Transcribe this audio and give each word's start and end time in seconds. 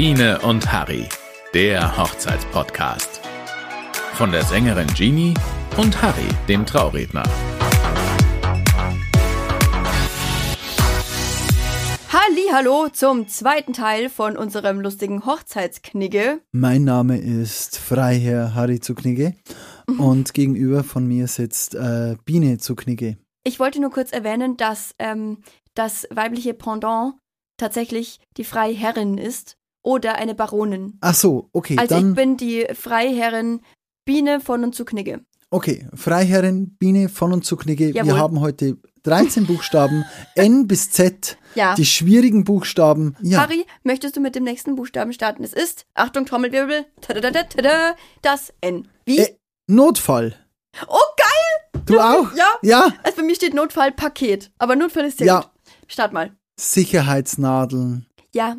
Biene 0.00 0.38
und 0.42 0.70
Harry, 0.70 1.08
der 1.52 1.98
Hochzeitspodcast. 1.98 3.20
Von 4.12 4.30
der 4.30 4.44
Sängerin 4.44 4.86
Jeannie 4.94 5.34
und 5.76 6.00
Harry, 6.00 6.28
dem 6.46 6.64
Trauredner. 6.64 7.24
Hallo 12.52 12.88
zum 12.92 13.26
zweiten 13.26 13.72
Teil 13.72 14.08
von 14.08 14.36
unserem 14.36 14.80
lustigen 14.80 15.26
Hochzeitsknigge. 15.26 16.42
Mein 16.52 16.84
Name 16.84 17.18
ist 17.18 17.76
Freiherr 17.76 18.54
Harry 18.54 18.78
zu 18.78 18.94
Knigge 18.94 19.34
und 19.98 20.32
gegenüber 20.32 20.84
von 20.84 21.08
mir 21.08 21.26
sitzt 21.26 21.74
äh, 21.74 22.14
Biene 22.24 22.58
zu 22.58 22.76
Knigge. 22.76 23.18
Ich 23.42 23.58
wollte 23.58 23.80
nur 23.80 23.90
kurz 23.90 24.12
erwähnen, 24.12 24.56
dass 24.56 24.94
ähm, 25.00 25.38
das 25.74 26.06
weibliche 26.10 26.54
Pendant 26.54 27.14
tatsächlich 27.56 28.20
die 28.36 28.44
Freiherrin 28.44 29.18
ist 29.18 29.57
oder 29.82 30.16
eine 30.16 30.34
Baronin. 30.34 30.98
Ach 31.00 31.14
so, 31.14 31.48
okay. 31.52 31.76
Also 31.78 31.94
dann, 31.94 32.10
ich 32.10 32.14
bin 32.16 32.36
die 32.36 32.66
Freiherrin 32.74 33.60
Biene 34.04 34.40
von 34.40 34.64
und 34.64 34.74
zu 34.74 34.84
Knigge. 34.84 35.20
Okay, 35.50 35.86
Freiherrin 35.94 36.76
Biene 36.78 37.08
von 37.08 37.32
und 37.32 37.44
zu 37.44 37.56
Knigge. 37.56 37.90
Jawohl. 37.90 38.06
Wir 38.12 38.18
haben 38.18 38.40
heute 38.40 38.76
13 39.04 39.46
Buchstaben, 39.46 40.04
N 40.34 40.66
bis 40.66 40.90
Z, 40.90 41.38
Ja. 41.54 41.74
die 41.74 41.86
schwierigen 41.86 42.44
Buchstaben. 42.44 43.16
Ja, 43.22 43.40
Harry, 43.40 43.64
möchtest 43.82 44.16
du 44.16 44.20
mit 44.20 44.34
dem 44.34 44.44
nächsten 44.44 44.74
Buchstaben 44.74 45.12
starten? 45.14 45.42
Es 45.44 45.54
ist, 45.54 45.86
Achtung, 45.94 46.26
Trommelwirbel, 46.26 46.84
tada, 47.00 47.20
tada, 47.20 47.44
tada, 47.44 47.94
das 48.20 48.52
N. 48.60 48.88
Wie? 49.06 49.18
Äh, 49.20 49.36
Notfall. 49.66 50.34
oh, 50.86 50.96
geil! 51.16 51.82
Du 51.86 51.98
auch? 51.98 52.34
Ja. 52.34 52.46
Ja. 52.62 52.92
Also 53.02 53.16
bei 53.16 53.22
mir 53.22 53.34
steht 53.34 53.54
Notfallpaket, 53.54 54.50
aber 54.58 54.76
Notfall 54.76 55.06
ist 55.06 55.18
sehr 55.18 55.26
Ja. 55.26 55.40
gut. 55.40 55.50
Start 55.86 56.12
mal. 56.12 56.32
Sicherheitsnadeln, 56.60 58.06
Ja. 58.34 58.56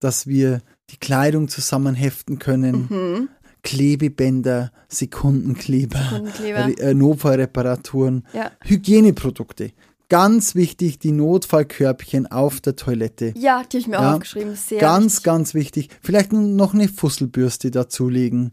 Dass 0.00 0.26
wir 0.26 0.60
die 0.90 0.96
Kleidung 0.96 1.48
zusammenheften 1.48 2.38
können. 2.38 2.86
Mhm. 2.90 3.28
Klebebänder, 3.62 4.72
Sekundenkleber, 4.88 5.98
Sekundenkleber. 5.98 6.78
Äh, 6.80 6.94
Notfallreparaturen, 6.94 8.26
Ja. 8.32 8.50
Hygieneprodukte. 8.64 9.72
Ganz 10.08 10.54
wichtig, 10.56 10.98
die 10.98 11.12
Notfallkörbchen 11.12 12.26
auf 12.26 12.60
der 12.60 12.74
Toilette. 12.74 13.32
Ja, 13.36 13.62
die 13.62 13.76
habe 13.76 13.78
ich 13.78 13.86
mir 13.86 13.92
Ja. 13.96 14.10
auch 14.10 14.14
aufgeschrieben. 14.14 14.56
Sehr 14.56 14.80
ganz, 14.80 15.12
wichtig. 15.12 15.22
ganz 15.24 15.54
wichtig. 15.54 15.88
Vielleicht 16.02 16.32
noch 16.32 16.74
eine 16.74 16.88
Fusselbürste 16.88 17.70
dazulegen. 17.70 18.52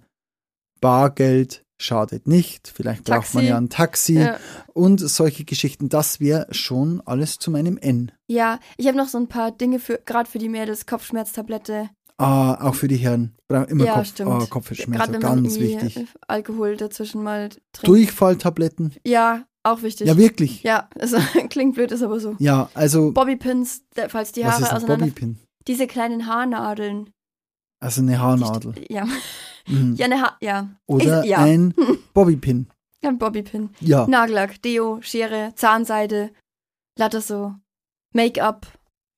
Bargeld 0.81 1.63
schadet 1.79 2.27
nicht. 2.27 2.67
Vielleicht 2.73 3.03
braucht 3.03 3.19
Taxi. 3.21 3.35
man 3.37 3.45
ja 3.45 3.57
ein 3.57 3.69
Taxi 3.69 4.19
Ja. 4.19 4.37
und 4.73 4.99
solche 4.99 5.43
Geschichten. 5.45 5.89
Das 5.89 6.19
wäre 6.19 6.47
schon 6.51 7.01
alles 7.05 7.37
zu 7.39 7.51
meinem 7.51 7.77
N. 7.77 8.11
Ja, 8.27 8.59
ich 8.77 8.87
habe 8.87 8.97
noch 8.97 9.07
so 9.07 9.17
ein 9.17 9.27
paar 9.27 9.51
Dinge 9.51 9.79
für, 9.79 9.99
gerade 10.05 10.29
für 10.29 10.39
die 10.39 10.49
Mädels, 10.49 10.85
Kopfschmerztablette. 10.85 11.89
Ah, 12.19 12.67
auch 12.67 12.73
für 12.73 12.87
die 12.87 12.95
Herren. 12.97 13.35
Immer 13.47 13.85
ja, 13.85 13.93
Kopf, 13.93 14.07
stimmt. 14.07 14.31
Gerade 14.31 14.47
Kopfschmerzen, 14.47 15.19
ganz 15.19 15.55
irgendwie 15.55 15.75
wichtig. 15.75 15.97
äh, 15.97 16.05
Alkohol 16.27 16.75
dazwischen 16.75 17.21
mal 17.21 17.49
trinkt. 17.49 17.87
Durchfalltabletten. 17.87 18.95
Ja, 19.05 19.45
auch 19.61 19.83
wichtig. 19.83 20.07
Ja, 20.07 20.17
wirklich. 20.17 20.63
Ja, 20.63 20.89
es 20.95 21.13
klingt 21.49 21.75
blöd, 21.75 21.91
ist 21.91 22.01
aber 22.01 22.19
so. 22.19 22.35
Ja, 22.39 22.69
also, 22.73 23.11
Bobbypins, 23.11 23.83
falls 24.09 24.31
die 24.31 24.41
was 24.41 24.53
Haare 24.53 24.61
ist 24.63 24.69
ein 24.71 24.75
auseinander... 24.77 25.05
Bobbypin? 25.05 25.37
Diese 25.67 25.85
kleinen 25.85 26.25
Haarnadeln. 26.25 27.11
Also 27.79 28.01
eine 28.01 28.13
Die- 28.13 28.17
Haarnadel. 28.17 28.73
Ja, 28.89 29.05
Mhm. 29.67 29.95
ja, 29.95 30.05
eine 30.05 30.21
ha 30.21 30.37
ja. 30.41 30.69
Oder 30.85 31.23
ich, 31.23 31.29
ja. 31.29 31.39
ein 31.39 31.73
Bobbypin. 32.13 32.67
ein 33.03 33.17
Bobbypin. 33.17 33.69
Ja. 33.79 34.07
Nagellack, 34.07 34.61
Deo, 34.61 34.99
Schere, 35.01 35.53
Zahnseide, 35.55 36.31
Latteso, 36.97 37.55
Make-up. 38.13 38.67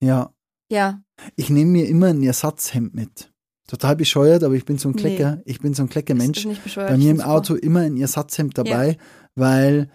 Ja. 0.02 0.32
Ja, 0.72 1.02
Ich 1.36 1.50
nehme 1.50 1.72
mir 1.72 1.88
immer 1.88 2.08
ein 2.08 2.22
Ersatzhemd 2.22 2.94
mit. 2.94 3.32
Total 3.68 3.96
bescheuert, 3.96 4.44
aber 4.44 4.54
ich 4.56 4.66
bin 4.66 4.78
so 4.78 4.90
ein 4.90 4.94
Nee. 4.96 5.02
Klecker. 5.02 5.42
Ich 5.46 5.60
bin 5.60 5.74
so 5.74 5.84
ein 5.84 5.90
Kleckermensch. 5.90 6.40
ist 6.40 6.46
nicht 6.46 6.64
bescheuert. 6.64 6.90
Bei 6.90 6.98
mir 6.98 7.12
im 7.12 7.18
Super. 7.18 7.30
Auto 7.32 7.56
immer 7.56 7.82
ein 7.82 7.98
Ersatzhemd 7.98 8.58
dabei, 8.58 8.98
weil 9.36 9.90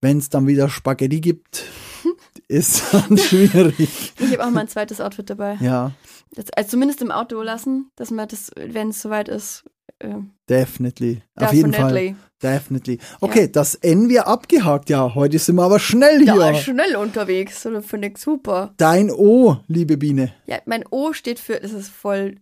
wenn 0.00 0.18
es 0.18 0.28
dann 0.30 0.46
wieder 0.46 0.68
Spaghetti 0.68 1.20
gibt, 1.20 1.64
ist 2.48 2.92
dann 2.92 3.16
schwierig. 3.18 4.12
Ich 4.18 4.32
habe 4.32 4.44
auch 4.46 4.50
mal 4.50 4.60
ein 4.60 4.68
zweites 4.68 5.00
Outfit 5.00 5.28
dabei. 5.30 5.56
Ja, 5.60 5.92
Das, 6.34 6.50
also 6.50 6.70
zumindest 6.70 7.00
im 7.02 7.10
Auto 7.10 7.40
lassen, 7.42 7.90
dass 7.96 8.10
man 8.10 8.28
das, 8.28 8.50
wenn 8.56 8.90
es 8.90 9.00
soweit 9.02 9.28
ist, 9.28 9.64
äh, 10.04 10.14
definitely. 10.48 11.22
Auf 11.36 11.52
jeden 11.52 11.72
Fall. 11.72 11.92
definitely. 11.92 12.16
Definitely. 12.42 12.98
Okay, 13.20 13.50
das 13.50 13.74
N 13.76 14.08
wir 14.10 14.26
abgehakt. 14.26 14.90
Ja, 14.90 15.14
heute 15.14 15.38
sind 15.38 15.56
wir 15.56 15.62
aber 15.62 15.78
schnell 15.78 16.22
Ja, 16.26 16.34
hier. 16.50 16.54
schnell 16.60 16.96
unterwegs. 16.96 17.64
Oder 17.64 17.80
finde 17.82 18.08
ich 18.08 18.18
super. 18.18 18.74
Dein 18.76 19.10
O, 19.10 19.56
liebe 19.66 19.96
Biene. 19.96 20.34
Ja, 20.46 20.58
mein 20.66 20.84
O 20.90 21.12
steht 21.14 21.38
für, 21.38 21.58
das 21.58 21.72
ist 21.72 21.88
voll 21.88 22.36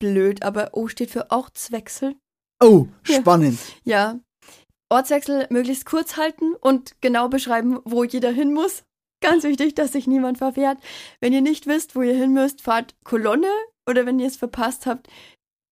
blöd, 0.00 0.42
aber 0.42 0.70
O 0.72 0.88
steht 0.88 1.10
für 1.10 1.30
Ortswechsel. 1.30 2.16
Oh, 2.62 2.86
Ja. 3.06 3.20
spannend. 3.20 3.58
Ja. 3.84 4.18
Ortswechsel 4.88 5.46
möglichst 5.50 5.86
kurz 5.86 6.16
halten 6.16 6.54
und 6.60 7.00
genau 7.00 7.28
beschreiben, 7.28 7.78
wo 7.84 8.02
jeder 8.02 8.30
hin 8.32 8.52
muss. 8.52 8.82
Ganz 9.22 9.44
wichtig, 9.44 9.74
dass 9.74 9.92
sich 9.92 10.06
niemand 10.08 10.38
verfährt. 10.38 10.78
Wenn 11.20 11.32
ihr 11.32 11.42
nicht 11.42 11.66
wisst, 11.66 11.94
wo 11.94 12.02
ihr 12.02 12.14
hin 12.16 12.32
müsst, 12.32 12.62
fahrt 12.62 12.96
Kolonne 13.04 13.46
oder 13.88 14.06
wenn 14.06 14.18
ihr 14.18 14.26
es 14.26 14.36
verpasst 14.36 14.86
habt, 14.86 15.08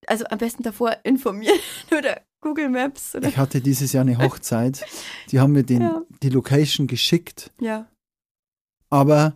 also 0.07 0.25
am 0.31 0.39
besten 0.39 0.63
davor 0.63 0.97
informieren 1.05 1.59
oder 1.97 2.21
Google 2.41 2.69
Maps 2.69 3.15
oder 3.15 3.29
Ich 3.29 3.37
hatte 3.37 3.61
dieses 3.61 3.93
Jahr 3.93 4.03
eine 4.03 4.19
Hochzeit. 4.19 4.85
Die 5.31 5.41
haben 5.41 5.53
mir 5.53 5.65
den, 5.65 5.83
Ja. 5.83 6.03
die 6.23 6.31
Location 6.31 6.87
geschickt, 6.87 7.51
ja. 7.61 7.87
aber 8.91 9.35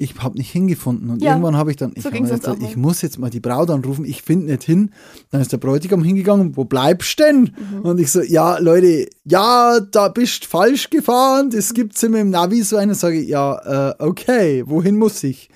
ich 0.00 0.14
habe 0.22 0.38
nicht 0.38 0.50
hingefunden. 0.52 1.10
Und 1.10 1.22
Ja, 1.22 1.32
irgendwann 1.32 1.56
habe 1.56 1.72
ich 1.72 1.76
dann, 1.76 1.92
ich, 1.96 2.04
so 2.04 2.10
mal. 2.10 2.62
ich 2.62 2.76
muss 2.76 3.02
jetzt 3.02 3.18
mal 3.18 3.30
die 3.30 3.40
Braut 3.40 3.68
anrufen, 3.68 4.04
ich 4.04 4.22
finde 4.22 4.46
nicht 4.46 4.62
hin. 4.62 4.92
Dann 5.30 5.40
ist 5.40 5.52
der 5.52 5.56
Bräutigam 5.58 6.04
hingegangen, 6.04 6.56
wo 6.56 6.64
bleibst 6.64 7.18
denn? 7.18 7.54
Mhm. 7.72 7.80
Und 7.82 7.98
ich 7.98 8.12
so, 8.12 8.22
ja, 8.22 8.58
Leute, 8.58 9.08
ja, 9.24 9.80
da 9.80 10.08
bist 10.08 10.46
falsch 10.46 10.88
gefahren, 10.90 11.50
das 11.50 11.74
gibt's 11.74 12.02
immer 12.04 12.20
im 12.20 12.30
Navi 12.30 12.62
so 12.62 12.76
eine, 12.76 12.94
sage 12.94 13.20
ich, 13.20 13.28
ja, 13.28 13.90
äh, 13.90 13.94
okay, 13.98 14.62
wohin 14.66 14.96
muss 14.96 15.22
ich? 15.24 15.50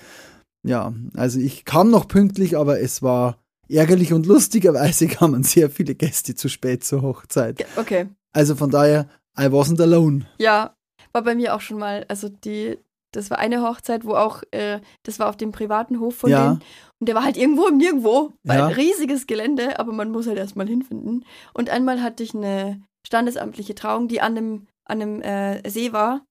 Ja, 0.65 0.93
also 1.15 1.39
ich 1.39 1.63
kam 1.63 1.89
noch 1.89 2.07
pünktlich, 2.09 2.57
aber 2.57 2.81
es 2.81 3.01
war 3.01 3.37
ärgerlich 3.69 4.13
und 4.13 4.25
lustigerweise 4.25 5.07
kamen 5.07 5.43
sehr 5.43 5.69
viele 5.69 5.95
Gäste 5.95 6.35
zu 6.35 6.49
spät 6.49 6.83
zur 6.83 7.01
Hochzeit. 7.01 7.65
Okay. 7.77 8.07
Also 8.33 8.55
von 8.55 8.69
daher, 8.69 9.07
I 9.37 9.43
wasn't 9.43 9.81
alone. 9.81 10.25
Ja, 10.39 10.75
war 11.11 11.21
bei 11.23 11.35
mir 11.35 11.55
auch 11.55 11.61
schon 11.61 11.79
mal, 11.79 12.05
also 12.07 12.29
die, 12.29 12.77
das 13.11 13.29
war 13.29 13.37
eine 13.39 13.61
Hochzeit, 13.61 14.05
wo 14.05 14.15
auch, 14.15 14.41
äh, 14.51 14.79
das 15.03 15.19
war 15.19 15.29
auf 15.29 15.37
dem 15.37 15.51
privaten 15.51 15.99
Hof 15.99 16.15
von 16.17 16.29
Ja. 16.31 16.43
denen. 16.49 16.63
Und 16.99 17.07
der 17.07 17.15
war 17.15 17.23
halt 17.23 17.37
irgendwo 17.37 17.67
im 17.67 17.77
Nirgendwo. 17.77 18.33
War 18.43 18.55
Ja. 18.57 18.67
ein 18.67 18.73
riesiges 18.73 19.27
Gelände, 19.27 19.79
aber 19.79 19.91
man 19.93 20.11
muss 20.11 20.27
halt 20.27 20.37
erstmal 20.37 20.67
hinfinden. 20.67 21.25
Und 21.53 21.69
einmal 21.69 22.01
hatte 22.01 22.23
ich 22.23 22.33
eine 22.33 22.81
standesamtliche 23.05 23.75
Trauung, 23.75 24.07
die 24.07 24.21
an 24.21 24.37
einem, 24.37 24.67
an 24.85 25.01
einem 25.01 25.21
äh, 25.21 25.69
See 25.69 25.93
war. 25.93 26.21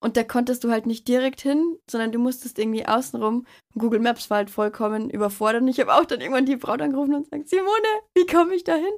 Und 0.00 0.16
da 0.16 0.24
konntest 0.24 0.64
du 0.64 0.70
halt 0.70 0.86
nicht 0.86 1.08
direkt 1.08 1.40
hin, 1.40 1.78
sondern 1.90 2.12
du 2.12 2.18
musstest 2.18 2.58
irgendwie 2.58 2.86
außenrum. 2.86 3.46
Google 3.76 4.00
Maps 4.00 4.30
war 4.30 4.38
halt 4.38 4.50
vollkommen 4.50 5.10
überfordert. 5.10 5.62
Und 5.62 5.68
ich 5.68 5.80
habe 5.80 5.94
auch 5.94 6.04
dann 6.04 6.20
irgendwann 6.20 6.46
die 6.46 6.56
Braut 6.56 6.82
angerufen 6.82 7.14
und 7.14 7.24
gesagt, 7.24 7.48
Simone, 7.48 7.88
wie 8.14 8.26
komme 8.26 8.54
ich 8.54 8.64
da 8.64 8.74
hin? 8.74 8.92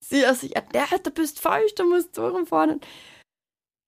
Sie 0.00 0.26
aus 0.26 0.40
sich, 0.40 0.54
ja, 0.54 0.84
du 1.02 1.10
bist 1.10 1.40
falsch, 1.40 1.74
du 1.74 1.84
musst 1.84 2.14
so 2.14 2.28
rumfahren. 2.28 2.80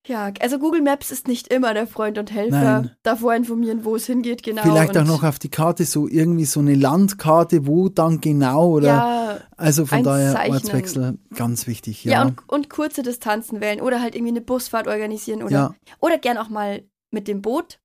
Ja, 0.07 0.33
also 0.41 0.59
Google 0.59 0.81
Maps 0.81 1.11
ist 1.11 1.29
nicht 1.29 1.53
immer 1.53 1.75
der 1.75 1.87
Freund 1.87 2.17
und 2.17 2.33
Helfer. 2.33 2.81
Nein. 2.83 2.91
Davor 3.03 3.35
informieren, 3.35 3.85
wo 3.85 3.97
es 3.97 4.07
hingeht, 4.07 4.43
genau. 4.43 4.63
Vielleicht 4.63 4.97
auch 4.97 5.05
noch 5.05 5.23
auf 5.23 5.39
die 5.39 5.51
Karte 5.51 5.85
so 5.85 6.09
irgendwie 6.09 6.47
so 6.47 6.61
eine 6.61 6.75
Landkarte, 6.75 7.67
wo 7.67 7.89
dann 7.91 8.21
genau 8.21 8.71
oder 8.71 8.87
Ja, 8.89 9.39
also 9.59 9.85
von 9.85 10.03
daher 10.03 10.31
einzeichnen. 10.31 10.55
Ortswechsel 10.55 11.19
ganz 11.35 11.67
wichtig, 11.67 12.05
ja. 12.05 12.13
ja. 12.13 12.23
und, 12.23 12.49
und 12.49 12.71
kurze 12.71 13.03
Distanzen 13.03 13.61
wählen 13.61 13.81
oder 13.83 14.01
halt 14.01 14.15
irgendwie 14.15 14.33
eine 14.33 14.41
Busfahrt 14.41 14.87
organisieren 14.89 15.43
oder, 15.43 15.53
Ja. 15.53 15.75
oder 16.01 16.17
gern 16.19 16.39
auch 16.39 16.49
mal 16.49 16.83
mit 17.11 17.29
dem 17.29 17.43
Boot. 17.43 17.79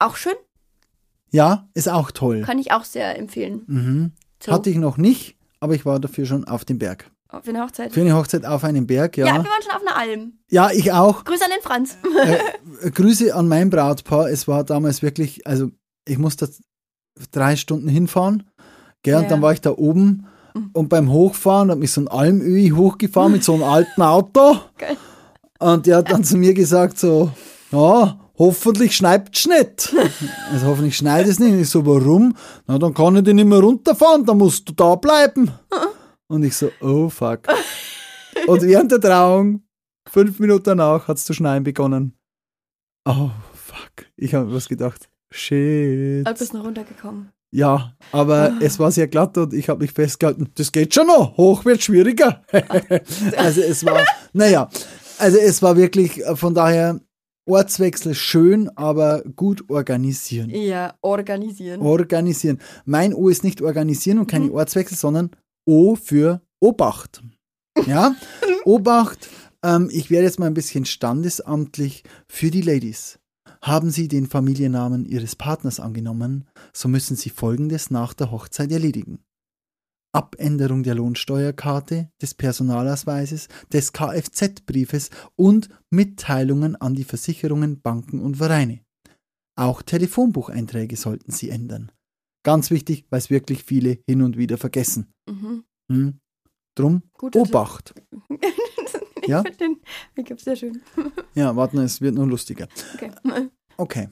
Auch 0.00 0.16
schön, 0.16 0.34
Ja, 1.30 1.68
ist 1.74 1.88
auch 1.88 2.10
toll. 2.10 2.42
kann 2.42 2.58
ich 2.58 2.72
auch 2.72 2.82
sehr 2.84 3.16
empfehlen. 3.16 3.62
Mhm. 3.68 4.12
So, 4.42 4.50
Hatte 4.50 4.68
ich 4.68 4.76
noch 4.78 4.96
nicht, 4.96 5.36
aber 5.60 5.76
ich 5.76 5.86
war 5.86 6.00
dafür 6.00 6.26
schon 6.26 6.44
auf 6.44 6.64
dem 6.64 6.78
Berg. 6.78 7.11
Für 7.40 7.50
eine 7.50 7.62
Hochzeit. 7.62 7.92
Für 7.92 8.00
eine 8.00 8.14
Hochzeit 8.16 8.44
auf 8.44 8.64
einem 8.64 8.86
Berg, 8.86 9.16
ja. 9.16 9.26
ja. 9.26 9.32
wir 9.34 9.38
waren 9.44 9.62
schon 9.62 9.72
auf 9.72 9.80
einer 9.86 9.96
Alm. 9.96 10.32
Ja, 10.50 10.70
ich 10.70 10.92
auch. 10.92 11.24
Grüße 11.24 11.44
an 11.44 11.50
den 11.50 11.62
Franz. 11.62 11.96
Äh, 12.82 12.90
Grüße 12.90 13.34
an 13.34 13.48
mein 13.48 13.70
Brautpaar. 13.70 14.28
Es 14.28 14.46
war 14.48 14.64
damals 14.64 15.02
wirklich, 15.02 15.46
also 15.46 15.70
ich 16.06 16.18
musste 16.18 16.48
drei 17.30 17.56
Stunden 17.56 17.88
hinfahren. 17.88 18.44
Gell, 19.02 19.16
und 19.16 19.22
Ja. 19.24 19.28
dann 19.28 19.42
war 19.42 19.52
ich 19.52 19.60
da 19.60 19.70
oben 19.70 20.26
Mhm. 20.54 20.70
und 20.74 20.88
beim 20.88 21.10
Hochfahren 21.10 21.70
hat 21.70 21.78
mich 21.78 21.92
so 21.92 22.02
ein 22.02 22.08
Almöhi 22.08 22.70
hochgefahren 22.76 23.32
mit 23.32 23.42
so 23.44 23.54
einem 23.54 23.62
alten 23.64 24.02
Auto. 24.02 24.58
Geil. 24.76 24.96
Und 25.58 25.86
der 25.86 25.98
hat 25.98 26.10
dann 26.10 26.24
zu 26.24 26.36
mir 26.36 26.52
gesagt 26.54 26.98
so, 26.98 27.30
ja, 27.70 28.18
hoffentlich 28.38 28.94
schneit's 28.96 29.46
nicht. 29.46 29.94
Also 30.52 30.66
hoffentlich 30.66 30.96
schneit 30.96 31.26
es 31.26 31.38
nicht. 31.38 31.52
Und 31.52 31.60
ich 31.60 31.70
so, 31.70 31.86
warum? 31.86 32.34
Na, 32.66 32.78
dann 32.78 32.92
kann 32.92 33.16
ich 33.16 33.22
den 33.24 33.36
nicht 33.36 33.46
mehr 33.48 33.60
runterfahren, 33.60 34.24
dann 34.26 34.38
musst 34.38 34.68
du 34.68 34.72
da 34.74 34.94
bleiben. 34.96 35.50
Und 36.32 36.44
ich 36.44 36.56
so, 36.56 36.72
oh 36.80 37.10
fuck. 37.10 37.40
Und 38.46 38.62
während 38.62 38.90
der 38.90 39.02
Trauung, 39.02 39.64
fünf 40.08 40.38
Minuten 40.38 40.64
danach, 40.64 41.06
hat's 41.06 41.26
zu 41.26 41.34
schneien 41.34 41.62
begonnen. 41.62 42.14
Oh 43.04 43.28
fuck. 43.52 44.06
Ich 44.16 44.32
habe 44.32 44.50
was 44.54 44.66
gedacht. 44.66 45.10
Shit. 45.30 46.26
Also 46.26 46.38
bist 46.42 46.54
noch 46.54 46.64
runtergekommen. 46.64 47.30
Ja, 47.50 47.94
aber 48.12 48.54
es 48.62 48.78
war 48.78 48.90
sehr 48.90 49.08
glatt 49.08 49.36
und 49.36 49.52
ich 49.52 49.68
habe 49.68 49.82
mich 49.82 49.92
festgehalten, 49.92 50.48
das 50.54 50.72
geht 50.72 50.94
schon 50.94 51.08
noch, 51.08 51.36
hoch 51.36 51.66
wird 51.66 51.82
schwieriger. 51.82 52.42
also 53.36 53.60
es 53.60 53.84
war, 53.84 54.02
naja, 54.32 54.70
also 55.18 55.36
es 55.36 55.60
war 55.60 55.76
wirklich 55.76 56.24
äh, 56.24 56.34
von 56.34 56.54
daher 56.54 56.98
Ortswechsel 57.46 58.14
schön, 58.14 58.70
aber 58.74 59.22
gut 59.36 59.68
organisieren. 59.68 60.48
Ja, 60.48 60.94
organisieren. 61.02 61.82
Organisieren. 61.82 62.58
Mein 62.86 63.12
O 63.12 63.28
ist 63.28 63.44
nicht 63.44 63.60
organisieren 63.60 64.18
und 64.18 64.28
keine 64.28 64.46
Mhm. 64.46 64.54
Ortswechsel, 64.54 64.96
sondern 64.96 65.30
O 65.66 65.94
für 65.96 66.42
Obacht. 66.60 67.22
Ja, 67.86 68.14
Obacht. 68.64 69.28
Ähm, 69.62 69.88
ich 69.92 70.10
werde 70.10 70.26
jetzt 70.26 70.38
mal 70.38 70.46
ein 70.46 70.54
bisschen 70.54 70.84
standesamtlich 70.84 72.04
für 72.28 72.50
die 72.50 72.62
Ladies. 72.62 73.18
Haben 73.62 73.90
Sie 73.90 74.08
den 74.08 74.26
Familiennamen 74.26 75.04
Ihres 75.04 75.36
Partners 75.36 75.78
angenommen, 75.78 76.48
so 76.72 76.88
müssen 76.88 77.16
Sie 77.16 77.30
Folgendes 77.30 77.90
nach 77.90 78.12
der 78.12 78.32
Hochzeit 78.32 78.72
erledigen. 78.72 79.20
Abänderung 80.12 80.82
der 80.82 80.94
Lohnsteuerkarte, 80.94 82.10
des 82.20 82.34
Personalausweises, 82.34 83.48
des 83.72 83.92
Kfz-Briefes 83.92 85.10
und 85.36 85.70
Mitteilungen 85.90 86.76
an 86.76 86.94
die 86.94 87.04
Versicherungen, 87.04 87.80
Banken 87.80 88.20
und 88.20 88.36
Vereine. 88.36 88.80
Auch 89.56 89.80
Telefonbucheinträge 89.80 90.96
sollten 90.96 91.32
Sie 91.32 91.50
ändern. 91.50 91.92
Ganz 92.44 92.70
wichtig, 92.70 93.04
weil 93.10 93.18
es 93.18 93.30
wirklich 93.30 93.64
viele 93.64 93.98
hin 94.08 94.22
und 94.22 94.36
wieder 94.36 94.58
vergessen. 94.58 95.12
Mhm. 95.30 95.64
Hm? 95.90 96.18
Drum 96.76 97.02
Tipp. 97.20 97.36
Obacht. 97.36 97.94
ich 99.22 99.28
Ja? 99.28 99.42
finde 99.42 99.58
den 99.58 99.80
Make-up 100.16 100.40
sehr 100.40 100.56
schön. 100.56 100.82
Ja, 101.34 101.54
warten, 101.56 101.78
es 101.78 102.00
wird 102.00 102.14
nur 102.14 102.26
lustiger. 102.26 102.68
Okay. 102.94 103.10
Okay. 103.78 104.10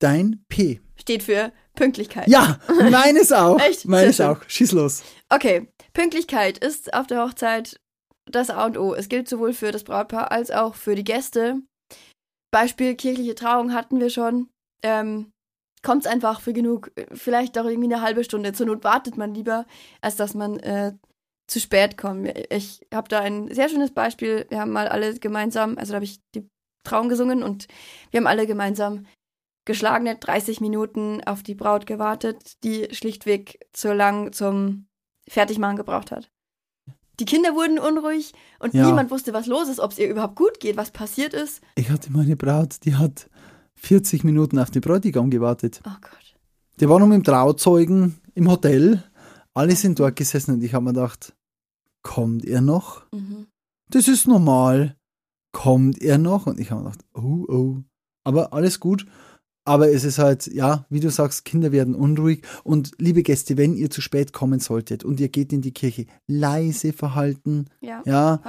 Dein 0.00 0.44
P. 0.48 0.80
Steht 0.96 1.22
für 1.24 1.52
Pünktlichkeit. 1.74 2.26
Ja, 2.28 2.58
meines 2.90 3.32
auch. 3.32 3.60
Echt? 3.60 3.84
Meines 3.84 4.18
auch. 4.20 4.40
Schieß 4.48 4.72
los. 4.72 5.02
Okay, 5.28 5.68
Pünktlichkeit 5.92 6.56
ist 6.58 6.94
auf 6.94 7.06
der 7.06 7.22
Hochzeit 7.22 7.78
das 8.26 8.48
A 8.50 8.64
und 8.64 8.78
O. 8.78 8.94
Es 8.94 9.08
gilt 9.10 9.28
sowohl 9.28 9.52
für 9.52 9.72
das 9.72 9.84
Brautpaar 9.84 10.30
als 10.32 10.50
auch 10.50 10.74
für 10.74 10.94
die 10.94 11.04
Gäste. 11.04 11.60
Beispiel 12.50 12.94
kirchliche 12.94 13.34
Trauung 13.34 13.74
hatten 13.74 14.00
wir 14.00 14.08
schon. 14.10 14.48
Ähm, 14.82 15.32
Kommt 15.88 16.04
es 16.04 16.12
einfach 16.12 16.42
für 16.42 16.52
genug, 16.52 16.90
vielleicht 17.14 17.56
auch 17.58 17.64
irgendwie 17.64 17.90
eine 17.90 18.02
halbe 18.02 18.22
Stunde. 18.22 18.52
Zur 18.52 18.66
Not 18.66 18.84
wartet 18.84 19.16
man 19.16 19.32
lieber, 19.32 19.64
als 20.02 20.16
dass 20.16 20.34
man 20.34 20.58
äh, 20.58 20.92
zu 21.46 21.60
spät 21.60 21.96
kommt. 21.96 22.28
Ich 22.50 22.86
habe 22.92 23.08
da 23.08 23.20
ein 23.20 23.48
sehr 23.54 23.70
schönes 23.70 23.90
Beispiel. 23.92 24.44
Wir 24.50 24.60
haben 24.60 24.70
mal 24.70 24.86
alle 24.88 25.14
gemeinsam, 25.18 25.78
also 25.78 25.92
da 25.92 25.94
habe 25.94 26.04
ich 26.04 26.20
die 26.34 26.46
Trauung 26.84 27.08
gesungen 27.08 27.42
und 27.42 27.68
wir 28.10 28.18
haben 28.20 28.26
alle 28.26 28.46
gemeinsam 28.46 29.06
geschlagene 29.64 30.16
30 30.16 30.60
Minuten 30.60 31.22
auf 31.24 31.42
die 31.42 31.54
Braut 31.54 31.86
gewartet, 31.86 32.62
die 32.64 32.88
schlichtweg 32.94 33.66
zu 33.72 33.94
lang 33.94 34.34
zum 34.34 34.88
Fertigmachen 35.26 35.78
gebraucht 35.78 36.10
hat. 36.10 36.30
Die 37.18 37.24
Kinder 37.24 37.54
wurden 37.54 37.78
unruhig 37.78 38.34
und 38.58 38.74
Ja. 38.74 38.84
niemand 38.84 39.10
wusste, 39.10 39.32
was 39.32 39.46
los 39.46 39.68
ist, 39.68 39.80
ob 39.80 39.92
es 39.92 39.98
ihr 39.98 40.10
überhaupt 40.10 40.36
gut 40.36 40.60
geht, 40.60 40.76
was 40.76 40.90
passiert 40.90 41.32
ist. 41.32 41.62
Ich 41.76 41.88
hatte 41.88 42.12
meine 42.12 42.36
Braut, 42.36 42.76
die 42.84 42.94
hat 42.94 43.30
40 43.78 44.24
Minuten 44.24 44.58
auf 44.58 44.70
den 44.70 44.82
Bräutigam 44.82 45.30
gewartet. 45.30 45.80
Oh 45.86 45.90
Gott. 46.00 46.34
Der 46.80 46.88
war 46.88 46.98
noch 47.00 47.06
mit 47.06 47.16
dem 47.16 47.24
Trauzeugen 47.24 48.16
im 48.34 48.48
Hotel. 48.48 49.02
Alle 49.54 49.74
sind 49.74 49.98
dort 49.98 50.16
gesessen 50.16 50.54
und 50.54 50.62
ich 50.62 50.74
habe 50.74 50.84
mir 50.84 50.92
gedacht, 50.92 51.34
kommt 52.02 52.44
er 52.44 52.60
noch? 52.60 53.04
Mhm. 53.12 53.46
Das 53.90 54.06
ist 54.08 54.28
normal. 54.28 54.96
Kommt 55.52 56.00
er 56.00 56.18
noch? 56.18 56.46
Und 56.46 56.60
ich 56.60 56.70
habe 56.70 56.82
mir 56.82 56.90
gedacht, 56.90 57.04
oh, 57.14 57.46
oh. 57.48 57.76
Aber 58.24 58.52
alles 58.52 58.80
gut. 58.80 59.06
Aber 59.68 59.90
es 59.90 60.04
ist 60.04 60.18
halt, 60.18 60.46
ja, 60.46 60.86
wie 60.88 61.00
du 61.00 61.10
sagst, 61.10 61.44
Kinder 61.44 61.70
werden 61.72 61.94
unruhig. 61.94 62.42
Und 62.64 62.92
liebe 62.98 63.22
Gäste, 63.22 63.56
wenn 63.56 63.74
ihr 63.74 63.90
zu 63.90 64.00
spät 64.00 64.32
kommen 64.32 64.60
solltet 64.60 65.04
und 65.04 65.20
ihr 65.20 65.28
geht 65.28 65.52
in 65.52 65.60
die 65.60 65.72
Kirche, 65.72 66.06
leise 66.26 66.92
verhalten. 66.92 67.66
Ja. 67.80 68.02
Ja, 68.06 68.40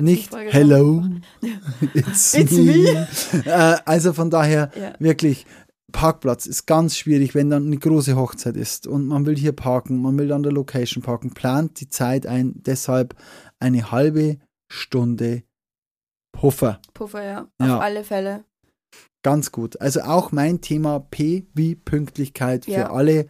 nicht 0.00 0.30
Folge 0.30 0.50
hello, 0.52 1.04
it's, 1.94 2.34
It's 2.34 2.52
me. 2.52 3.08
Äh, 3.44 3.76
also 3.84 4.12
von 4.12 4.30
daher, 4.30 4.70
Ja. 4.78 4.92
wirklich, 4.98 5.46
Parkplatz 5.92 6.46
ist 6.46 6.66
ganz 6.66 6.96
schwierig, 6.96 7.34
wenn 7.34 7.48
dann 7.48 7.66
eine 7.66 7.78
große 7.78 8.16
Hochzeit 8.16 8.56
ist 8.56 8.86
und 8.86 9.06
man 9.06 9.24
will 9.24 9.36
hier 9.36 9.52
parken, 9.52 10.02
man 10.02 10.18
will 10.18 10.30
an 10.32 10.42
der 10.42 10.52
Location 10.52 11.02
parken, 11.02 11.30
plant 11.32 11.80
die 11.80 11.88
Zeit 11.88 12.26
ein, 12.26 12.52
deshalb 12.56 13.14
eine 13.60 13.90
halbe 13.90 14.38
Stunde 14.70 15.42
Puffer. 16.32 16.80
Puffer, 16.92 17.24
ja. 17.24 17.48
Ja. 17.60 17.76
Auf 17.76 17.82
alle 17.82 18.04
Fälle. 18.04 18.44
Ganz 19.26 19.50
gut. 19.50 19.80
Also 19.80 20.02
auch 20.02 20.30
mein 20.30 20.60
Thema 20.60 21.00
P 21.00 21.48
wie 21.52 21.74
Pünktlichkeit 21.74 22.66
für 22.66 22.70
Ja. 22.70 22.92
alle. 22.92 23.26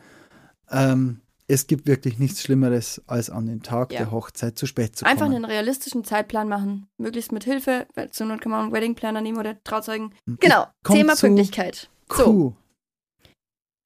Ähm, 0.71 1.23
es 1.49 1.67
gibt 1.69 1.87
wirklich 1.87 2.19
nichts 2.19 2.43
Schlimmeres, 2.43 3.01
als 3.07 3.31
an 3.31 3.47
den 3.47 3.63
Tag 3.63 3.93
Ja. 3.93 4.01
der 4.01 4.11
Hochzeit 4.11 4.59
zu 4.59 4.67
spät 4.67 4.95
zu 4.95 5.07
Einfach 5.07 5.23
kommen. 5.25 5.37
einen 5.37 5.45
realistischen 5.47 6.05
Zeitplan 6.05 6.51
machen. 6.51 6.87
Möglichst 6.99 7.33
mit 7.33 7.45
Hilfe. 7.45 7.87
weil 7.95 8.11
Zur 8.11 8.27
Not 8.27 8.43
kann 8.43 8.53
man 8.53 8.65
einen 8.65 8.73
Wedding 8.75 8.95
Planner 8.95 9.23
nehmen 9.23 9.39
oder 9.39 9.57
Trauzeugen. 9.65 10.13
Genau. 10.27 10.67
komm 10.85 10.97
Thema 10.97 11.15
zu 11.17 11.29
Pünktlichkeit. 11.29 11.89
So. 12.13 12.25
Kuh. 12.25 12.55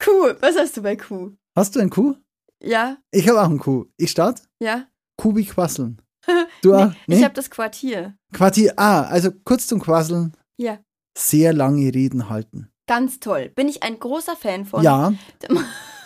Kuh. 0.02 0.34
Was 0.40 0.56
hast 0.58 0.76
du 0.76 0.82
bei 0.82 0.96
Kuh? 0.96 1.30
Hast 1.56 1.76
du 1.76 1.80
ein 1.80 1.90
Kuh? 1.90 2.16
Ja? 2.60 2.96
Ich 3.12 3.28
habe 3.28 3.40
auch 3.40 3.48
ein 3.50 3.58
Kuh. 3.60 3.84
Ich 3.98 4.10
starte? 4.10 4.42
Ja? 4.60 4.86
Kuh 5.16 5.36
wie 5.36 5.44
Quasseln. 5.44 6.02
Du 6.62 6.74
auch? 6.74 6.90
Ich 6.90 7.06
Nee? 7.06 7.22
habe 7.24 7.34
das 7.34 7.50
Quartier. 7.50 8.16
Quartier. 8.32 8.74
Ah, 8.76 9.02
also 9.02 9.30
kurz 9.44 9.66
zum 9.68 9.80
Quasseln. 9.80 10.32
Ja. 10.58 10.78
Sehr 11.20 11.52
lange 11.52 11.94
Reden 11.94 12.30
halten. 12.30 12.70
Ganz 12.86 13.20
toll. 13.20 13.52
Bin 13.54 13.68
ich 13.68 13.82
ein 13.82 14.00
großer 14.00 14.36
Fan 14.36 14.64
von. 14.64 14.82
Ja. 14.82 15.12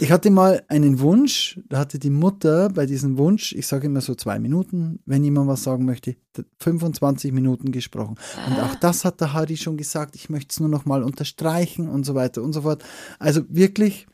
Ich 0.01 0.11
hatte 0.11 0.29
mal 0.31 0.65
einen 0.67 0.99
Wunsch, 0.99 1.61
da 1.69 1.79
hatte 1.79 2.01
die 2.01 2.11
Mutter 2.11 2.69
bei 2.69 2.85
diesem 2.85 3.17
Wunsch, 3.17 3.53
ich 3.53 3.69
sage 3.69 3.87
immer 3.87 4.01
so 4.01 4.17
zwei 4.17 4.41
Minuten, 4.41 4.99
wenn 5.07 5.23
jemand 5.23 5.47
was 5.47 5.63
sagen 5.63 5.85
möchte, 5.85 6.17
25 6.59 7.31
Minuten 7.31 7.71
gesprochen. 7.71 8.17
Und 8.49 8.59
auch 8.59 8.75
das 8.75 9.05
hat 9.05 9.21
der 9.21 9.33
Harry 9.35 9.57
schon 9.57 9.77
gesagt, 9.77 10.17
ich 10.17 10.29
möchte 10.29 10.51
es 10.51 10.59
nur 10.59 10.69
noch 10.69 10.85
mal 10.85 11.05
unterstreichen 11.05 11.89
und 11.89 12.05
so 12.05 12.17
weiter 12.17 12.43
und 12.43 12.53
so 12.53 12.63
fort. 12.63 12.83
Also 13.21 13.43
wirklich 13.49 14.09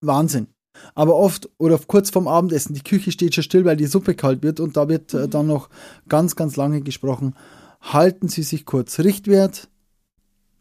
Wahnsinn. 0.00 0.46
Aber 0.94 1.16
oft 1.16 1.50
oder 1.58 1.78
kurz 1.86 2.08
vorm 2.08 2.26
Abendessen, 2.26 2.74
die 2.74 2.82
Küche 2.82 3.12
steht 3.12 3.34
schon 3.34 3.44
still, 3.44 3.66
weil 3.66 3.76
die 3.76 3.86
Suppe 3.86 4.14
kalt 4.14 4.42
wird 4.42 4.58
und 4.58 4.78
da 4.78 4.88
wird 4.88 5.12
äh, 5.12 5.28
dann 5.28 5.46
noch 5.46 5.68
ganz, 6.08 6.34
ganz 6.34 6.56
lange 6.56 6.80
gesprochen. 6.80 7.34
Halten 7.92 8.28
Sie 8.28 8.42
sich 8.42 8.64
kurz. 8.64 8.98
Richtwert 8.98 9.68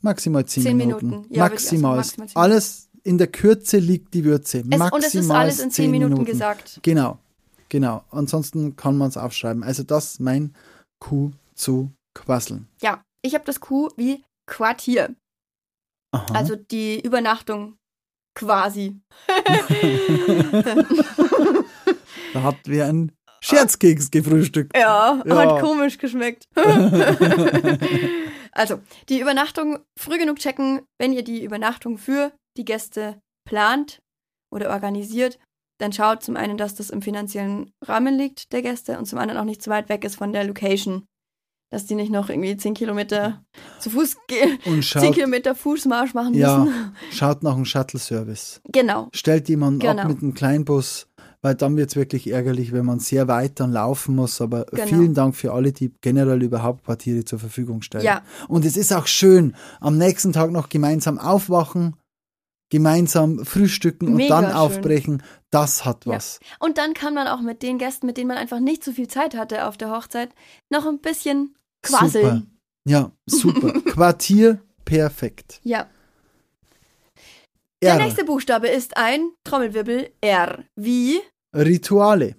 maximal 0.01 0.45
10, 0.45 0.63
Zehn 0.63 0.77
Minuten. 0.77 1.09
Minuten. 1.09 1.33
Ja, 1.33 1.43
maximal. 1.43 1.97
maximal 1.97 2.27
zehn 2.27 2.37
Alles 2.37 2.89
in 3.03 3.17
der 3.17 3.27
Kürze 3.27 3.77
liegt 3.77 4.13
die 4.13 4.25
Würze. 4.25 4.59
Es, 4.59 4.65
maximal 4.65 4.91
und 4.91 5.03
es 5.03 5.15
ist 5.15 5.31
alles 5.31 5.59
in 5.59 5.71
10 5.71 5.91
Minuten, 5.91 6.25
gesagt. 6.25 6.79
Genau, 6.83 7.19
genau. 7.69 8.03
Ansonsten 8.11 8.75
kann 8.75 8.97
man 8.97 9.09
es 9.09 9.17
aufschreiben. 9.17 9.63
Also 9.63 9.83
das 9.83 10.13
ist 10.13 10.19
mein 10.19 10.55
Kuh 10.99 11.31
zu 11.55 11.91
quasseln. 12.13 12.67
Ja, 12.81 13.03
ich 13.21 13.33
habe 13.33 13.45
das 13.45 13.59
Q 13.59 13.89
wie 13.97 14.23
Quartier. 14.45 15.15
Aha. 16.11 16.33
Also 16.33 16.55
die 16.55 17.01
Übernachtung 17.01 17.77
quasi. 18.35 19.01
da 22.33 22.43
hat 22.43 22.57
wer 22.65 22.87
einen 22.87 23.11
Scherzkeks 23.43 24.09
gefrühstückt. 24.11 24.75
Ja, 24.77 25.21
Ja. 25.25 25.35
hat 25.35 25.61
komisch 25.61 25.97
geschmeckt. 25.97 26.47
also, 28.51 28.79
die 29.09 29.19
Übernachtung 29.19 29.79
früh 29.97 30.17
genug 30.17 30.39
checken, 30.39 30.81
wenn 30.99 31.13
ihr 31.13 31.23
die 31.23 31.43
Übernachtung 31.43 31.97
für 31.97 32.31
die 32.57 32.65
Gäste 32.65 33.19
plant 33.47 33.99
oder 34.53 34.69
organisiert, 34.69 35.39
dann 35.79 35.91
schaut 35.91 36.23
zum 36.23 36.37
einen, 36.37 36.57
dass 36.57 36.75
das 36.75 36.89
im 36.89 37.01
finanziellen 37.01 37.71
Rahmen 37.83 38.17
liegt 38.17 38.53
der 38.53 38.61
Gäste 38.61 38.97
und 38.97 39.05
zum 39.05 39.19
anderen 39.19 39.39
auch 39.41 39.45
nicht 39.45 39.61
zu 39.61 39.69
weit 39.69 39.89
weg 39.89 40.03
ist 40.05 40.15
von 40.15 40.31
der 40.31 40.43
Location. 40.45 41.05
Dass 41.71 41.87
die 41.87 41.95
nicht 41.95 42.11
noch 42.11 42.29
irgendwie 42.29 42.55
10 42.55 42.75
Kilometer 42.75 43.43
zu 43.79 43.89
Fuß 43.89 44.17
gehen, 44.27 44.59
Und 44.65 44.83
10 44.83 44.83
schaut, 44.83 45.13
Kilometer 45.15 45.55
Fußmarsch 45.55 46.13
machen 46.13 46.35
Ja. 46.35 46.59
müssen. 46.59 46.95
schaut 47.11 47.41
nach 47.41 47.55
einem 47.55 47.65
Shuttle-Service. 47.65 48.61
Genau. 48.71 49.09
Stellt 49.11 49.49
jemanden 49.49 49.79
Genau. 49.79 50.03
ab 50.03 50.07
mit 50.09 50.21
einem 50.21 50.35
Kleinbus, 50.35 51.07
weil 51.43 51.53
dann 51.53 51.77
wird 51.77 51.91
es 51.91 51.95
wirklich 51.95 52.31
ärgerlich, 52.31 52.71
wenn 52.71 52.85
man 52.85 52.97
sehr 52.99 53.27
weit 53.27 53.59
dann 53.59 53.71
laufen 53.71 54.15
muss. 54.15 54.41
Aber 54.41 54.65
Genau. 54.71 54.87
vielen 54.87 55.13
Dank 55.13 55.35
für 55.35 55.53
alle, 55.53 55.71
die 55.71 55.91
generell 56.01 56.41
überhaupt 56.41 56.83
Quartiere 56.85 57.23
zur 57.25 57.37
Verfügung 57.37 57.83
stellen. 57.83 58.03
Ja. 58.05 58.23
Und 58.47 58.65
es 58.65 58.75
ist 58.77 58.91
auch 58.93 59.05
schön, 59.05 59.55
am 59.79 59.97
nächsten 59.99 60.33
Tag 60.33 60.49
noch 60.51 60.69
gemeinsam 60.69 61.19
aufwachen, 61.19 61.95
gemeinsam 62.71 63.45
frühstücken 63.45 64.07
und 64.07 64.15
Mega 64.15 64.41
dann 64.41 64.51
schön. 64.51 64.57
aufbrechen. 64.59 65.23
Das 65.51 65.85
hat 65.85 66.05
Ja. 66.05 66.13
was. 66.13 66.39
Und 66.59 66.79
dann 66.79 66.93
kann 66.95 67.13
man 67.13 67.27
auch 67.27 67.41
mit 67.41 67.61
den 67.61 67.77
Gästen, 67.77 68.07
mit 68.07 68.17
denen 68.17 68.29
man 68.29 68.37
einfach 68.37 68.59
nicht 68.59 68.83
so 68.83 68.91
viel 68.93 69.07
Zeit 69.07 69.35
hatte 69.35 69.67
auf 69.67 69.77
der 69.77 69.91
Hochzeit, 69.91 70.29
noch 70.71 70.87
ein 70.87 70.99
bisschen 70.99 71.55
quasseln. 71.83 72.23
Super. 72.25 72.41
Ja, 72.85 73.11
super. 73.27 73.73
Quartier 73.85 74.59
perfekt. 74.85 75.59
Ja. 75.63 75.87
Der 77.83 77.93
R. 77.95 77.97
nächste 77.99 78.23
Buchstabe 78.23 78.69
ist 78.69 78.95
ein 78.97 79.29
Trommelwirbel 79.43 80.09
R. 80.21 80.63
Wie 80.77 81.19
Rituale. 81.53 82.35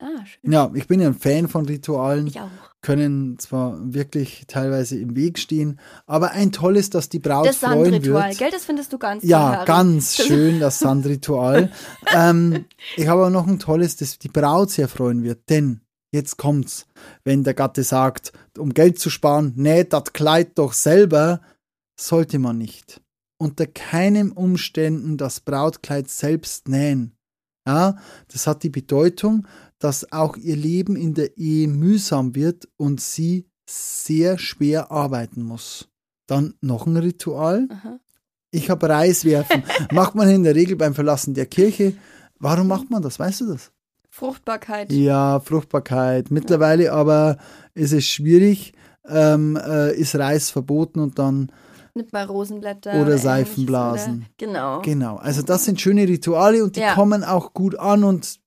Ah, 0.00 0.24
schön. 0.24 0.52
Ja, 0.52 0.70
ich 0.74 0.86
bin 0.86 1.00
ja 1.00 1.08
ein 1.08 1.14
Fan 1.14 1.48
von 1.48 1.66
Ritualen, 1.66 2.28
Ich 2.28 2.38
auch. 2.38 2.48
können 2.82 3.36
zwar 3.40 3.76
wirklich 3.92 4.44
teilweise 4.46 4.96
im 4.96 5.16
Weg 5.16 5.40
stehen, 5.40 5.80
aber 6.06 6.30
ein 6.30 6.52
tolles, 6.52 6.88
dass 6.90 7.08
die 7.08 7.18
Braut 7.18 7.46
Das 7.48 7.56
freuen 7.56 7.90
Sandritual, 7.92 8.28
wird. 8.28 8.38
gell? 8.38 8.50
Das 8.52 8.64
findest 8.64 8.92
du 8.92 8.98
ganz 8.98 9.22
toll, 9.22 9.30
Ja, 9.30 9.52
Harry. 9.56 9.66
ganz 9.66 10.16
schön, 10.16 10.60
das 10.60 10.78
Sandritual. 10.78 11.72
ähm, 12.14 12.66
ich 12.96 13.08
habe 13.08 13.22
aber 13.22 13.30
noch 13.30 13.48
ein 13.48 13.58
tolles, 13.58 13.96
das 13.96 14.18
die 14.20 14.28
Braut 14.28 14.70
sehr 14.70 14.86
freuen 14.86 15.24
wird, 15.24 15.50
denn 15.50 15.80
jetzt 16.12 16.36
kommt's, 16.36 16.86
wenn 17.24 17.42
der 17.42 17.54
Gatte 17.54 17.82
sagt, 17.82 18.32
um 18.56 18.72
Geld 18.74 19.00
zu 19.00 19.10
sparen, 19.10 19.52
näht 19.56 19.92
das 19.92 20.12
Kleid 20.12 20.56
doch 20.60 20.74
selber, 20.74 21.40
sollte 21.98 22.38
man 22.38 22.56
nicht. 22.58 23.00
Unter 23.36 23.66
keinen 23.66 24.30
Umständen 24.30 25.16
das 25.16 25.40
Brautkleid 25.40 26.08
selbst 26.08 26.68
nähen. 26.68 27.14
Ja, 27.68 27.96
das 28.32 28.46
hat 28.46 28.62
die 28.62 28.70
Bedeutung, 28.70 29.46
dass 29.78 30.10
auch 30.10 30.38
ihr 30.38 30.56
Leben 30.56 30.96
in 30.96 31.12
der 31.12 31.36
Ehe 31.36 31.68
mühsam 31.68 32.34
wird 32.34 32.66
und 32.78 32.98
sie 32.98 33.46
sehr 33.68 34.38
schwer 34.38 34.90
arbeiten 34.90 35.42
muss. 35.42 35.86
Dann 36.26 36.54
noch 36.62 36.86
ein 36.86 36.96
Ritual. 36.96 37.68
Aha. 37.70 38.00
Ich 38.50 38.70
habe 38.70 38.88
Reis 38.88 39.26
werfen. 39.26 39.64
macht 39.92 40.14
man 40.14 40.30
in 40.30 40.44
der 40.44 40.54
Regel 40.54 40.76
beim 40.76 40.94
Verlassen 40.94 41.34
der 41.34 41.44
Kirche. 41.44 41.92
Warum 42.38 42.68
macht 42.68 42.88
man 42.88 43.02
das? 43.02 43.18
Weißt 43.18 43.42
du 43.42 43.48
das? 43.52 43.70
Fruchtbarkeit. 44.08 44.90
Ja, 44.90 45.38
Fruchtbarkeit. 45.38 46.30
Mittlerweile 46.30 46.92
aber 46.94 47.36
ist 47.74 47.92
es 47.92 48.06
schwierig, 48.06 48.72
ähm, 49.06 49.56
äh, 49.62 49.94
ist 49.94 50.16
Reis 50.16 50.50
verboten 50.50 51.00
und 51.00 51.18
dann, 51.18 51.52
Nimmt 51.94 52.12
mal 52.12 52.24
Rosenblätter. 52.24 53.00
Oder 53.00 53.18
Seifenblasen. 53.18 54.18
Oder? 54.18 54.26
Genau. 54.38 54.82
genau. 54.82 55.16
Also 55.16 55.42
das 55.42 55.64
sind 55.64 55.80
schöne 55.80 56.06
Rituale 56.08 56.62
und 56.64 56.76
die 56.76 56.80
Ja. 56.80 56.94
kommen 56.94 57.24
auch 57.24 57.52
gut 57.54 57.76
an 57.76 58.04
und 58.04 58.38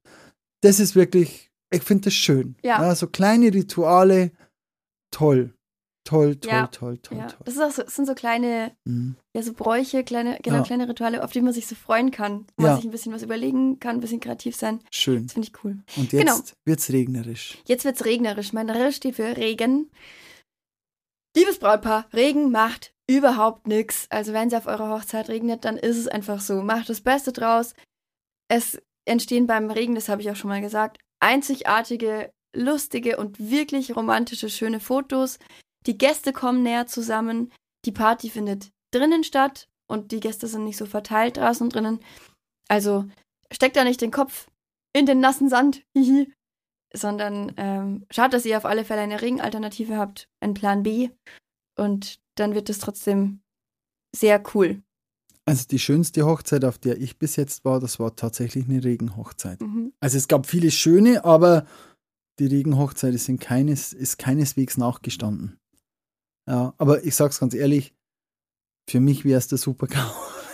das 0.61 0.79
ist 0.79 0.95
wirklich, 0.95 1.49
ich 1.71 1.83
finde 1.83 2.05
das 2.05 2.13
schön. 2.13 2.55
Ja. 2.63 2.93
so 2.95 3.07
kleine 3.07 3.53
Rituale, 3.53 4.31
toll. 5.11 5.53
Toll, 6.03 6.35
toll, 6.37 6.51
Ja. 6.51 6.65
toll, 6.67 6.97
toll, 6.97 7.17
Ja, 7.19 7.27
toll. 7.27 7.37
das, 7.45 7.53
so, 7.75 7.83
das 7.83 7.95
sind 7.95 8.07
so 8.07 8.15
kleine, 8.15 8.71
Mhm. 8.85 9.15
ja, 9.35 9.43
so 9.43 9.53
Bräuche, 9.53 10.03
kleine, 10.03 10.39
genau, 10.41 10.63
kleine 10.63 10.89
Rituale, 10.89 11.23
auf 11.23 11.31
die 11.31 11.41
man 11.41 11.53
sich 11.53 11.67
so 11.67 11.75
freuen 11.75 12.09
kann. 12.09 12.47
Wo 12.57 12.63
Ja. 12.65 12.71
man 12.71 12.75
sich 12.77 12.85
ein 12.85 12.91
bisschen 12.91 13.13
was 13.13 13.21
überlegen 13.21 13.79
kann, 13.79 13.97
ein 13.97 14.01
bisschen 14.01 14.19
kreativ 14.19 14.55
sein. 14.55 14.79
Schön. 14.91 15.25
Das 15.27 15.33
finde 15.33 15.49
ich 15.49 15.63
cool. 15.63 15.77
Und 15.97 16.09
Genau. 16.09 16.37
jetzt 16.37 16.55
wird's 16.65 16.89
regnerisch. 16.91 17.59
Jetzt 17.65 17.85
wird's 17.85 18.03
regnerisch. 18.03 18.51
Mein 18.51 18.67
R 18.69 18.91
steht 18.91 19.17
für 19.17 19.37
Regen. 19.37 19.91
Liebes 21.35 21.59
Brautpaar, 21.59 22.07
Regen 22.13 22.51
macht 22.51 22.93
überhaupt 23.09 23.67
nichts. 23.67 24.07
Also 24.09 24.33
wenn 24.33 24.47
es 24.47 24.53
auf 24.53 24.67
eurer 24.67 24.89
Hochzeit 24.89 25.29
regnet, 25.29 25.65
dann 25.65 25.77
ist 25.77 25.97
es 25.97 26.07
einfach 26.07 26.41
so. 26.41 26.61
Macht 26.61 26.89
das 26.89 27.01
Beste 27.01 27.31
draus. 27.31 27.73
Es 28.49 28.81
entstehen 29.05 29.47
beim 29.47 29.71
Regen, 29.71 29.95
das 29.95 30.09
habe 30.09 30.21
ich 30.21 30.29
auch 30.29 30.35
schon 30.35 30.49
mal 30.49 30.61
gesagt, 30.61 30.99
einzigartige, 31.19 32.31
lustige 32.53 33.17
und 33.17 33.39
wirklich 33.39 33.95
romantische, 33.95 34.49
schöne 34.49 34.79
Fotos. 34.79 35.39
Die 35.85 35.97
Gäste 35.97 36.33
kommen 36.33 36.63
näher 36.63 36.87
zusammen. 36.87 37.51
Die 37.85 37.91
Party 37.91 38.29
findet 38.29 38.71
drinnen 38.91 39.23
statt 39.23 39.67
und 39.87 40.11
die 40.11 40.19
Gäste 40.19 40.47
sind 40.47 40.65
nicht 40.65 40.77
so 40.77 40.85
verteilt 40.85 41.37
draußen 41.37 41.69
drinnen. 41.69 41.99
Also 42.67 43.05
steckt 43.51 43.75
da 43.75 43.83
nicht 43.83 44.01
den 44.01 44.11
Kopf 44.11 44.47
in 44.93 45.05
den 45.05 45.19
nassen 45.19 45.49
Sand. 45.49 45.83
Hihi 45.95 46.31
sondern 46.93 47.53
ähm, 47.57 48.05
schaut, 48.11 48.33
dass 48.33 48.45
ihr 48.45 48.57
auf 48.57 48.65
alle 48.65 48.85
Fälle 48.85 49.01
eine 49.01 49.21
Regenalternative 49.21 49.97
habt, 49.97 50.29
einen 50.39 50.53
Plan 50.53 50.83
B 50.83 51.09
und 51.77 52.19
dann 52.35 52.53
wird 52.53 52.69
es 52.69 52.79
trotzdem 52.79 53.41
sehr 54.15 54.41
cool. 54.53 54.81
Also 55.45 55.65
die 55.69 55.79
schönste 55.79 56.25
Hochzeit, 56.25 56.63
auf 56.65 56.77
der 56.77 57.01
ich 57.01 57.17
bis 57.17 57.35
jetzt 57.35 57.65
war, 57.65 57.79
das 57.79 57.99
war 57.99 58.15
tatsächlich 58.15 58.65
eine 58.65 58.83
Regenhochzeit. 58.83 59.61
Mhm. 59.61 59.93
Also 59.99 60.17
es 60.17 60.27
gab 60.27 60.45
viele 60.45 60.71
schöne, 60.71 61.25
aber 61.25 61.65
die 62.39 62.45
Regenhochzeit 62.45 63.13
ist, 63.13 63.27
in 63.27 63.39
keines, 63.39 63.93
ist 63.93 64.17
keineswegs 64.17 64.77
nachgestanden. 64.77 65.57
Ja, 66.47 66.73
aber 66.77 67.03
ich 67.03 67.15
sag's 67.15 67.39
ganz 67.39 67.53
ehrlich, 67.53 67.93
für 68.89 68.99
mich 68.99 69.25
wäre 69.25 69.37
es 69.37 69.47
der 69.47 69.57
Super-GAU. 69.57 70.11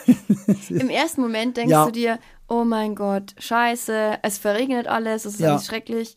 Im 0.70 0.90
ersten 0.90 1.22
Moment 1.22 1.58
denkst 1.58 1.72
Ja. 1.72 1.86
du 1.86 1.92
dir, 1.92 2.20
oh 2.48 2.64
mein 2.64 2.96
Gott, 2.96 3.34
scheiße, 3.38 4.20
es 4.22 4.38
verregnet 4.38 4.88
alles, 4.88 5.26
es 5.26 5.36
ist 5.36 5.40
Ja. 5.40 5.52
alles 5.52 5.66
schrecklich. 5.66 6.16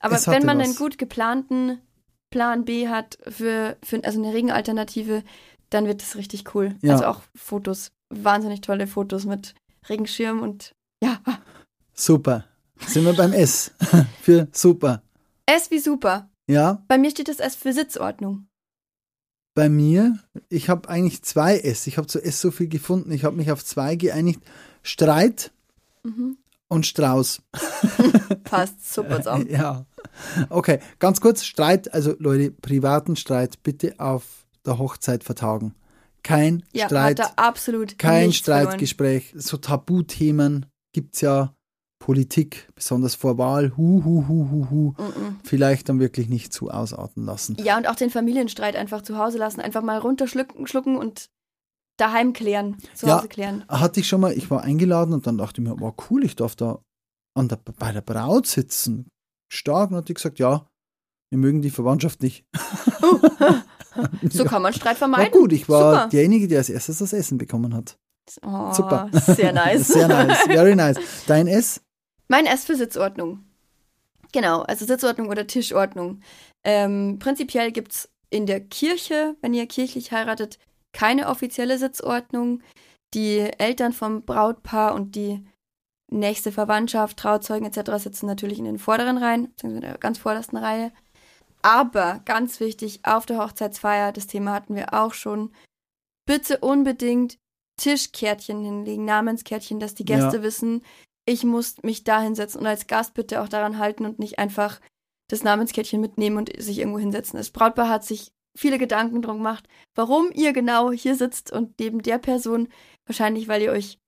Aber 0.00 0.14
wenn 0.26 0.44
man 0.44 0.58
was. 0.58 0.66
einen 0.66 0.76
gut 0.76 0.98
geplanten 0.98 1.80
Plan 2.30 2.64
B 2.64 2.88
hat 2.88 3.18
für, 3.28 3.76
für 3.82 4.02
also 4.04 4.22
eine 4.22 4.32
Regenalternative, 4.34 5.22
dann 5.70 5.86
wird 5.86 6.02
es 6.02 6.16
richtig 6.16 6.54
cool. 6.54 6.76
Ja. 6.82 6.92
Also 6.92 7.06
auch 7.06 7.20
Fotos, 7.34 7.90
wahnsinnig 8.10 8.60
tolle 8.60 8.86
Fotos 8.86 9.24
mit 9.24 9.54
Regenschirm 9.88 10.40
und 10.42 10.72
ja, 11.02 11.18
super. 11.94 12.44
Sind 12.86 13.04
wir 13.04 13.14
beim 13.14 13.32
S 13.32 13.72
für 14.22 14.48
super. 14.52 15.02
S 15.46 15.70
wie 15.70 15.78
super. 15.78 16.28
Ja, 16.48 16.82
Bei 16.88 16.98
mir 16.98 17.10
steht 17.10 17.28
das 17.28 17.40
S 17.40 17.56
für 17.56 17.72
Sitzordnung. 17.72 18.46
Bei 19.56 19.68
mir, 19.68 20.18
ich 20.50 20.68
habe 20.68 20.88
eigentlich 20.88 21.22
zwei 21.22 21.58
S. 21.58 21.86
Ich 21.88 21.96
habe 21.96 22.06
zu 22.06 22.22
S 22.22 22.40
so 22.40 22.50
viel 22.52 22.68
gefunden. 22.68 23.10
Ich 23.10 23.24
habe 23.24 23.34
mich 23.36 23.50
auf 23.50 23.64
zwei 23.64 23.96
geeinigt. 23.96 24.40
Streit 24.82 25.50
Mhm. 26.04 26.36
und 26.68 26.86
Strauß. 26.86 27.42
Passt 28.44 28.92
super 28.94 29.16
zusammen. 29.18 29.48
Ja. 29.50 29.86
Okay, 30.50 30.78
ganz 31.00 31.20
kurz, 31.20 31.44
Streit, 31.44 31.92
also 31.92 32.14
Leute, 32.18 32.50
privaten 32.52 33.16
Streit 33.16 33.62
bitte 33.64 33.94
auf 33.98 34.46
der 34.64 34.78
Hochzeit 34.78 35.24
vertagen. 35.24 35.74
Kein 36.22 36.62
Ja, 36.72 36.86
Streit, 36.86 37.20
absolut 37.36 37.98
kein. 37.98 38.32
Streitgespräch. 38.32 39.32
So 39.36 39.56
Tabuthemen 39.56 40.66
gibt's 40.92 41.20
ja. 41.22 41.54
Politik, 41.98 42.68
besonders 42.74 43.14
vor 43.14 43.38
Wahl, 43.38 43.76
hu, 43.76 44.02
hu, 44.04 44.28
hu, 44.28 44.50
hu, 44.50 44.70
hu. 44.70 44.94
Mhm. 45.02 45.40
Vielleicht 45.44 45.88
dann 45.88 45.98
wirklich 45.98 46.28
nicht 46.28 46.52
zu 46.52 46.70
ausarten 46.70 47.24
lassen. 47.24 47.56
Ja, 47.62 47.76
und 47.78 47.88
auch 47.88 47.94
den 47.96 48.10
Familienstreit 48.10 48.76
einfach 48.76 49.02
zu 49.02 49.16
Hause 49.18 49.38
lassen, 49.38 49.60
einfach 49.60 49.82
mal 49.82 49.98
runterschlucken 49.98 50.66
schlucken 50.66 50.96
und 50.96 51.30
daheim 51.98 52.32
klären, 52.34 52.76
zu 52.94 53.06
Ja. 53.06 53.18
Hause 53.18 53.28
klären. 53.28 53.64
Hatte 53.68 54.00
ich 54.00 54.08
schon 54.08 54.20
mal, 54.20 54.32
ich 54.36 54.50
war 54.50 54.62
eingeladen 54.62 55.14
und 55.14 55.26
dann 55.26 55.38
dachte 55.38 55.62
ich 55.62 55.68
mir, 55.68 55.80
wow, 55.80 55.94
cool, 56.10 56.24
ich 56.24 56.36
darf 56.36 56.54
da 56.54 56.80
an 57.34 57.48
der, 57.48 57.56
bei 57.78 57.92
der 57.92 58.02
Braut 58.02 58.46
sitzen. 58.46 59.08
Stark. 59.50 59.90
Und 59.90 59.96
hat 59.96 60.08
die 60.08 60.14
gesagt, 60.14 60.38
ja, 60.38 60.66
wir 61.30 61.38
mögen 61.38 61.62
die 61.62 61.70
Verwandtschaft 61.70 62.22
nicht. 62.22 62.44
So 64.30 64.44
kann 64.44 64.60
man 64.60 64.74
Streit 64.74 64.98
vermeiden. 64.98 65.32
gut, 65.32 65.52
ich 65.54 65.70
war 65.70 65.94
Super. 65.94 66.08
derjenige, 66.10 66.48
der 66.48 66.58
als 66.58 66.68
erstes 66.68 66.98
das 66.98 67.14
Essen 67.14 67.38
bekommen 67.38 67.74
hat. 67.74 67.98
Oh, 68.44 68.70
Super. 68.70 69.08
Sehr 69.12 69.54
nice. 69.54 69.88
Sehr 69.88 70.06
nice, 70.08 70.36
very 70.46 70.76
nice. 70.76 70.98
Dein 71.26 71.46
S? 71.46 71.80
Mein 72.28 72.46
S 72.46 72.64
für 72.64 72.74
Sitzordnung. 72.76 73.44
Genau, 74.32 74.62
also 74.62 74.84
Sitzordnung 74.84 75.28
oder 75.28 75.46
Tischordnung. 75.46 76.20
Ähm, 76.64 77.18
prinzipiell 77.18 77.72
gibt 77.72 77.92
es 77.92 78.08
in 78.30 78.46
der 78.46 78.60
Kirche, 78.60 79.36
wenn 79.40 79.54
ihr 79.54 79.66
kirchlich 79.66 80.12
heiratet, 80.12 80.58
keine 80.92 81.28
offizielle 81.28 81.78
Sitzordnung. 81.78 82.62
Die 83.14 83.38
Eltern 83.38 83.92
vom 83.92 84.22
Brautpaar 84.22 84.94
und 84.94 85.14
die 85.14 85.46
nächste 86.10 86.52
Verwandtschaft, 86.52 87.16
Trauzeugen 87.16 87.66
etc. 87.66 88.02
sitzen 88.02 88.26
natürlich 88.26 88.58
in 88.58 88.64
den 88.64 88.78
vorderen 88.78 89.18
Reihen, 89.18 89.48
beziehungsweise 89.48 89.86
in 89.86 89.90
der 89.92 89.98
ganz 89.98 90.18
vordersten 90.18 90.58
Reihe. 90.58 90.92
Aber 91.62 92.20
ganz 92.24 92.60
wichtig, 92.60 93.00
auf 93.04 93.26
der 93.26 93.38
Hochzeitsfeier, 93.38 94.12
das 94.12 94.26
Thema 94.26 94.52
hatten 94.52 94.74
wir 94.74 94.92
auch 94.94 95.14
schon, 95.14 95.52
bitte 96.26 96.58
unbedingt 96.58 97.38
Tischkärtchen 97.76 98.64
hinlegen, 98.64 99.04
Namenskärtchen, 99.04 99.80
dass 99.80 99.94
die 99.94 100.04
Gäste 100.04 100.38
Ja. 100.38 100.42
wissen, 100.42 100.82
ich 101.26 101.44
muss 101.44 101.82
mich 101.82 102.04
da 102.04 102.22
hinsetzen 102.22 102.60
und 102.60 102.66
als 102.66 102.86
Gast 102.86 103.14
bitte 103.14 103.42
auch 103.42 103.48
daran 103.48 103.78
halten 103.78 104.06
und 104.06 104.18
nicht 104.18 104.38
einfach 104.38 104.80
das 105.28 105.42
Namenskärtchen 105.42 106.00
mitnehmen 106.00 106.38
und 106.38 106.50
sich 106.62 106.78
irgendwo 106.78 106.98
hinsetzen. 106.98 107.36
Das 107.36 107.50
Brautpaar 107.50 107.88
hat 107.88 108.04
sich 108.04 108.32
viele 108.56 108.78
Gedanken 108.78 109.22
drum 109.22 109.38
gemacht, 109.38 109.68
warum 109.94 110.30
ihr 110.32 110.52
genau 110.52 110.92
hier 110.92 111.16
sitzt 111.16 111.52
und 111.52 111.78
neben 111.78 112.00
der 112.00 112.18
Person, 112.18 112.68
wahrscheinlich 113.04 113.48
weil 113.48 113.62
ihr 113.62 113.72
euch 113.72 113.98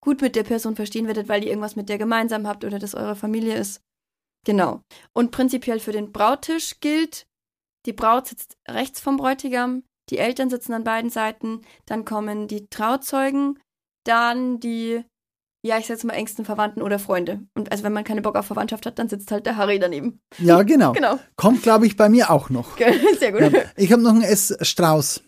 gut 0.00 0.20
mit 0.20 0.36
der 0.36 0.44
Person 0.44 0.76
verstehen 0.76 1.06
werdet, 1.06 1.28
weil 1.28 1.42
ihr 1.42 1.48
irgendwas 1.48 1.76
mit 1.76 1.88
der 1.88 1.98
gemeinsam 1.98 2.46
habt 2.46 2.64
oder 2.64 2.78
das 2.78 2.94
eure 2.94 3.16
Familie 3.16 3.56
ist. 3.56 3.80
Genau. 4.44 4.82
Und 5.12 5.32
prinzipiell 5.32 5.80
für 5.80 5.92
den 5.92 6.12
Brauttisch 6.12 6.78
gilt, 6.80 7.26
die 7.86 7.92
Braut 7.92 8.28
sitzt 8.28 8.56
rechts 8.68 9.00
vom 9.00 9.16
Bräutigam, 9.16 9.82
die 10.10 10.18
Eltern 10.18 10.50
sitzen 10.50 10.72
an 10.72 10.84
beiden 10.84 11.10
Seiten, 11.10 11.62
dann 11.86 12.04
kommen 12.04 12.46
die 12.46 12.68
Trauzeugen, 12.68 13.58
dann 14.04 14.60
die, 14.60 15.04
ja, 15.66 15.78
ich 15.78 15.86
setze 15.86 16.06
mal 16.06 16.14
engsten 16.14 16.44
Verwandten 16.44 16.80
oder 16.82 16.98
Freunde. 16.98 17.40
Und 17.54 17.70
also 17.72 17.82
wenn 17.84 17.92
man 17.92 18.04
keine 18.04 18.22
Bock 18.22 18.36
auf 18.36 18.46
Verwandtschaft 18.46 18.86
hat, 18.86 18.98
dann 18.98 19.08
sitzt 19.08 19.30
halt 19.30 19.46
der 19.46 19.56
Harry 19.56 19.78
daneben. 19.78 20.20
Ja, 20.38 20.62
genau. 20.62 20.92
Genau. 20.92 21.18
Kommt, 21.36 21.62
glaube 21.62 21.86
ich, 21.86 21.96
bei 21.96 22.08
mir 22.08 22.30
auch 22.30 22.48
noch. 22.50 22.76
Sehr 23.18 23.32
gut. 23.32 23.40
Ja. 23.40 23.48
Ja. 23.48 23.60
Ich 23.76 23.92
habe 23.92 24.02
noch 24.02 24.14
ein 24.14 24.22
S, 24.22 24.56
Strauß. 24.60 25.22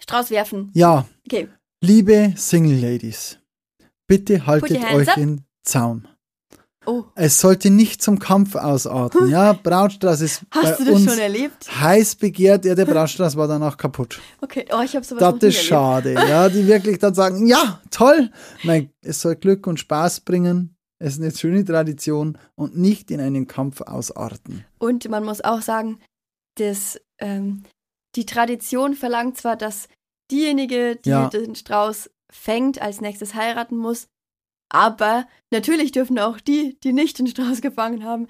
Strauß 0.00 0.30
werfen. 0.30 0.70
Ja, 0.74 1.06
Okay. 1.26 1.48
liebe 1.82 2.34
Single 2.36 2.78
Ladies, 2.78 3.38
bitte 4.06 4.46
haltet 4.46 4.84
euch 4.92 5.16
in 5.16 5.44
Zaum. 5.62 6.06
Oh. 6.86 7.04
Es 7.14 7.40
sollte 7.40 7.70
nicht 7.70 8.02
zum 8.02 8.18
Kampf 8.18 8.54
ausarten. 8.56 9.28
Ja, 9.28 9.52
Brautstrauß 9.62 10.20
ist 10.20 10.42
bei 10.50 10.60
Hast 10.62 10.80
du 10.80 10.84
das 10.84 10.94
uns 10.94 11.10
schon 11.10 11.18
erlebt? 11.18 11.80
heiß 11.80 12.16
begehrt. 12.16 12.64
Ja, 12.64 12.74
der 12.74 12.84
Brautstrauß 12.86 13.36
war 13.36 13.48
danach 13.48 13.76
kaputt. 13.76 14.20
Okay. 14.40 14.66
Oh, 14.72 14.80
ich 14.82 14.94
habe 14.94 15.04
sowas 15.04 15.20
Das 15.40 15.42
ist 15.54 15.62
schade. 15.64 16.12
Ja, 16.28 16.48
die 16.48 16.66
wirklich 16.66 16.98
dann 16.98 17.14
sagen, 17.14 17.46
ja, 17.46 17.80
toll. 17.90 18.30
Nein, 18.64 18.90
es 19.02 19.20
soll 19.20 19.36
Glück 19.36 19.66
und 19.66 19.78
Spaß 19.80 20.20
bringen. 20.20 20.76
es 20.98 21.14
ist 21.14 21.22
eine 21.22 21.30
schöne 21.34 21.64
Tradition 21.64 22.38
und 22.54 22.76
nicht 22.78 23.10
in 23.10 23.20
einen 23.20 23.46
Kampf 23.46 23.80
ausarten. 23.82 24.64
Und 24.78 25.08
man 25.08 25.24
muss 25.24 25.42
auch 25.42 25.60
sagen, 25.62 25.98
dass, 26.56 27.00
ähm, 27.18 27.62
die 28.16 28.26
Tradition 28.26 28.94
verlangt 28.94 29.36
zwar, 29.38 29.56
dass 29.56 29.88
diejenige, 30.30 30.96
die 30.96 31.10
Ja. 31.10 31.28
den 31.28 31.54
Strauß 31.56 32.10
fängt, 32.30 32.80
als 32.80 33.00
nächstes 33.00 33.34
heiraten 33.34 33.76
muss, 33.76 34.06
aber 34.74 35.26
natürlich 35.50 35.92
dürfen 35.92 36.18
auch 36.18 36.40
die, 36.40 36.78
die 36.82 36.92
nicht 36.92 37.18
den 37.18 37.26
Strauß 37.26 37.60
gefangen 37.60 38.04
haben, 38.04 38.26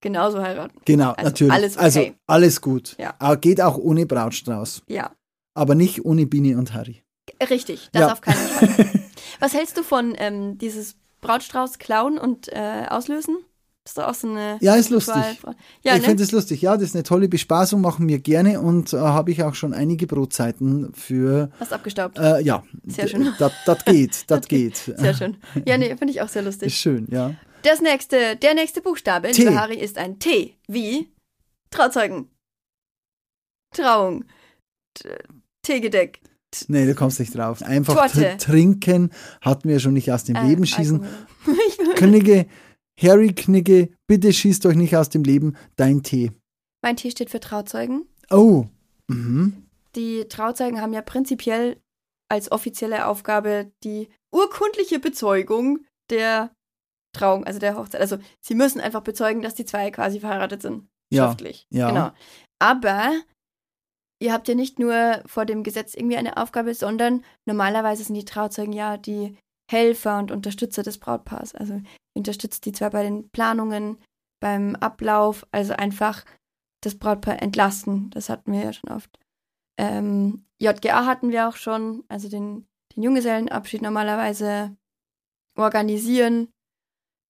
genauso 0.00 0.40
heiraten. 0.40 0.78
Genau, 0.84 1.10
Also 1.12 1.22
natürlich. 1.30 1.52
alles 1.52 1.76
okay. 1.76 1.84
Also 1.84 2.12
alles 2.26 2.60
gut. 2.60 2.96
Ja. 2.98 3.14
Aber 3.18 3.36
geht 3.36 3.60
auch 3.60 3.76
ohne 3.76 4.06
Brautstrauß. 4.06 4.82
Ja, 4.88 5.10
Aber 5.54 5.74
nicht 5.74 6.04
ohne 6.04 6.26
Biene 6.26 6.56
und 6.56 6.72
Harry. 6.72 7.02
richtig, 7.50 7.88
das 7.92 8.00
Ja. 8.02 8.12
auf 8.12 8.20
keinen 8.20 8.36
Fall. 8.36 9.02
Was 9.40 9.54
hältst 9.54 9.76
du 9.76 9.82
von 9.82 10.14
ähm, 10.18 10.56
dieses 10.58 10.96
Brautstrauß 11.20 11.78
klauen 11.78 12.16
und 12.18 12.48
äh, 12.52 12.86
auslösen? 12.88 13.38
Das 13.88 13.92
ist 13.92 13.98
doch 13.98 14.08
auch 14.08 14.14
so 14.14 14.28
eine 14.28 14.58
Ja, 14.60 14.74
ist 14.74 14.90
lustig. 14.90 15.14
Ja, 15.82 15.94
ich 15.96 16.02
ne? 16.02 16.08
finde 16.08 16.22
es 16.22 16.30
lustig. 16.30 16.60
Ja, 16.60 16.74
das 16.74 16.88
ist 16.90 16.94
eine 16.94 17.04
tolle 17.04 17.26
Bespaßung, 17.26 17.80
machen 17.80 18.06
wir 18.06 18.18
gerne 18.18 18.60
und 18.60 18.92
äh, 18.92 18.98
habe 18.98 19.30
ich 19.30 19.42
auch 19.42 19.54
schon 19.54 19.72
einige 19.72 20.06
Brotzeiten 20.06 20.92
für, 20.92 21.50
Hast 21.58 21.72
abgestaubt. 21.72 22.18
äh, 22.18 22.40
ja. 22.42 22.62
Sehr 22.86 23.08
schön. 23.08 23.32
Das 23.38 23.52
das 23.64 23.84
geht, 23.86 24.24
das 24.30 24.46
geht. 24.46 24.76
Sehr 24.76 25.14
schön. 25.14 25.38
Ja, 25.66 25.78
nee, 25.78 25.88
finde 25.96 26.10
ich 26.10 26.20
auch 26.20 26.28
sehr 26.28 26.42
Ist 26.42 26.46
lustig. 26.46 26.74
schön, 26.74 27.06
ja. 27.10 27.34
Das 27.62 27.80
nächste, 27.80 28.36
der 28.36 28.52
nächste 28.52 28.82
Buchstabe, 28.82 29.30
T. 29.30 29.44
lieber 29.44 29.58
Harry, 29.58 29.76
ist 29.78 29.96
ein 29.96 30.18
T. 30.18 30.54
Wie? 30.68 31.08
Trauzeugen. 31.70 32.28
Trauung. 33.74 34.24
T- 34.94 35.08
Teegedeck. 35.62 36.20
Nee, 36.68 36.84
du 36.86 36.94
kommst 36.94 37.20
nicht 37.20 37.34
drauf. 37.34 37.62
Einfach 37.62 38.10
trinken 38.38 39.10
hatten 39.40 39.68
wir 39.68 39.80
schon 39.80 39.94
nicht 39.94 40.12
aus 40.12 40.24
dem 40.24 40.36
Äh, 40.36 40.46
Leben 40.46 40.66
schießen. 40.66 41.02
Alkohol. 41.46 41.94
Harry 43.00 43.32
Knigge, 43.32 43.90
bitte 44.06 44.32
schießt 44.32 44.66
euch 44.66 44.76
nicht 44.76 44.96
aus 44.96 45.08
dem 45.08 45.22
Leben. 45.24 45.56
Dein 45.76 46.02
Tee. 46.02 46.32
mein 46.82 46.96
T 46.96 47.10
steht 47.10 47.30
für 47.30 47.40
Trauzeugen. 47.40 48.06
Oh. 48.30 48.66
Mhm. 49.08 49.64
Die 49.94 50.26
Trauzeugen 50.28 50.80
haben 50.80 50.92
ja 50.92 51.02
prinzipiell 51.02 51.80
als 52.28 52.52
offizielle 52.52 53.06
Aufgabe 53.06 53.72
die 53.84 54.08
urkundliche 54.34 54.98
Bezeugung 54.98 55.84
der 56.10 56.50
Trauung, 57.16 57.44
also 57.44 57.58
der 57.58 57.76
Hochzeit. 57.76 58.00
Also 58.00 58.18
sie 58.40 58.54
müssen 58.54 58.80
einfach 58.80 59.00
bezeugen, 59.02 59.40
dass 59.42 59.54
die 59.54 59.64
zwei 59.64 59.90
quasi 59.90 60.20
verheiratet 60.20 60.60
sind. 60.62 60.88
Ja, 61.10 61.28
Schriftlich. 61.28 61.66
ja. 61.70 61.88
Genau. 61.88 62.10
Aber 62.58 63.12
ihr 64.20 64.32
habt 64.32 64.46
ja 64.48 64.54
nicht 64.54 64.78
nur 64.78 65.22
vor 65.24 65.46
dem 65.46 65.62
Gesetz 65.62 65.94
irgendwie 65.94 66.16
eine 66.16 66.36
Aufgabe, 66.36 66.74
sondern 66.74 67.24
normalerweise 67.46 68.04
sind 68.04 68.14
die 68.14 68.24
Trauzeugen 68.26 68.72
ja 68.74 68.98
die 68.98 69.36
Helfer 69.70 70.18
und 70.18 70.30
Unterstützer 70.32 70.82
des 70.82 70.98
Brautpaars. 70.98 71.54
Also 71.54 71.80
unterstützt 72.16 72.64
die 72.64 72.72
zwar 72.72 72.90
bei 72.90 73.02
den 73.02 73.28
Planungen, 73.30 73.98
beim 74.40 74.76
Ablauf, 74.76 75.46
also 75.52 75.74
einfach 75.74 76.24
das 76.82 76.96
Brautpaar 76.96 77.42
entlasten. 77.42 78.10
Das 78.10 78.28
hatten 78.28 78.52
wir 78.52 78.62
ja 78.62 78.72
schon 78.72 78.90
oft. 78.90 79.18
Ähm, 79.78 80.46
JGA 80.60 81.06
hatten 81.06 81.30
wir 81.30 81.48
auch 81.48 81.56
schon, 81.56 82.04
also 82.08 82.28
den, 82.28 82.66
den 82.94 83.02
Junggesellenabschied 83.02 83.82
normalerweise 83.82 84.76
organisieren. 85.56 86.48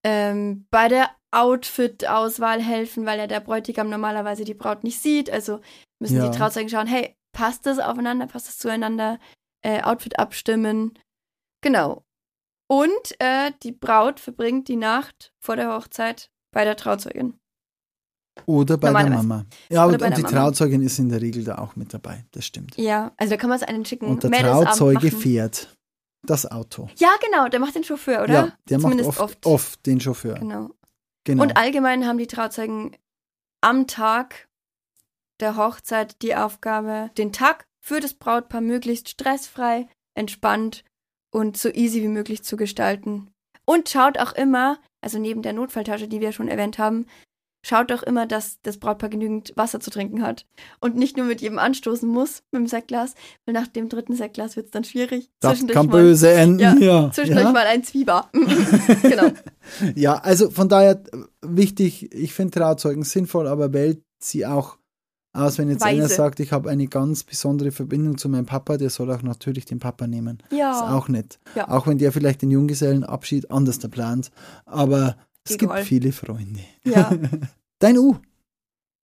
Ähm, 0.04 0.66
bei 0.70 0.88
der 0.88 1.10
Outfit-Auswahl 1.30 2.62
helfen, 2.62 3.04
weil 3.04 3.18
ja 3.18 3.26
der 3.26 3.40
Bräutigam 3.40 3.90
normalerweise 3.90 4.44
die 4.44 4.54
Braut 4.54 4.84
nicht 4.84 5.00
sieht. 5.00 5.30
Also 5.30 5.60
müssen 5.98 6.16
Ja. 6.18 6.28
die 6.30 6.36
Trauzeugen 6.36 6.68
schauen, 6.68 6.86
hey, 6.86 7.16
passt 7.32 7.66
das 7.66 7.78
aufeinander, 7.78 8.26
passt 8.26 8.48
das 8.48 8.58
zueinander? 8.58 9.18
Äh, 9.62 9.82
Outfit 9.82 10.18
abstimmen. 10.18 10.98
Genau. 11.62 12.04
Und 12.68 13.18
äh, 13.18 13.52
die 13.62 13.72
Braut 13.72 14.20
verbringt 14.20 14.68
die 14.68 14.76
Nacht 14.76 15.32
vor 15.40 15.56
der 15.56 15.72
Hochzeit 15.74 16.30
bei 16.52 16.64
der 16.64 16.76
Trauzeugin. 16.76 17.34
Oder 18.46 18.76
bei 18.76 18.92
der. 18.92 19.10
Mama. 19.10 19.46
Ja, 19.68 19.86
Oder 19.86 19.94
und, 19.94 20.02
und 20.02 20.16
die 20.18 20.22
Mama. 20.22 20.36
Trauzeugin 20.36 20.82
ist 20.82 20.98
in 20.98 21.08
der 21.08 21.20
Regel 21.20 21.44
da 21.44 21.58
auch 21.58 21.76
mit 21.76 21.92
dabei. 21.92 22.24
Das 22.30 22.44
stimmt. 22.44 22.76
Ja, 22.76 23.12
also 23.16 23.30
da 23.30 23.36
kann 23.36 23.50
man 23.50 23.58
es 23.58 23.64
einen 23.64 23.84
schicken 23.84 24.06
Und 24.06 24.22
der 24.22 24.30
Mädelsabend 24.30 24.68
Trauzeuge 24.68 25.06
machen. 25.06 25.18
fährt 25.18 25.76
das 26.26 26.50
Auto. 26.50 26.88
Ja, 26.96 27.10
genau, 27.24 27.48
der 27.48 27.58
macht 27.60 27.74
den 27.74 27.84
Chauffeur, 27.84 28.22
oder? 28.22 28.32
Ja, 28.32 28.58
der 28.68 28.78
macht 28.78 28.92
Zumindest 28.92 29.20
oft, 29.20 29.46
oft. 29.46 29.86
den 29.86 30.00
Chauffeur. 30.00 30.38
Genau. 30.38 30.70
Genau. 31.24 31.42
Und 31.42 31.56
allgemein 31.56 32.06
haben 32.06 32.18
die 32.18 32.26
Trauzeugen 32.26 32.96
am 33.60 33.86
Tag 33.86 34.48
der 35.40 35.56
Hochzeit 35.56 36.20
die 36.22 36.34
Aufgabe, 36.34 37.10
den 37.18 37.32
Tag 37.32 37.66
für 37.80 38.00
das 38.00 38.14
Brautpaar 38.14 38.60
möglichst 38.60 39.08
stressfrei, 39.08 39.88
entspannt 40.14 40.84
und 41.30 41.56
so 41.56 41.68
easy 41.68 42.02
wie 42.02 42.08
möglich 42.08 42.42
zu 42.42 42.56
gestalten. 42.56 43.28
Und 43.64 43.88
schaut 43.88 44.18
auch 44.18 44.32
immer, 44.32 44.78
also 45.02 45.18
neben 45.18 45.42
der 45.42 45.52
Notfalltasche, 45.52 46.08
die 46.08 46.20
wir 46.20 46.32
schon 46.32 46.48
erwähnt 46.48 46.78
haben, 46.78 47.06
schaut 47.66 47.90
auch 47.92 48.02
immer, 48.02 48.24
dass 48.26 48.58
das 48.62 48.78
Brautpaar 48.78 49.10
genügend 49.10 49.52
Wasser 49.56 49.80
zu 49.80 49.90
trinken 49.90 50.22
hat 50.22 50.46
und 50.80 50.94
nicht 50.96 51.16
nur 51.16 51.26
mit 51.26 51.40
jedem 51.42 51.58
anstoßen 51.58 52.08
muss 52.08 52.42
mit 52.52 52.60
dem 52.60 52.66
Sektglas, 52.66 53.14
weil 53.44 53.52
nach 53.52 53.66
dem 53.66 53.88
dritten 53.88 54.14
Sektglas 54.14 54.56
wird 54.56 54.66
es 54.66 54.70
dann 54.70 54.84
schwierig. 54.84 55.28
das 55.40 55.66
kann 55.66 55.86
mal- 55.86 55.92
böse 56.00 56.30
enden. 56.32 56.60
Ja, 56.60 56.74
Ja, 56.78 57.10
Zwischendurch 57.12 57.46
ja. 57.46 57.52
mal 57.52 57.66
ein 57.66 57.82
Zwieber. 57.84 58.30
genau. 59.02 59.32
ja, 59.96 60.14
also 60.14 60.50
von 60.50 60.68
daher 60.68 61.02
wichtig, 61.42 62.12
ich 62.14 62.32
finde 62.32 62.58
Trauzeugen 62.58 63.02
sinnvoll, 63.02 63.46
aber 63.48 63.72
wählt 63.72 64.02
sie 64.22 64.46
auch 64.46 64.78
aus, 65.38 65.58
wenn 65.58 65.68
jetzt 65.70 65.82
Weise. 65.82 65.98
einer 66.02 66.08
sagt, 66.08 66.40
ich 66.40 66.52
habe 66.52 66.68
eine 66.70 66.86
ganz 66.88 67.24
besondere 67.24 67.70
Verbindung 67.72 68.18
zu 68.18 68.28
meinem 68.28 68.46
Papa, 68.46 68.76
der 68.76 68.90
soll 68.90 69.10
auch 69.12 69.22
natürlich 69.22 69.64
den 69.64 69.78
Papa 69.78 70.06
nehmen. 70.06 70.42
Ja. 70.50 70.72
Ist 70.72 70.82
auch 70.92 71.08
nett. 71.08 71.38
Ja. 71.54 71.68
Auch 71.68 71.86
wenn 71.86 71.98
der 71.98 72.12
vielleicht 72.12 72.42
den 72.42 72.50
Junggesellenabschied 72.50 73.50
anders 73.50 73.78
plant. 73.78 74.30
Aber 74.66 75.16
es 75.44 75.54
Egal. 75.54 75.76
gibt 75.76 75.86
viele 75.88 76.12
Freunde. 76.12 76.60
ja. 76.84 77.10
Dein 77.80 77.96
U. 77.96 78.16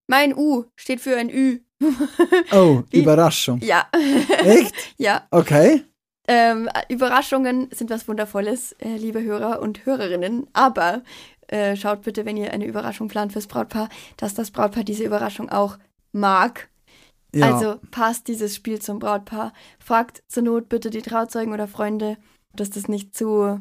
Mein 0.07 0.35
U 0.35 0.65
steht 0.75 1.01
für 1.01 1.15
ein 1.17 1.29
Ü. 1.29 1.59
Oh, 2.51 2.83
Wie- 2.89 2.99
Überraschung. 3.01 3.59
Ja. 3.61 3.85
Echt? 4.43 4.73
ja. 4.97 5.25
Okay. 5.31 5.83
Ähm, 6.27 6.69
Überraschungen 6.89 7.67
sind 7.71 7.89
was 7.89 8.07
Wundervolles, 8.07 8.73
äh, 8.79 8.97
liebe 8.97 9.21
Hörer 9.23 9.61
und 9.61 9.85
Hörerinnen. 9.85 10.47
Aber 10.53 11.03
äh, 11.47 11.75
schaut 11.75 12.01
bitte, 12.03 12.25
wenn 12.25 12.37
ihr 12.37 12.51
eine 12.51 12.65
Überraschung 12.65 13.07
plant 13.07 13.33
fürs 13.33 13.47
Brautpaar, 13.47 13.89
dass 14.17 14.33
das 14.33 14.51
Brautpaar 14.51 14.83
diese 14.83 15.03
Überraschung 15.03 15.49
auch 15.49 15.77
mag. 16.15 16.69
Ja. 17.33 17.53
Also 17.53 17.79
passt 17.91 18.27
dieses 18.27 18.55
Spiel 18.55 18.81
zum 18.81 18.99
Brautpaar. 18.99 19.51
Fragt 19.79 20.23
zur 20.27 20.43
Not 20.43 20.69
bitte 20.69 20.89
die 20.89 21.01
Trauzeugen 21.01 21.53
oder 21.53 21.67
Freunde, 21.67 22.17
dass 22.55 22.69
das 22.69 22.87
nicht 22.87 23.15
zu 23.15 23.59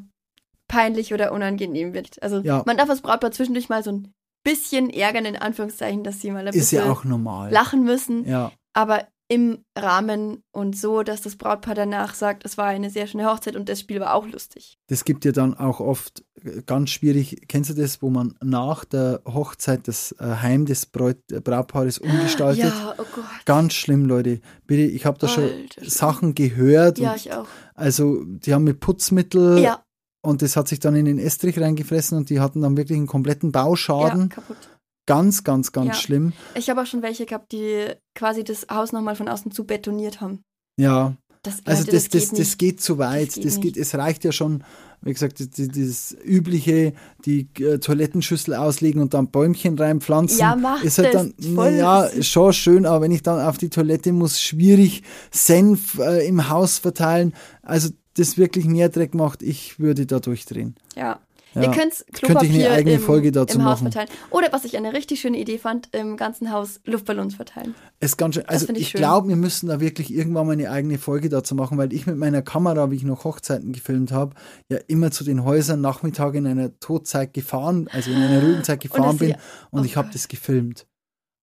peinlich 0.68 1.12
oder 1.12 1.32
unangenehm 1.32 1.92
wird. 1.92 2.22
Also 2.22 2.38
Ja. 2.38 2.62
man 2.66 2.76
darf 2.76 2.88
das 2.88 3.02
Brautpaar 3.02 3.32
zwischendurch 3.32 3.68
mal 3.68 3.82
so 3.82 3.90
ein 3.92 4.12
bisschen 4.44 4.90
ärgern, 4.90 5.24
in 5.24 5.36
Anführungszeichen, 5.36 6.04
dass 6.04 6.20
sie 6.20 6.30
mal 6.30 6.40
ein 6.46 6.54
ist 6.54 6.70
bisschen 6.70 6.86
ja 6.86 6.92
auch 6.92 7.04
normal. 7.04 7.50
lachen 7.50 7.82
müssen 7.82 8.26
Ja. 8.28 8.52
aber 8.74 9.06
im 9.34 9.64
Rahmen 9.76 10.44
und 10.52 10.76
so, 10.76 11.02
dass 11.02 11.20
das 11.20 11.34
Brautpaar 11.34 11.74
danach 11.74 12.14
sagt, 12.14 12.44
es 12.44 12.56
war 12.56 12.66
eine 12.66 12.88
sehr 12.88 13.08
schöne 13.08 13.26
Hochzeit 13.26 13.56
und 13.56 13.68
das 13.68 13.80
Spiel 13.80 13.98
war 13.98 14.14
auch 14.14 14.28
lustig. 14.28 14.78
Das 14.86 15.04
gibt 15.04 15.24
ja 15.24 15.32
dann 15.32 15.54
auch 15.54 15.80
oft 15.80 16.22
äh, 16.44 16.62
ganz 16.64 16.90
schwierig. 16.90 17.48
Kennst 17.48 17.70
du 17.70 17.74
das, 17.74 18.00
wo 18.00 18.10
man 18.10 18.36
nach 18.40 18.84
der 18.84 19.22
Hochzeit 19.26 19.88
das 19.88 20.12
äh, 20.20 20.24
Heim 20.24 20.66
des 20.66 20.86
Braut 20.86 21.16
Brautpaares 21.26 21.98
umgestaltet? 21.98 22.72
Ja, 22.72 22.94
oh 22.96 23.04
Gott. 23.12 23.24
Ganz 23.44 23.72
schlimm, 23.72 24.04
Leute. 24.04 24.40
Bitte, 24.68 24.82
ich 24.82 25.04
habe 25.04 25.18
da 25.18 25.26
schon 25.26 25.44
Alter. 25.44 25.90
Sachen 25.90 26.36
gehört. 26.36 27.00
Ja, 27.00 27.16
ich 27.16 27.32
auch. 27.32 27.48
also, 27.74 28.22
die 28.24 28.54
haben 28.54 28.64
mit 28.64 28.78
Putzmittel 28.78 29.58
Ja, 29.58 29.82
und 30.24 30.42
das 30.42 30.56
hat 30.56 30.68
sich 30.68 30.78
dann 30.78 30.94
in 30.94 31.04
den 31.06 31.18
Estrich 31.18 31.60
reingefressen 31.60 32.16
und 32.16 32.30
die 32.30 32.40
hatten 32.40 32.62
dann 32.62 32.76
wirklich 32.76 32.96
einen 32.96 33.06
kompletten 33.06 33.50
ja, 33.52 33.62
Bauschaden. 33.62 34.30
kaputt. 34.30 34.56
Ganz, 35.06 35.44
ganz, 35.44 35.72
ganz 35.72 35.88
Ja. 35.88 35.94
schlimm. 35.94 36.32
Ich 36.54 36.70
habe 36.70 36.80
auch 36.82 36.86
schon 36.86 37.02
welche 37.02 37.26
gehabt, 37.26 37.52
die 37.52 37.86
quasi 38.14 38.42
das 38.44 38.66
Haus 38.70 38.92
nochmal 38.92 39.16
von 39.16 39.28
außen 39.28 39.50
zu 39.52 39.64
betoniert 39.64 40.20
haben. 40.20 40.40
Ja, 40.78 41.14
Das, 41.42 41.58
also 41.66 41.82
Leute, 41.82 41.92
das, 41.92 42.08
das, 42.08 42.30
geht 42.30 42.38
das, 42.38 42.58
geht 42.58 42.80
zu 42.80 42.96
weit. 42.98 43.28
Das 43.28 43.34
geht 43.34 43.44
Das 43.44 43.60
geht, 43.60 43.76
es 43.76 43.94
reicht 43.94 44.24
ja 44.24 44.32
schon, 44.32 44.64
wie 45.02 45.12
gesagt, 45.12 45.38
das, 45.40 45.50
das, 45.50 45.68
das 45.68 46.16
übliche, 46.24 46.94
die 47.26 47.48
äh, 47.60 47.78
Toilettenschüssel 47.78 48.54
auslegen 48.54 49.02
und 49.02 49.12
dann 49.12 49.30
Bäumchen 49.30 49.78
reinpflanzen. 49.78 50.38
Ja, 50.38 50.56
mach 50.56 50.82
ist 50.82 50.96
halt 50.96 51.12
das. 51.12 51.28
dann, 51.36 51.54
Voll 51.54 51.74
ja, 51.74 52.08
schon 52.22 52.52
schön, 52.54 52.86
aber 52.86 53.02
wenn 53.02 53.12
ich 53.12 53.22
dann 53.22 53.40
auf 53.40 53.58
die 53.58 53.68
Toilette 53.68 54.12
muss, 54.14 54.40
schwierig, 54.40 55.02
Senf 55.30 55.98
äh, 55.98 56.26
im 56.26 56.48
Haus 56.48 56.78
verteilen. 56.78 57.34
Also 57.62 57.90
das 58.16 58.38
wirklich 58.38 58.64
mehr 58.64 58.88
Dreck 58.88 59.12
macht, 59.14 59.42
ich 59.42 59.78
würde 59.78 60.06
da 60.06 60.20
durchdrehen. 60.20 60.76
Ja. 60.96 61.20
Ja. 61.54 61.62
Ihr 61.62 61.70
könnt 61.70 61.94
Könnte 61.94 62.12
Klopapier 62.12 62.50
ich 62.50 62.66
eine 62.66 62.74
eigene 62.74 62.94
im, 62.96 63.00
Folge 63.00 63.32
dazu 63.32 63.58
im 63.58 63.64
Haus 63.64 63.80
machen. 63.80 63.92
verteilen. 63.92 64.18
Oder 64.30 64.52
was 64.52 64.64
ich 64.64 64.76
eine 64.76 64.92
richtig 64.92 65.20
schöne 65.20 65.38
Idee 65.38 65.58
fand, 65.58 65.88
im 65.94 66.16
ganzen 66.16 66.50
Haus 66.50 66.80
Luftballons 66.84 67.34
verteilen. 67.36 67.74
Ist 68.00 68.16
ganz 68.18 68.34
schön, 68.34 68.44
also 68.46 68.68
ich 68.72 68.78
ich, 68.78 68.92
glaube, 68.92 69.28
wir 69.28 69.36
müssen 69.36 69.68
da 69.68 69.80
wirklich 69.80 70.12
irgendwann 70.12 70.46
mal 70.46 70.52
eine 70.52 70.70
eigene 70.70 70.98
Folge 70.98 71.28
dazu 71.28 71.54
machen, 71.54 71.78
weil 71.78 71.92
ich 71.92 72.06
mit 72.06 72.16
meiner 72.16 72.42
Kamera, 72.42 72.90
wie 72.90 72.96
ich 72.96 73.04
noch 73.04 73.24
Hochzeiten 73.24 73.72
gefilmt 73.72 74.12
habe, 74.12 74.34
ja 74.68 74.78
immer 74.88 75.10
zu 75.10 75.24
den 75.24 75.44
Häusern 75.44 75.80
Nachmittag 75.80 76.34
in 76.34 76.46
einer 76.46 76.78
Todzeit 76.80 77.32
gefahren, 77.32 77.88
also 77.92 78.10
in 78.10 78.16
einer 78.16 78.40
ruhigen 78.44 78.64
Zeit 78.64 78.80
gefahren 78.80 79.02
das 79.02 79.16
bin 79.18 79.28
sie- 79.28 79.36
und 79.70 79.82
oh 79.82 79.84
ich 79.84 79.96
habe 79.96 80.08
das 80.12 80.28
gefilmt. 80.28 80.86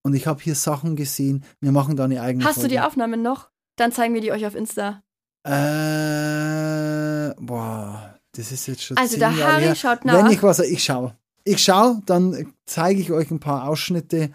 Und 0.04 0.16
ich 0.16 0.26
habe 0.28 0.42
hier 0.42 0.56
Sachen 0.56 0.96
gesehen, 0.96 1.44
wir 1.60 1.72
machen 1.72 1.96
da 1.96 2.06
eine 2.06 2.22
eigene 2.22 2.44
Hast 2.44 2.56
Folge. 2.56 2.70
du 2.70 2.76
die 2.76 2.80
Aufnahmen 2.80 3.22
noch? 3.22 3.50
Dann 3.78 3.92
zeigen 3.92 4.14
wir 4.14 4.22
die 4.22 4.32
euch 4.32 4.46
auf 4.46 4.56
Insta. 4.56 5.04
Äh, 5.44 7.34
boah, 7.40 8.11
das 8.34 8.52
ist 8.52 8.68
jetzt 8.68 8.84
schon 8.84 8.98
Also 8.98 9.18
der 9.18 9.32
Jahre 9.32 9.54
Harry 9.54 9.64
her. 9.64 9.76
schaut 9.76 10.00
Wenn 10.06 10.14
nach. 10.26 10.32
ich 10.32 10.42
was, 10.44 10.60
ich 10.60 10.84
schaue. 10.84 11.18
Ich 11.44 11.62
schaue, 11.64 12.02
dann 12.06 12.54
zeige 12.66 13.02
ich 13.02 13.12
euch 13.12 13.32
ein 13.32 13.40
paar 13.40 13.68
Ausschnitte. 13.68 14.32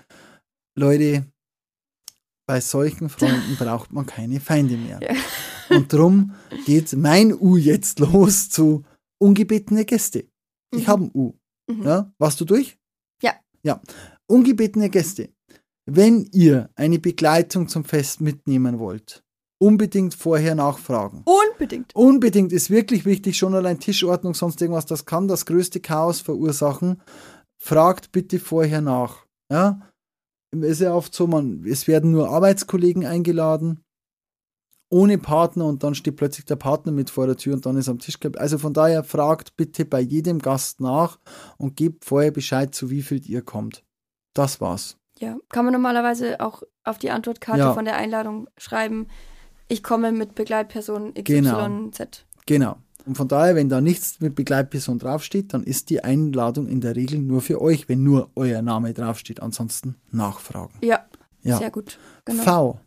Leute, 0.76 1.24
bei 2.48 2.61
solchen 2.61 3.09
Freunden 3.09 3.56
braucht 3.59 3.92
man 3.92 4.06
keine 4.06 4.40
Feinde 4.40 4.76
mehr. 4.76 5.00
Ja. 5.02 5.76
Und 5.76 5.92
drum 5.92 6.35
geht 6.64 6.92
mein 6.94 7.32
U 7.32 7.56
jetzt 7.56 7.98
los 7.98 8.48
zu 8.50 8.85
ungebetene 9.18 9.85
Gäste. 9.85 10.28
Ich 10.74 10.82
Mhm. 10.82 10.87
habe 10.88 11.04
ein 11.04 11.11
U. 11.14 11.32
Mhm. 11.70 11.82
Ja, 11.85 12.12
warst 12.18 12.40
du 12.40 12.44
durch? 12.44 12.78
Ja. 13.22 13.35
Ja. 13.62 13.80
Ungebetene 14.28 14.90
Gäste. 14.90 15.30
Wenn 15.88 16.24
ihr 16.32 16.70
eine 16.74 16.98
Begleitung 16.98 17.68
zum 17.68 17.85
Fest 17.85 18.20
mitnehmen 18.20 18.78
wollt, 18.78 19.24
unbedingt 19.59 20.14
vorher 20.14 20.55
nachfragen. 20.55 21.25
Unbedingt. 21.25 21.95
Unbedingt 21.95 22.53
ist 22.53 22.71
wirklich 22.71 23.05
wichtig, 23.05 23.37
schon 23.38 23.55
allein 23.55 23.79
Tischordnung, 23.81 24.35
sonst 24.35 24.61
irgendwas, 24.61 24.87
das 24.87 25.07
kann 25.07 25.29
das 25.29 25.47
größte 25.47 25.81
Chaos 25.81 26.21
verursachen. 26.21 27.01
Fragt 27.59 28.12
bitte 28.12 28.38
vorher 28.38 28.81
nach. 28.81 29.25
Ja? 29.51 29.81
Es 30.53 30.61
ist 30.73 30.81
ja 30.81 30.95
oft 30.95 31.14
so, 31.14 31.27
man, 31.27 31.64
es 31.64 31.87
werden 31.87 32.12
nur 32.12 32.29
Arbeitskollegen 32.31 33.05
eingeladen, 33.07 33.83
ohne 34.88 35.19
Partner 35.19 35.66
und 35.66 35.83
dann 35.83 35.95
steht 35.95 36.16
plötzlich 36.16 36.45
der 36.45 36.57
Partner 36.57 36.92
mit 36.92 37.11
vor 37.11 37.27
der 37.27 37.37
Tür 37.37 37.55
und 37.55 37.66
dann 37.66 37.77
ist 37.77 37.88
am 37.88 37.99
Tisch. 37.99 38.19
Also 38.37 38.59
von 38.59 38.73
daher 38.73 39.03
fragt 39.03 39.57
bitte 39.57 39.85
bei 39.85 40.01
jedem 40.01 40.38
Gast 40.38 40.81
nach 40.81 41.19
und 41.59 41.77
gebt 41.77 42.05
vorher 42.05 42.31
Bescheid, 42.31 42.75
zu 42.75 42.90
wie 42.90 43.03
viel 43.03 43.29
ihr 43.29 43.42
kommt. 43.42 43.85
Das 44.35 44.61
war's. 44.61 44.97
Ja, 45.19 45.37
kann 45.49 45.64
man 45.64 45.73
normalerweise 45.73 46.40
auch 46.40 46.62
auf 46.85 46.99
die 46.99 47.11
Antwortkarte 47.11 47.61
Ja. 47.61 47.73
von 47.75 47.85
der 47.87 47.97
Einladung 47.97 48.49
schreiben, 48.59 49.09
ich 49.68 49.83
komme 49.83 50.12
mit 50.12 50.35
Begleitperson 50.35 51.14
XYZ. 51.14 51.24
Genau. 51.24 51.68
Genau. 52.46 52.76
Und 53.05 53.16
von 53.16 53.29
daher, 53.29 53.55
wenn 53.55 53.68
da 53.68 53.81
nichts 53.81 54.20
mit 54.20 54.35
Begleitperson 54.35 54.98
draufsteht, 54.98 55.55
dann 55.55 55.62
ist 55.62 55.90
die 55.90 56.02
Einladung 56.02 56.66
in 56.66 56.81
der 56.81 56.96
Regel 56.96 57.20
nur 57.20 57.40
für 57.40 57.61
euch, 57.61 57.88
wenn 57.88 58.02
nur 58.02 58.31
euer 58.35 58.62
Name 58.62 58.92
draufsteht. 58.94 59.40
Ansonsten 59.42 59.94
nachfragen. 60.11 60.74
Ja, 60.83 61.07
Ja. 61.42 61.59
sehr 61.59 61.70
gut. 61.70 61.98
Genau. 62.24 62.42
V. 62.42 62.81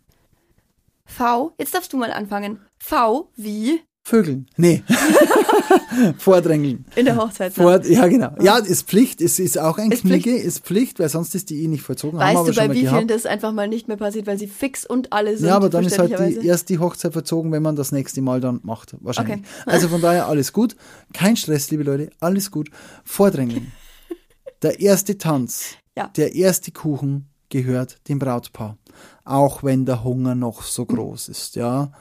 V, 1.06 1.54
jetzt 1.58 1.74
darfst 1.74 1.92
du 1.94 1.98
mal 1.98 2.12
anfangen. 2.12 2.60
V 2.78 3.30
wie 3.36 3.80
Vögeln. 4.04 4.48
Nee. 4.58 4.84
Vordrängeln. 6.18 6.86
in 6.96 7.06
der 7.06 7.18
Hochzeit. 7.18 7.54
Vor, 7.54 7.84
ja, 7.86 8.08
genau. 8.08 8.32
Ja, 8.42 8.58
ist 8.58 8.88
Pflicht. 8.88 9.22
Es 9.22 9.40
ist 9.40 9.58
auch 9.58 9.78
ein 9.78 9.92
Ist 9.92 10.02
Knigge, 10.02 10.36
ist 10.36 10.66
Pflicht, 10.66 11.00
weil 11.00 11.10
sonst 11.10 11.36
ist 11.36 11.50
die 11.50 11.64
eh 11.64 11.68
nicht 11.68 11.82
vollzogen. 11.84 12.20
Haben 12.20 12.28
Weißt 12.28 12.38
aber 12.38 12.52
du, 12.52 12.68
bei 12.68 12.74
wie 12.76 12.88
vielen 12.88 13.08
das 13.08 13.26
einfach 13.26 13.52
mal 13.52 13.68
nicht 13.68 13.88
mehr 13.88 13.98
passiert, 13.98 14.28
weil 14.28 14.38
sie 14.38 14.48
fix 14.48 14.86
und 14.86 15.12
alle 15.14 15.38
sind? 15.38 15.48
Ja, 15.48 15.56
aber 15.56 15.70
dann 15.70 15.86
ist 15.86 16.00
halt 16.00 16.18
die, 16.20 16.46
erst 16.46 16.70
die 16.70 16.80
Hochzeit 16.80 17.14
verzogen, 17.14 17.52
wenn 17.52 17.64
man 17.64 17.76
das 17.76 17.92
nächste 17.92 18.22
Mal 18.22 18.42
dann 18.42 18.60
macht. 18.64 18.96
Wahrscheinlich. 19.02 19.38
Okay. 19.40 19.46
Also 19.66 19.88
von 19.90 20.02
daher 20.02 20.28
alles 20.28 20.54
gut. 20.54 20.76
Kein 21.14 21.36
Stress, 21.36 21.70
liebe 21.72 21.84
Leute. 21.84 22.10
Alles 22.20 22.52
gut. 22.52 22.70
Vordrängeln. 23.04 23.72
Der 24.62 24.80
erste 24.82 25.18
Tanz, 25.18 25.76
Ja. 25.98 26.10
der 26.18 26.36
erste 26.36 26.72
Kuchen 26.72 27.30
gehört 27.48 27.98
dem 28.10 28.20
Brautpaar. 28.20 28.78
Auch 29.24 29.64
wenn 29.64 29.86
der 29.86 30.04
Hunger 30.04 30.36
noch 30.36 30.64
so 30.64 30.86
groß 30.86 31.30
ist, 31.30 31.56
ja. 31.56 31.92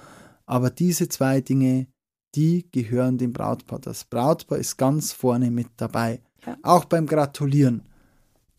Aber 0.45 0.71
diese 0.71 1.09
zwei 1.09 1.41
Dinge, 1.41 1.87
die 2.35 2.67
gehören 2.71 3.19
dem 3.19 3.33
Brautpaar. 3.33 3.79
Das 3.79 4.05
Brautpaar 4.05 4.59
ist 4.59 4.77
ganz 4.77 5.13
vorne 5.13 5.51
mit 5.51 5.69
dabei. 5.77 6.21
Ja. 6.47 6.57
Auch 6.63 6.85
beim 6.85 7.07
Gratulieren. 7.07 7.83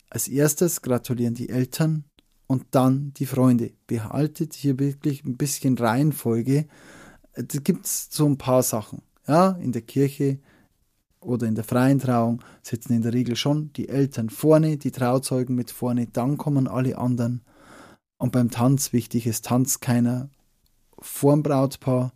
Als 0.08 0.28
erstes 0.28 0.82
gratulieren 0.82 1.34
die 1.34 1.48
Eltern 1.48 2.04
und 2.46 2.66
dann 2.72 3.12
die 3.14 3.26
Freunde. 3.26 3.72
Behaltet 3.86 4.54
hier 4.54 4.78
wirklich 4.78 5.24
ein 5.24 5.36
bisschen 5.36 5.78
Reihenfolge. 5.78 6.66
Da 7.34 7.58
gibt 7.60 7.86
es 7.86 8.08
so 8.10 8.26
ein 8.26 8.38
paar 8.38 8.62
Sachen. 8.62 9.02
Ja, 9.26 9.50
in 9.52 9.70
der 9.70 9.82
Kirche 9.82 10.40
oder 11.20 11.46
in 11.46 11.54
der 11.54 11.64
freien 11.64 11.98
Trauung 11.98 12.42
sitzen 12.62 12.94
in 12.94 13.02
der 13.02 13.12
Regel 13.12 13.36
schon 13.36 13.72
die 13.74 13.88
Eltern 13.88 14.30
vorne, 14.30 14.78
die 14.78 14.90
Trauzeugen 14.90 15.54
mit 15.54 15.70
vorne, 15.70 16.06
dann 16.06 16.38
kommen 16.38 16.66
alle 16.66 16.98
anderen. 16.98 17.42
Und 18.18 18.32
beim 18.32 18.50
Tanz 18.50 18.92
wichtig 18.92 19.26
ist, 19.26 19.44
tanzt 19.44 19.80
keiner 19.80 20.30
vorm 20.98 21.42
Brautpaar 21.42 22.12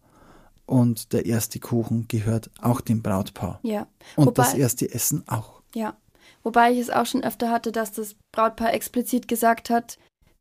und 0.67 1.13
der 1.13 1.27
erste 1.27 1.59
Kuchen 1.61 2.07
gehört 2.09 2.51
auch 2.61 2.81
dem 2.81 3.03
Brautpaar. 3.03 3.61
Ja, 3.63 3.87
Und 4.17 4.27
Wobei- 4.27 4.43
das 4.43 4.55
erste 4.55 4.91
Essen 4.93 5.25
auch. 5.29 5.63
ja. 5.75 5.97
Wobei 6.43 6.73
ich 6.73 6.79
es 6.79 6.91
auch 6.91 7.07
schon 7.07 7.25
öfter 7.25 7.51
hatte, 7.51 7.73
dass 7.73 7.93
das 7.93 8.17
Brautpaar 8.33 8.75
explizit 8.75 9.29
gesagt 9.29 9.71
hat, 9.71 9.99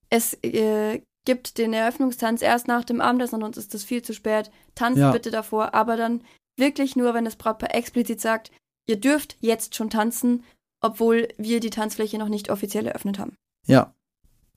es 0.09 0.33
äh, 0.43 1.01
gibt 1.25 1.57
den 1.57 1.71
Eröffnungstanz 1.73 2.41
erst 2.41 2.67
nach 2.67 2.83
dem 2.83 2.99
Abendessen, 2.99 3.39
sonst 3.39 3.55
ist 3.57 3.73
das 3.73 3.85
viel 3.85 4.01
zu 4.01 4.13
spät. 4.13 4.51
Tanzt 4.75 4.99
Ja. 4.99 5.11
bitte 5.11 5.31
davor, 5.31 5.73
aber 5.73 5.95
dann 5.95 6.21
wirklich 6.57 6.95
nur, 6.97 7.13
wenn 7.13 7.23
das 7.25 7.37
Brautpaar 7.37 7.73
explizit 7.73 8.19
sagt, 8.19 8.51
ihr 8.85 8.99
dürft 8.99 9.37
jetzt 9.39 9.75
schon 9.75 9.89
tanzen, 9.89 10.43
obwohl 10.81 11.29
wir 11.37 11.61
die 11.61 11.69
Tanzfläche 11.69 12.17
noch 12.17 12.27
nicht 12.29 12.49
offiziell 12.49 12.85
eröffnet 12.87 13.17
haben. 13.17 13.35
Ja, 13.65 13.93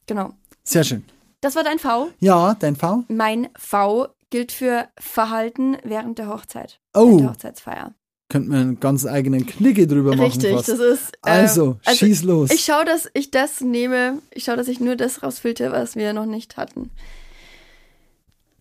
Genau. 0.06 0.32
sehr 0.64 0.82
schön. 0.84 1.04
Das 1.40 1.54
war 1.54 1.62
dein 1.62 1.78
V. 1.78 2.08
Ja, 2.18 2.54
dein 2.58 2.74
V? 2.74 3.04
Mein 3.08 3.48
V 3.56 4.08
gilt 4.30 4.52
für 4.52 4.88
Verhalten 4.98 5.76
während 5.84 6.18
der 6.18 6.28
Hochzeit. 6.28 6.80
Oh. 6.94 7.06
Während 7.06 7.20
der 7.20 7.30
Hochzeitsfeier. 7.30 7.94
Könnten 8.28 8.50
wir 8.50 8.58
einen 8.58 8.80
ganz 8.80 9.06
eigenen 9.06 9.46
Knigge 9.46 9.86
drüber 9.86 10.10
machen. 10.10 10.22
Richtig, 10.22 10.52
fast. 10.52 10.68
das 10.68 10.80
ist. 10.80 11.16
äh, 11.24 11.30
also, 11.30 11.78
schieß 11.88 12.24
los. 12.24 12.50
Ich 12.50 12.64
schaue, 12.64 12.84
dass 12.84 13.08
ich 13.14 13.30
das 13.30 13.60
nehme. 13.60 14.20
Ich 14.32 14.44
schaue, 14.44 14.56
dass 14.56 14.66
ich 14.66 14.80
nur 14.80 14.96
das 14.96 15.22
rausfilter, 15.22 15.70
was 15.70 15.94
wir 15.94 16.12
noch 16.12 16.26
nicht 16.26 16.56
hatten. 16.56 16.90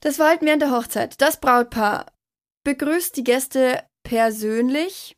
Das 0.01 0.17
Verhalten 0.17 0.45
während 0.45 0.61
der 0.61 0.71
Hochzeit. 0.71 1.19
Das 1.19 1.39
Brautpaar 1.39 2.05
begrüßt 2.63 3.17
die 3.17 3.23
Gäste 3.23 3.81
persönlich. 4.03 5.17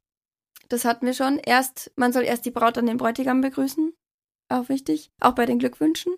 Das 0.70 0.86
hatten 0.86 1.06
wir 1.06 1.14
schon. 1.14 1.40
Erst, 1.40 1.92
man 1.98 2.14
soll 2.14 2.24
erst 2.24 2.46
die 2.46 2.52
Braut 2.52 2.78
an 2.78 2.86
den 2.86 2.98
Bräutigam 2.98 3.42
begrüßen. 3.42 3.94
Auch 4.48 4.70
wichtig. 4.70 5.12
Auch 5.20 5.34
bei 5.34 5.46
den 5.46 5.60
Glückwünschen. 5.60 6.14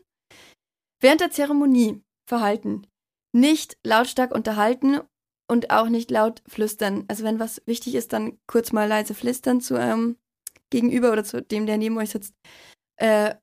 Während 0.99 1.21
der 1.21 1.31
Zeremonie 1.31 2.03
verhalten. 2.27 2.85
Nicht 3.31 3.77
lautstark 3.83 4.33
unterhalten 4.33 4.99
und 5.47 5.71
auch 5.71 5.89
nicht 5.89 6.11
laut 6.11 6.41
flüstern. 6.47 7.05
Also 7.07 7.23
wenn 7.23 7.39
was 7.39 7.61
wichtig 7.65 7.95
ist, 7.95 8.13
dann 8.13 8.37
kurz 8.47 8.71
mal 8.71 8.87
leise 8.87 9.13
flüstern 9.13 9.61
zu 9.61 9.75
eurem 9.75 10.17
Gegenüber 10.69 11.11
oder 11.11 11.23
zu 11.23 11.41
dem, 11.41 11.65
der 11.65 11.77
neben 11.77 11.97
euch 11.97 12.11
sitzt. 12.11 12.33
Äh, 12.97 13.35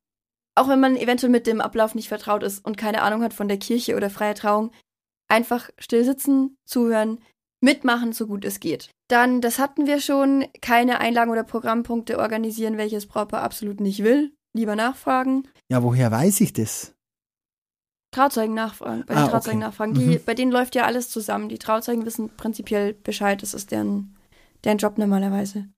auch 0.54 0.68
wenn 0.68 0.80
man 0.80 0.96
eventuell 0.96 1.30
mit 1.30 1.46
dem 1.46 1.60
Ablauf 1.60 1.94
nicht 1.94 2.08
vertraut 2.08 2.42
ist 2.42 2.64
und 2.64 2.78
keine 2.78 3.02
Ahnung 3.02 3.22
hat 3.22 3.34
von 3.34 3.48
der 3.48 3.58
Kirche 3.58 3.96
oder 3.96 4.08
freier 4.10 4.34
Trauung, 4.34 4.70
einfach 5.28 5.70
still 5.78 6.04
sitzen, 6.04 6.56
zuhören, 6.64 7.18
mitmachen, 7.60 8.12
so 8.12 8.26
gut 8.26 8.44
es 8.44 8.60
geht. 8.60 8.90
Dann, 9.08 9.40
das 9.40 9.58
hatten 9.58 9.86
wir 9.86 10.00
schon, 10.00 10.46
keine 10.62 10.98
Einlagen 10.98 11.30
oder 11.30 11.44
Programmpunkte 11.44 12.18
organisieren, 12.18 12.78
welches 12.78 13.06
Brautpaar 13.06 13.42
absolut 13.42 13.80
nicht 13.80 14.02
will. 14.02 14.32
Lieber 14.54 14.76
nachfragen. 14.76 15.46
ja, 15.68 15.82
woher 15.82 16.10
weiß 16.10 16.40
ich 16.40 16.54
das? 16.54 16.95
Trauzeugen 18.16 18.54
nachfragen. 18.54 19.04
Bei 19.06 19.14
Ah, 19.14 19.24
den 19.24 19.30
Trauzeugen 19.30 19.58
okay. 19.58 19.66
nachfragen. 19.68 19.94
Die, 19.94 20.00
Mhm. 20.00 20.20
Bei 20.24 20.34
denen 20.34 20.50
läuft 20.52 20.74
ja 20.74 20.84
alles 20.84 21.10
zusammen. 21.10 21.48
Die 21.48 21.58
Trauzeugen 21.58 22.04
wissen 22.06 22.30
prinzipiell 22.36 22.94
Bescheid. 22.94 23.42
Das 23.42 23.54
ist 23.54 23.70
deren, 23.70 24.16
deren 24.64 24.78
Job 24.78 24.98
normalerweise. 24.98 25.68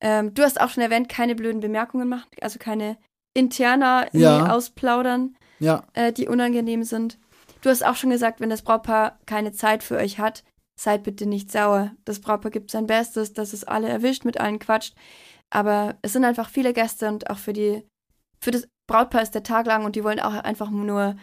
Ähm, 0.00 0.34
du 0.34 0.42
hast 0.42 0.60
auch 0.60 0.68
schon 0.68 0.82
erwähnt, 0.82 1.08
keine 1.08 1.34
blöden 1.34 1.60
Bemerkungen 1.60 2.08
machen, 2.08 2.28
also 2.42 2.58
keine 2.58 2.98
interner 3.34 4.08
Ja. 4.12 4.54
ausplaudern, 4.54 5.36
Ja, 5.58 5.84
äh, 5.94 6.12
die 6.12 6.28
unangenehm 6.28 6.82
sind. 6.84 7.18
Du 7.62 7.70
hast 7.70 7.84
auch 7.84 7.96
schon 7.96 8.10
gesagt, 8.10 8.40
wenn 8.40 8.50
das 8.50 8.62
Brautpaar 8.62 9.18
keine 9.26 9.52
Zeit 9.52 9.82
für 9.82 9.96
euch 9.96 10.18
hat, 10.18 10.44
seid 10.78 11.02
bitte 11.02 11.24
nicht 11.26 11.50
sauer. 11.50 11.92
Das 12.04 12.20
Brautpaar 12.20 12.50
gibt 12.50 12.70
sein 12.70 12.86
Bestes, 12.86 13.32
dass 13.32 13.52
es 13.54 13.64
alle 13.64 13.88
erwischt, 13.88 14.24
mit 14.26 14.38
allen 14.38 14.58
quatscht. 14.58 14.94
Aber 15.50 15.96
es 16.02 16.12
sind 16.12 16.24
einfach 16.24 16.50
viele 16.50 16.72
Gäste 16.74 17.08
und 17.08 17.30
auch 17.30 17.38
für 17.38 17.52
die, 17.54 17.86
für 18.40 18.50
das 18.50 18.68
Brautpaar 18.86 19.22
ist 19.22 19.34
der 19.34 19.42
Tag 19.42 19.66
lang 19.66 19.84
und 19.86 19.96
die 19.96 20.04
wollen 20.04 20.20
auch 20.20 20.34
einfach 20.34 20.70
nur 20.70 21.16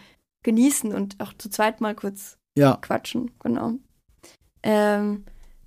genießen 0.44 0.94
und 0.94 1.20
auch 1.20 1.32
zu 1.32 1.50
zweit 1.50 1.80
mal 1.80 1.96
kurz 1.96 2.38
ja, 2.56 2.76
quatschen, 2.76 3.32
genau. 3.40 3.72
Ähm, 4.62 5.24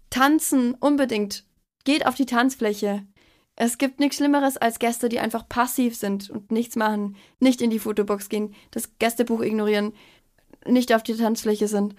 tanzen 0.09 0.73
unbedingt. 0.75 1.45
Geht 1.83 2.05
auf 2.05 2.15
die 2.15 2.25
Tanzfläche. 2.25 3.05
Es 3.55 3.77
gibt 3.77 3.99
nichts 3.99 4.17
Schlimmeres 4.17 4.57
als 4.57 4.79
Gäste, 4.79 5.09
die 5.09 5.19
einfach 5.19 5.49
passiv 5.49 5.97
sind 5.97 6.29
und 6.29 6.51
nichts 6.51 6.75
machen, 6.75 7.17
nicht 7.39 7.61
in 7.61 7.69
die 7.69 7.79
Fotobox 7.79 8.29
gehen, 8.29 8.53
das 8.71 8.97
Gästebuch 8.99 9.41
ignorieren, 9.41 9.93
nicht 10.65 10.93
auf 10.93 11.03
die 11.03 11.15
Tanzfläche 11.15 11.67
sind. 11.67 11.95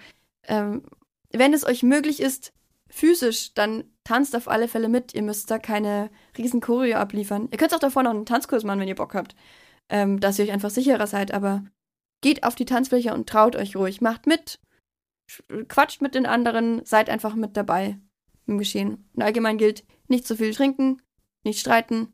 Ähm, 0.47 0.83
wenn 1.31 1.53
es 1.53 1.65
euch 1.65 1.83
möglich 1.83 2.21
ist, 2.21 2.53
physisch, 2.89 3.53
dann 3.53 3.83
tanzt 4.03 4.35
auf 4.35 4.47
alle 4.47 4.67
Fälle 4.67 4.89
mit. 4.89 5.13
Ihr 5.13 5.21
müsst 5.21 5.51
da 5.51 5.59
keine 5.59 6.09
riesen 6.37 6.61
Choreo 6.61 6.97
abliefern. 6.97 7.49
Ihr 7.51 7.57
könnt 7.57 7.73
auch 7.73 7.79
davor 7.79 8.03
noch 8.03 8.11
einen 8.11 8.25
Tanzkurs 8.25 8.63
machen, 8.63 8.79
wenn 8.79 8.87
ihr 8.87 8.95
Bock 8.95 9.13
habt, 9.13 9.35
ähm, 9.89 10.19
dass 10.19 10.39
ihr 10.39 10.45
euch 10.45 10.51
einfach 10.51 10.69
sicherer 10.69 11.07
seid, 11.07 11.33
aber 11.33 11.63
geht 12.21 12.43
auf 12.43 12.55
die 12.55 12.65
Tanzfläche 12.65 13.13
und 13.13 13.27
traut 13.29 13.55
euch 13.55 13.75
ruhig. 13.75 14.01
Macht 14.01 14.27
mit, 14.27 14.59
sch- 15.31 15.65
quatscht 15.65 16.01
mit 16.01 16.15
den 16.15 16.25
anderen, 16.25 16.83
seid 16.85 17.09
einfach 17.09 17.35
mit 17.35 17.55
dabei 17.57 17.99
im 18.47 18.57
Geschehen. 18.57 19.09
Und 19.13 19.21
allgemein 19.23 19.57
gilt, 19.57 19.83
nicht 20.07 20.25
zu 20.27 20.35
viel 20.35 20.53
trinken, 20.53 21.01
nicht 21.43 21.59
streiten, 21.59 22.13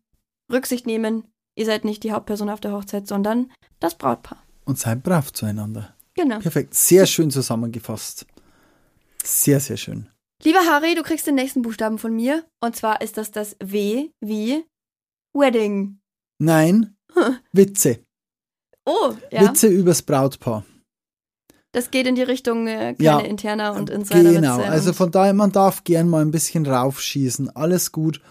Rücksicht 0.52 0.86
nehmen. 0.86 1.24
Ihr 1.56 1.66
seid 1.66 1.86
nicht 1.86 2.04
die 2.04 2.12
Hauptperson 2.12 2.50
auf 2.50 2.60
der 2.60 2.74
Hochzeit, 2.74 3.08
sondern 3.08 3.52
das 3.80 3.98
Brautpaar. 3.98 4.44
und 4.66 4.78
seid 4.78 5.04
brav 5.04 5.32
zueinander. 5.32 5.96
Genau. 6.16 6.40
Perfekt. 6.40 6.74
Sehr 6.76 7.06
schön 7.06 7.32
zusammengefasst. 7.32 8.26
Sehr, 9.24 9.60
sehr 9.60 9.78
schön. 9.78 10.10
Lieber 10.44 10.60
Harry, 10.66 10.96
du 10.96 11.04
kriegst 11.04 11.26
den 11.28 11.36
nächsten 11.36 11.62
Buchstaben 11.62 11.98
von 11.98 12.14
mir. 12.16 12.46
Und 12.62 12.76
zwar 12.76 13.02
ist 13.02 13.18
das 13.18 13.32
das 13.32 13.56
W 13.64 14.10
wie 14.22 14.64
Wedding. 15.34 16.00
Nein, 16.40 16.96
Witze. 17.54 18.05
Oh, 18.86 19.14
ja. 19.32 19.42
Witze 19.42 19.68
übers 19.68 20.02
Brautpaar. 20.02 20.64
Das 21.72 21.92
geht 21.92 22.08
in 22.08 22.16
die 22.16 22.22
Richtung 22.24 22.68
äh, 22.68 22.96
Ja. 23.00 23.20
Interner 23.20 23.74
und 23.74 23.90
Insider. 23.90 24.32
Genau, 24.32 24.60
also 24.62 24.94
von 24.94 25.12
daher, 25.12 25.34
man 25.34 25.52
darf 25.52 25.84
gern 25.84 26.08
mal 26.08 26.22
ein 26.22 26.32
bisschen 26.32 26.66
raufschießen. 26.66 27.56
Alles 27.56 27.92
gut, 27.92 28.22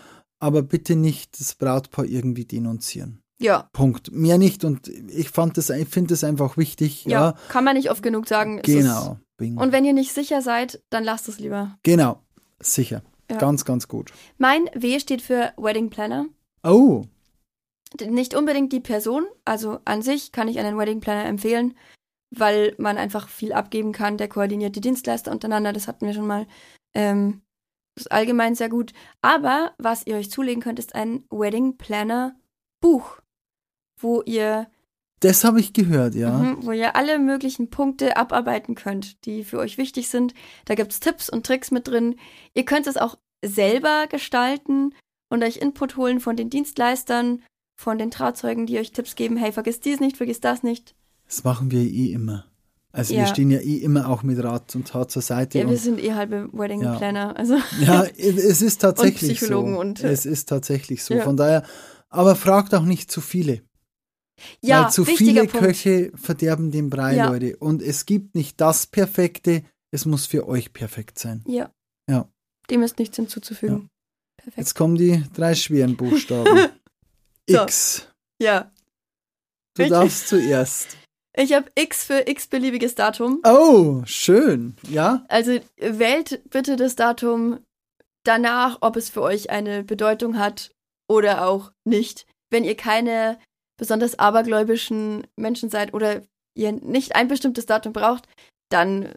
aber 0.41 0.63
bitte 0.63 0.97
nicht 0.97 1.39
das 1.39 1.55
Brautpaar 1.55 2.07
irgendwie 2.07 2.47
denunzieren. 2.47 3.21
Ja, 3.41 3.69
Punkt. 3.73 4.13
Mehr 4.13 4.39
nicht 4.39 4.65
und 4.65 4.89
ich 4.89 5.29
fand 5.29 5.59
das, 5.59 5.69
ich 5.69 5.89
finde 5.89 6.15
es 6.15 6.25
einfach 6.25 6.57
wichtig. 6.57 7.05
ja, 7.05 7.11
Ja, 7.11 7.35
kann 7.49 7.65
man 7.65 7.77
nicht 7.77 7.91
oft 7.91 8.03
genug 8.03 8.29
sagen. 8.29 8.61
Genau. 8.63 9.19
Ist, 9.39 9.57
und 9.59 9.73
wenn 9.73 9.85
ihr 9.85 9.93
nicht 9.93 10.13
sicher 10.15 10.41
seid, 10.41 10.81
dann 10.91 11.03
lasst 11.05 11.29
es 11.29 11.41
lieber. 11.41 11.77
genau, 11.83 12.21
sicher. 12.61 13.03
Ja. 13.31 13.39
Ganz, 13.39 13.65
ganz 13.65 13.89
gut. 13.89 14.13
Mein 14.39 14.71
W 14.75 15.01
steht 15.01 15.21
für 15.23 15.53
Wedding 15.57 15.91
Planner. 15.91 16.27
Oh, 16.63 17.05
Nicht 18.01 18.35
unbedingt 18.35 18.73
die 18.73 18.81
Person, 18.81 19.25
also 19.45 19.79
an 19.85 20.03
sich 20.03 20.33
kann 20.33 20.49
ich 20.49 20.59
einen 20.59 20.77
Wedding 20.77 21.01
Planner 21.01 21.27
empfehlen, 21.27 21.77
weil 22.31 22.75
man 22.79 22.99
einfach 22.99 23.29
viel 23.29 23.53
abgeben 23.53 23.93
kann. 23.93 24.17
Der 24.17 24.29
koordiniert 24.29 24.75
die 24.75 24.81
Dienstleister 24.81 25.31
untereinander, 25.31 25.73
das 25.73 25.87
hatten 25.87 26.07
wir 26.07 26.15
schon 26.15 26.27
mal. 26.27 26.47
Ähm, 26.95 27.43
das 27.95 28.07
ist 28.07 28.13
allgemein 28.13 28.55
sehr 28.57 28.69
gut. 28.69 28.93
Aber 29.23 29.75
was 29.79 30.07
ihr 30.07 30.17
euch 30.17 30.31
zulegen 30.31 30.63
könnt, 30.63 30.79
ist 30.79 30.95
ein 30.95 31.25
Wedding 31.31 31.77
Planner 31.77 32.37
Buch, 32.81 33.21
wo 34.01 34.23
ihr, 34.23 34.69
das 35.21 35.45
habe 35.45 35.61
ich 35.61 35.73
gehört, 35.73 36.15
ja. 36.15 36.33
mhm, 36.33 36.67
wo 36.67 36.73
ihr 36.73 36.97
alle 36.97 37.19
möglichen 37.19 37.71
Punkte 37.71 38.17
abarbeiten 38.17 38.75
könnt, 38.75 39.25
die 39.25 39.45
für 39.45 39.59
euch 39.59 39.79
wichtig 39.79 40.09
sind. 40.09 40.35
Da 40.65 40.75
gibt 40.75 40.93
es 40.93 41.01
Tipps 41.01 41.31
und 41.31 41.47
Tricks 41.47 41.71
mit 41.71 41.87
drin. 41.87 42.17
Ihr 42.55 42.65
könnt 42.65 42.89
es 42.89 42.97
auch 42.97 43.17
selber 43.45 44.07
gestalten 44.09 44.95
und 45.31 45.45
euch 45.45 45.59
Input 45.59 45.97
holen 45.97 46.21
von 46.21 46.37
den 46.37 46.51
Dienstleistern, 46.51 47.43
von 47.77 47.99
den 47.99 48.11
Trauzeugen, 48.11 48.67
die 48.67 48.79
euch 48.79 48.93
Tipps 48.93 49.15
geben, 49.17 49.37
hey, 49.37 49.53
vergiss 49.53 49.81
dies 49.81 50.01
nicht, 50.01 50.17
vergiss 50.17 50.41
das 50.41 50.63
nicht. 50.63 50.95
Das 51.27 51.45
machen 51.45 51.71
wir 51.71 51.81
eh 51.83 52.13
immer. 52.13 52.47
Also 52.93 53.13
Ja. 53.15 53.21
wir 53.21 53.27
stehen 53.27 53.51
ja 53.51 53.59
eh 53.59 53.77
immer 53.79 54.09
auch 54.09 54.23
mit 54.23 54.43
Rat 54.43 54.75
und 54.77 54.87
Tat 54.89 55.11
zur 55.11 55.23
Seite. 55.23 55.59
Ja, 55.59 55.65
wir 55.65 55.73
und, 55.73 55.77
sind 55.79 55.99
eh 56.03 56.13
halbe 56.15 56.49
Wedding 56.53 56.83
Ja. 56.83 56.97
Planner. 56.97 57.37
Also 57.37 57.57
ja, 57.81 58.05
es 58.05 58.63
ist 58.63 58.79
tatsächlich 58.81 59.39
Psychologen 59.39 59.75
so. 59.75 59.81
und, 59.81 60.05
äh, 60.05 60.13
es 60.13 60.27
ist 60.27 60.49
tatsächlich 60.49 61.03
so. 61.03 61.15
ja. 61.15 61.23
Von 61.25 61.37
daher, 61.37 61.65
aber 62.09 62.37
fragt 62.37 62.73
auch 62.75 62.85
nicht 62.85 63.11
zu 63.11 63.21
viele. 63.21 63.63
ja, 64.61 64.85
Weil 64.85 64.93
zu 64.93 65.05
viele 65.05 65.41
Punkt. 65.47 65.53
Köche 65.59 66.13
verderben 66.15 66.71
den 66.71 66.89
Brei, 66.91 67.17
Ja. 67.17 67.29
Leute. 67.31 67.57
Und 67.57 67.83
es 67.83 68.07
gibt 68.07 68.37
nicht 68.37 68.61
das 68.61 68.87
Perfekte, 68.87 69.65
es 69.91 70.07
muss 70.07 70.27
für 70.27 70.47
euch 70.49 70.73
perfekt 70.73 71.19
sein. 71.19 71.43
Ja. 71.49 71.73
Ja. 72.09 72.29
Dem 72.71 72.83
ist 72.85 72.99
nichts 73.01 73.17
hinzuzufügen. 73.17 73.89
Perfekt. 74.37 74.59
Jetzt 74.59 74.75
kommen 74.75 74.95
die 74.97 75.25
drei 75.35 75.55
schweren 75.57 75.97
Buchstaben. 75.97 76.69
So. 77.49 77.63
X. 77.63 78.09
Ja. 78.41 78.73
Du 79.77 79.83
Richtig. 79.83 79.99
darfst 79.99 80.29
zuerst. 80.29 80.97
Ich 81.37 81.53
habe 81.53 81.71
X 81.75 82.05
für 82.05 82.29
x-beliebiges 82.29 82.95
Datum. 82.95 83.41
Oh, 83.45 84.03
schön. 84.07 84.77
Ja? 84.89 85.25
Also 85.29 85.59
wählt 85.79 86.49
bitte 86.49 86.77
das 86.77 86.95
Datum 86.95 87.59
danach, 88.25 88.79
ob 88.81 88.97
es 88.97 89.11
für 89.11 89.23
euch 89.23 89.51
eine 89.51 89.83
Bedeutung 89.83 90.39
hat 90.39 90.71
oder 91.09 91.47
auch 91.47 91.73
nicht. 91.85 92.27
Wenn 92.51 92.65
ihr 92.65 92.77
keine 92.77 93.39
besonders 93.77 94.19
abergläubischen 94.19 95.27
Menschen 95.37 95.71
seid 95.71 95.93
oder 95.93 96.23
ihr 96.57 96.71
nicht 96.71 97.17
ein 97.17 97.27
bestimmtes 97.27 97.67
Datum 97.67 97.93
braucht, 97.93 98.29
dann 98.71 99.13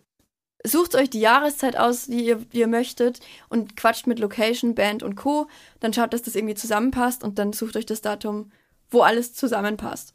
sucht 0.65 0.95
euch 0.95 1.09
die 1.09 1.19
Jahreszeit 1.19 1.77
aus, 1.77 2.05
die 2.05 2.25
ihr, 2.25 2.35
die 2.37 2.59
ihr 2.59 2.67
möchtet 2.67 3.19
und 3.49 3.75
quatscht 3.75 4.07
mit 4.07 4.19
Location, 4.19 4.75
Band 4.75 5.03
und 5.03 5.15
Co. 5.15 5.47
Dann 5.79 5.93
schaut, 5.93 6.13
dass 6.13 6.23
das 6.23 6.35
irgendwie 6.35 6.55
zusammenpasst 6.55 7.23
und 7.23 7.39
dann 7.39 7.53
sucht 7.53 7.75
euch 7.75 7.85
das 7.85 8.01
Datum, 8.01 8.51
wo 8.89 9.01
alles 9.01 9.33
zusammenpasst. 9.33 10.13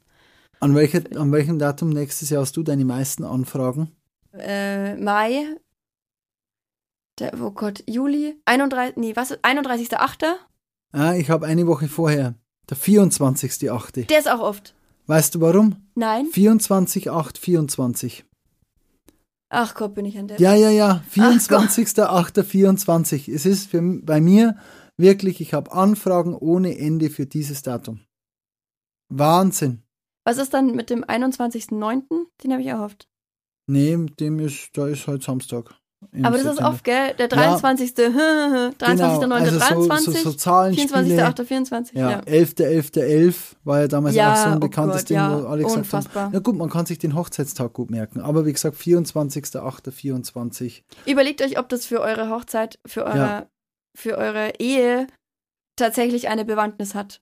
An, 0.60 0.74
welche, 0.74 1.04
an 1.16 1.32
welchem 1.32 1.58
Datum 1.58 1.90
nächstes 1.90 2.30
Jahr 2.30 2.42
hast 2.42 2.56
du 2.56 2.62
deine 2.62 2.84
meisten 2.84 3.24
Anfragen? 3.24 3.90
Äh, 4.32 4.94
Mai, 4.96 5.44
der, 7.18 7.32
oh 7.40 7.50
Gott, 7.50 7.82
Juli, 7.86 8.40
31, 8.44 8.96
nee, 8.96 9.16
was, 9.16 9.32
31.8., 9.42 10.34
Ah, 10.92 11.14
ich 11.14 11.30
habe 11.30 11.46
eine 11.46 11.66
Woche 11.66 11.88
vorher. 11.88 12.34
Der 12.68 12.76
24.8. 12.76 14.06
der 14.06 14.18
ist 14.18 14.30
auch 14.30 14.40
oft. 14.40 14.74
Weißt 15.06 15.34
du 15.34 15.40
warum? 15.40 15.76
Nein? 15.94 16.28
24.8.24. 16.32 18.24
Ach 19.54 19.74
Gott, 19.74 19.94
bin 19.94 20.06
ich 20.06 20.18
an 20.18 20.28
der. 20.28 20.40
Ja, 20.40 20.54
ja, 20.54 20.70
ja. 20.70 21.04
Gott. 21.14 21.68
24.8.24. 21.68 23.30
Es 23.30 23.44
ist 23.44 23.68
für, 23.68 23.82
bei 24.02 24.18
mir 24.18 24.56
wirklich, 24.96 25.42
ich 25.42 25.52
habe 25.52 25.72
Anfragen 25.72 26.34
ohne 26.34 26.78
Ende 26.78 27.10
für 27.10 27.26
dieses 27.26 27.62
Datum. 27.62 28.00
Wahnsinn. 29.10 29.82
Was 30.24 30.38
ist 30.38 30.54
dann 30.54 30.74
mit 30.74 30.88
dem 30.88 31.04
21.9.? 31.04 32.04
Den 32.42 32.52
habe 32.52 32.62
ich 32.62 32.68
erhofft. 32.68 33.08
Nee, 33.66 33.94
dem 34.18 34.38
ist, 34.38 34.70
da 34.72 34.86
ist 34.86 35.06
heute 35.06 35.22
Samstag. 35.22 35.74
Aber 36.22 36.36
das 36.36 36.40
ist 36.40 36.46
September. 36.56 36.70
oft, 36.70 36.84
gell? 36.84 37.14
Der 37.18 37.28
23. 37.28 37.90
23.9. 37.92 38.72
Genau, 39.20 39.34
also 39.36 39.52
so, 39.52 39.58
23. 39.58 40.22
so, 40.22 40.30
so 40.30 40.36
Zahlenspiele. 40.36 41.22
24.8. 41.24 41.44
24. 41.44 41.96
Ja, 41.96 42.10
Ja. 42.10 42.20
11.11.11 42.20 43.34
war 43.64 43.80
ja 43.80 43.88
damals 43.88 44.14
Ja, 44.14 44.32
auch 44.32 44.36
so 44.36 44.48
ein 44.50 44.56
oh 44.56 44.60
bekanntes 44.60 45.02
Gott, 45.02 45.10
Ding, 45.10 45.16
ja, 45.16 45.42
wo 45.42 45.46
alle 45.46 45.62
gesagt 45.62 45.72
haben, 45.76 45.82
unfassbar. 45.82 46.30
na 46.32 46.38
gut, 46.40 46.56
man 46.56 46.70
kann 46.70 46.86
sich 46.86 46.98
den 46.98 47.14
Hochzeitstag 47.14 47.72
gut 47.72 47.90
merken. 47.90 48.20
Aber 48.20 48.44
wie 48.46 48.52
gesagt, 48.52 48.76
24.08.24. 48.76 50.82
Überlegt 51.06 51.42
euch, 51.42 51.58
ob 51.58 51.68
das 51.68 51.86
für 51.86 52.00
eure 52.00 52.30
Hochzeit, 52.30 52.78
für 52.86 53.04
eure, 53.04 53.16
Ja. 53.18 53.46
für 53.96 54.16
eure 54.18 54.52
Ehe 54.58 55.06
tatsächlich 55.76 56.28
eine 56.28 56.44
Bewandtnis 56.44 56.94
hat. 56.94 57.20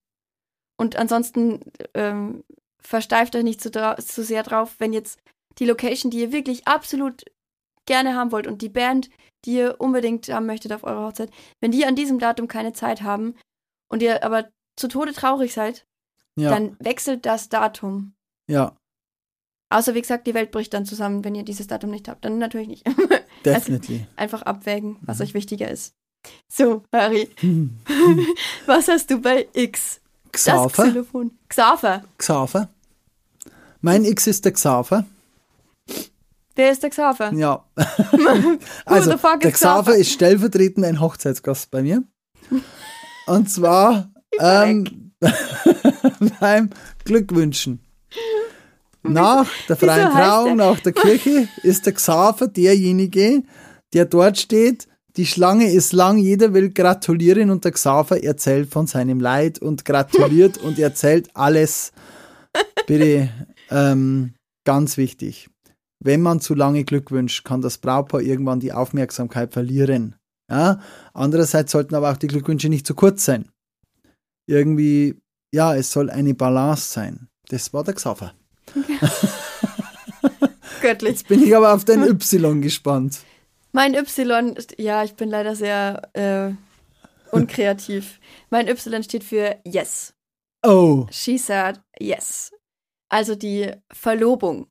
Und 0.78 0.96
ansonsten 0.96 1.60
ähm, 1.94 2.42
versteift 2.82 3.36
euch 3.36 3.44
nicht 3.44 3.60
zu, 3.60 3.70
zu 3.70 4.24
sehr 4.24 4.42
drauf, 4.42 4.74
wenn 4.78 4.92
jetzt 4.92 5.18
die 5.58 5.66
Location, 5.66 6.10
die 6.10 6.20
ihr 6.20 6.32
wirklich 6.32 6.66
absolut 6.66 7.24
gerne 7.90 8.14
haben 8.14 8.31
wollt 8.33 8.46
und 8.46 8.62
die 8.62 8.68
Band, 8.68 9.11
die 9.44 9.55
ihr 9.57 9.76
unbedingt 9.81 10.29
haben 10.29 10.46
möchtet 10.46 10.72
auf 10.72 10.85
eurer 10.85 11.07
Hochzeit, 11.09 11.31
wenn 11.61 11.72
die 11.72 11.85
an 11.85 11.96
diesem 11.96 12.18
Datum 12.18 12.46
keine 12.48 12.72
Zeit 12.72 13.03
haben 13.03 13.35
und 13.90 14.03
ihr 14.03 14.22
aber 14.24 14.48
zu 14.76 14.87
Tode 14.88 15.12
traurig 15.12 15.53
seid, 15.53 15.85
Ja, 16.37 16.50
dann 16.50 16.76
wechselt 16.79 17.26
das 17.26 17.48
Datum. 17.48 18.12
ja, 18.48 18.76
Außer 19.72 19.94
wie 19.94 20.00
gesagt, 20.00 20.26
die 20.26 20.35
Welt 20.35 20.50
bricht 20.50 20.74
dann 20.74 20.85
zusammen, 20.85 21.22
wenn 21.24 21.37
ihr 21.37 21.44
dieses 21.44 21.68
Datum 21.68 21.90
nicht 21.90 22.09
habt. 22.09 22.24
Dann 22.24 22.38
natürlich 22.38 22.66
nicht. 22.66 22.85
definitely. 23.44 24.05
Einfach 24.16 24.42
abwägen, 24.42 24.96
was 25.03 25.18
Mhm. 25.18 25.24
euch 25.24 25.35
wichtiger 25.35 25.70
ist. 25.70 25.94
So, 26.53 26.83
Harry, 26.92 27.31
was 28.66 28.88
hast 28.88 29.11
du 29.11 29.18
bei 29.20 29.48
X? 29.53 30.00
Das 30.33 30.42
Xaver, 30.42 30.68
Xylophon. 30.70 31.31
Xaver. 31.48 32.05
Xaver. 32.18 32.68
Mein 33.81 34.05
X 34.05 34.26
ist 34.26 34.44
der 34.44 34.53
Xaver. 34.53 35.05
Wer 36.60 36.72
ist 36.72 36.82
der 36.82 36.90
Xaver? 36.90 37.32
Ja. 37.32 37.64
Also, 38.84 39.14
der 39.14 39.48
is 39.48 39.54
Xaver 39.54 39.96
ist 39.96 40.12
stellvertretend 40.12 40.84
ein 40.84 41.00
Hochzeitsgast 41.00 41.70
bei 41.70 41.82
mir. 41.82 42.02
Und 43.26 43.48
zwar 43.48 44.10
ähm, 44.38 45.12
beim 46.38 46.68
Glückwünschen. 47.06 47.80
Nach 49.02 49.48
der 49.70 49.76
freien 49.76 50.10
der? 50.14 50.22
Trauung, 50.22 50.56
nach 50.56 50.80
der 50.80 50.92
Kirche, 50.92 51.48
ist 51.62 51.86
der 51.86 51.94
Xaver 51.94 52.48
derjenige, 52.48 53.42
der 53.94 54.04
dort 54.04 54.36
steht. 54.36 54.86
Die 55.16 55.24
Schlange 55.24 55.72
ist 55.72 55.94
lang, 55.94 56.18
jeder 56.18 56.52
will 56.52 56.68
gratulieren 56.68 57.48
und 57.48 57.64
der 57.64 57.72
Xaver 57.72 58.22
erzählt 58.22 58.70
von 58.70 58.86
seinem 58.86 59.18
Leid 59.18 59.60
und 59.60 59.86
gratuliert 59.86 60.58
und 60.58 60.78
erzählt 60.78 61.30
alles. 61.32 61.92
Bitte, 62.86 63.30
ähm, 63.70 64.34
ganz 64.64 64.98
wichtig. 64.98 65.49
Wenn 66.02 66.22
man 66.22 66.40
zu 66.40 66.54
lange 66.54 66.84
Glück 66.84 67.10
wünscht, 67.10 67.44
kann 67.44 67.60
das 67.60 67.78
Brautpaar 67.78 68.22
irgendwann 68.22 68.58
die 68.60 68.72
Aufmerksamkeit 68.72 69.52
verlieren. 69.52 70.16
Ja? 70.50 70.80
Andererseits 71.12 71.72
sollten 71.72 71.94
aber 71.94 72.10
auch 72.10 72.16
die 72.16 72.26
Glückwünsche 72.26 72.68
nicht 72.70 72.86
zu 72.86 72.94
kurz 72.94 73.24
sein. 73.24 73.50
Irgendwie, 74.46 75.20
ja, 75.54 75.74
es 75.76 75.92
soll 75.92 76.10
eine 76.10 76.34
Balance 76.34 76.90
sein. 76.92 77.28
Das 77.48 77.72
war 77.72 77.84
der 77.84 77.94
Xaver. 77.94 78.32
Göttlich. 80.80 81.10
Jetzt 81.10 81.28
bin 81.28 81.42
ich 81.42 81.54
aber 81.54 81.74
auf 81.74 81.84
den 81.84 82.02
Y 82.02 82.62
gespannt. 82.62 83.20
Mein 83.72 83.94
Y, 83.94 84.56
ja, 84.78 85.04
ich 85.04 85.14
bin 85.14 85.28
leider 85.28 85.54
sehr 85.54 86.08
äh, 86.14 86.52
unkreativ. 87.30 88.18
mein 88.48 88.66
Y 88.68 89.02
steht 89.02 89.24
für 89.24 89.56
Yes. 89.64 90.14
Oh, 90.62 91.06
She 91.10 91.38
said 91.38 91.80
yes. 92.00 92.50
Also 93.08 93.34
die 93.34 93.70
Verlobung. 93.92 94.66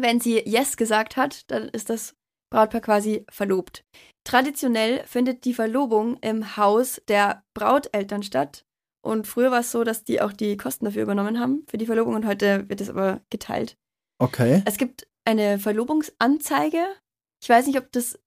Wenn 0.00 0.20
sie 0.20 0.42
yes 0.46 0.76
gesagt 0.76 1.16
hat, 1.16 1.50
dann 1.50 1.68
ist 1.68 1.90
das 1.90 2.14
Brautpaar 2.50 2.80
quasi 2.80 3.24
verlobt. 3.30 3.84
Traditionell 4.24 5.04
findet 5.06 5.44
die 5.44 5.54
Verlobung 5.54 6.16
im 6.20 6.56
Haus 6.56 7.00
der 7.08 7.44
Brauteltern 7.54 8.22
statt. 8.22 8.64
Und 9.04 9.26
früher 9.26 9.50
war 9.50 9.60
es 9.60 9.70
so, 9.70 9.84
dass 9.84 10.04
die 10.04 10.20
auch 10.20 10.32
die 10.32 10.56
Kosten 10.56 10.84
dafür 10.84 11.02
übernommen 11.02 11.38
haben, 11.38 11.64
für 11.68 11.78
die 11.78 11.86
Verlobung. 11.86 12.14
Und 12.14 12.26
heute 12.26 12.68
wird 12.68 12.80
es 12.80 12.90
aber 12.90 13.20
geteilt. 13.30 13.76
okay. 14.18 14.62
Es 14.64 14.78
gibt 14.78 15.06
eine 15.24 15.58
Verlobungsanzeige. 15.58 16.84
Ich 17.42 17.48
weiß 17.48 17.66
nicht, 17.66 17.78
ob 17.78 17.92
das 17.92 18.18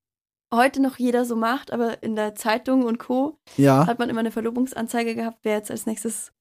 heute 0.54 0.82
noch 0.82 0.98
jeder 0.98 1.26
so 1.26 1.36
macht, 1.36 1.72
aber 1.72 2.02
in 2.02 2.16
der 2.16 2.36
Zeitung 2.36 2.84
und 2.84 2.98
Co. 2.98 3.38
Ja. 3.58 3.88
hat 3.88 4.00
man 4.00 4.10
immer 4.10 4.22
eine 4.22 4.32
Verlobungsanzeige 4.32 5.16
gehabt, 5.16 5.40
wer 5.44 5.58
jetzt 5.58 5.72
als 5.72 5.86
nächstes 5.86 6.32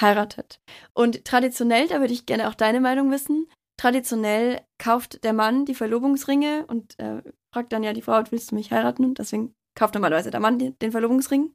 heiratet. 0.00 0.60
Und 0.94 1.24
traditionell, 1.24 1.88
da 1.88 2.00
würde 2.00 2.14
ich 2.14 2.26
gerne 2.26 2.48
auch 2.48 2.54
deine 2.54 2.80
Meinung 2.80 3.10
wissen, 3.10 3.46
traditionell 3.76 4.60
kauft 4.78 5.24
der 5.24 5.32
Mann 5.32 5.64
die 5.64 5.74
Verlobungsringe 5.74 6.66
und 6.66 6.98
äh, 6.98 7.22
fragt 7.52 7.72
dann 7.72 7.82
ja 7.82 7.92
die 7.92 8.02
Frau, 8.02 8.22
willst 8.30 8.50
du 8.50 8.54
mich 8.54 8.72
heiraten? 8.72 9.04
Und 9.04 9.18
deswegen 9.18 9.54
kauft 9.74 9.94
normalerweise 9.94 10.30
der 10.30 10.40
Mann 10.40 10.58
den, 10.58 10.78
den 10.78 10.92
Verlobungsring. 10.92 11.54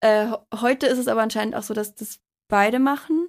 Äh, 0.00 0.32
heute 0.54 0.86
ist 0.86 0.98
es 0.98 1.08
aber 1.08 1.22
anscheinend 1.22 1.54
auch 1.54 1.62
so, 1.62 1.74
dass 1.74 1.94
das 1.94 2.20
beide 2.48 2.78
machen. 2.78 3.28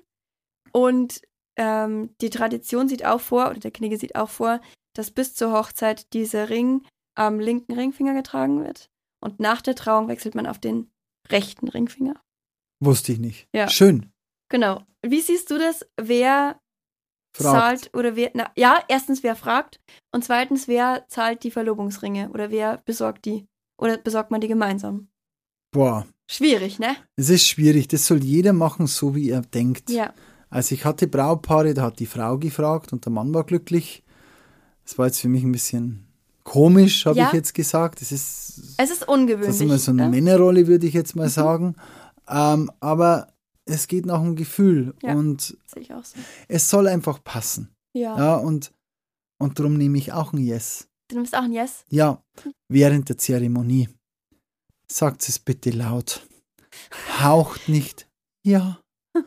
Und 0.72 1.22
ähm, 1.58 2.16
die 2.22 2.30
Tradition 2.30 2.88
sieht 2.88 3.06
auch 3.06 3.22
vor, 3.22 3.50
oder 3.50 3.60
der 3.60 3.72
Knigge 3.72 3.98
sieht 3.98 4.16
auch 4.16 4.30
vor, 4.30 4.62
dass 4.96 5.12
bis 5.12 5.36
zur 5.36 5.52
Hochzeit 5.52 6.14
dieser 6.14 6.50
Ring 6.50 6.86
am 7.16 7.40
linken 7.40 7.74
Ringfinger 7.74 8.14
getragen 8.14 8.64
wird. 8.64 8.90
Und 9.22 9.40
nach 9.40 9.62
der 9.62 9.76
Trauung 9.76 10.08
wechselt 10.08 10.36
man 10.36 10.48
auf 10.48 10.60
den 10.60 10.90
rechten 11.30 11.68
Ringfinger. 11.68 12.22
Wusste 12.80 13.12
ich 13.12 13.20
nicht. 13.20 13.48
Ja. 13.54 13.68
Schön. 13.68 14.12
Genau. 14.50 14.84
Wie 15.06 15.22
siehst 15.22 15.52
du 15.52 15.58
das? 15.58 15.86
Wer 16.00 16.60
Fragt. 17.40 17.82
zahlt 17.84 17.96
oder 17.96 18.16
wer. 18.16 18.32
Na, 18.34 18.52
ja, 18.56 18.80
erstens, 18.88 19.24
wer 19.24 19.36
fragt. 19.36 19.80
Und 20.12 20.24
zweitens, 20.24 20.68
wer 20.68 21.06
zahlt 21.08 21.44
die 21.44 21.52
Verlobungsringe? 21.52 22.30
Oder 22.30 22.52
wer 22.52 22.78
besorgt 22.86 23.26
die? 23.26 23.46
Oder 23.78 23.98
besorgt 23.98 24.32
man 24.32 24.42
die 24.42 24.48
gemeinsam? 24.48 25.08
Boah, 25.72 26.06
Schwierig, 26.32 26.78
ne? 26.80 26.96
es 27.16 27.30
ist 27.30 27.48
schwierig. 27.48 27.88
Das 27.88 28.06
soll 28.06 28.24
jeder 28.24 28.54
machen, 28.54 28.86
so 28.88 29.16
wie 29.16 29.30
er 29.32 29.42
denkt. 29.42 29.90
Ja. 29.90 30.14
Also 30.52 30.74
ich 30.76 30.86
hatte 30.86 31.08
Braupaare, 31.08 31.74
da 31.74 31.84
hat 31.84 32.00
die 32.00 32.06
Frau 32.06 32.38
gefragt 32.38 32.92
und 32.94 33.06
der 33.06 33.12
Mann 33.12 33.34
war 33.34 33.44
glücklich. 33.44 34.04
Das 34.84 34.98
war 34.98 35.06
jetzt 35.08 35.20
für 35.22 35.30
mich 35.30 35.44
ein 35.44 35.52
bisschen 35.52 36.06
komisch, 36.44 37.06
habe 37.06 37.18
Ja. 37.20 37.28
ich 37.28 37.34
jetzt 37.34 37.54
gesagt. 37.54 38.02
Das 38.02 38.12
ist, 38.12 38.76
Es 38.78 38.90
ist 38.90 39.02
das 39.02 39.08
ungewöhnlich. 39.08 39.50
ist 39.50 39.62
immer 39.62 39.78
so 39.78 39.92
eine 39.92 40.04
ne? 40.04 40.10
Männerrolle, 40.10 40.66
würde 40.68 40.88
ich 40.88 40.94
jetzt 40.94 41.16
mal 41.16 41.26
Mhm. 41.28 41.32
sagen. 41.32 41.76
Ähm, 42.28 42.72
aber 42.80 43.28
es 43.70 43.88
geht 43.88 44.06
nach 44.06 44.22
dem 44.22 44.36
Gefühl 44.36 44.94
Ja. 45.02 45.14
und 45.14 45.58
so. 45.66 45.80
es 46.48 46.70
soll 46.70 46.88
einfach 46.88 47.24
passen. 47.24 47.70
Ja. 47.94 48.18
Ja, 48.18 48.36
und, 48.36 48.72
und 49.40 49.58
darum 49.60 49.76
nehme 49.76 49.98
ich 49.98 50.12
auch 50.14 50.34
ein 50.34 50.40
Yes. 50.40 50.88
Du 51.10 51.16
nimmst 51.16 51.36
auch 51.36 51.44
ein 51.44 51.52
Yes? 51.54 51.86
Ja, 51.90 52.24
während 52.68 53.10
der 53.10 53.18
Zeremonie. 53.18 53.90
Sagt 54.92 55.28
es 55.30 55.40
bitte 55.40 55.72
laut. 55.72 56.28
Haucht 57.20 57.70
nicht. 57.70 58.08
Ja. 58.44 58.80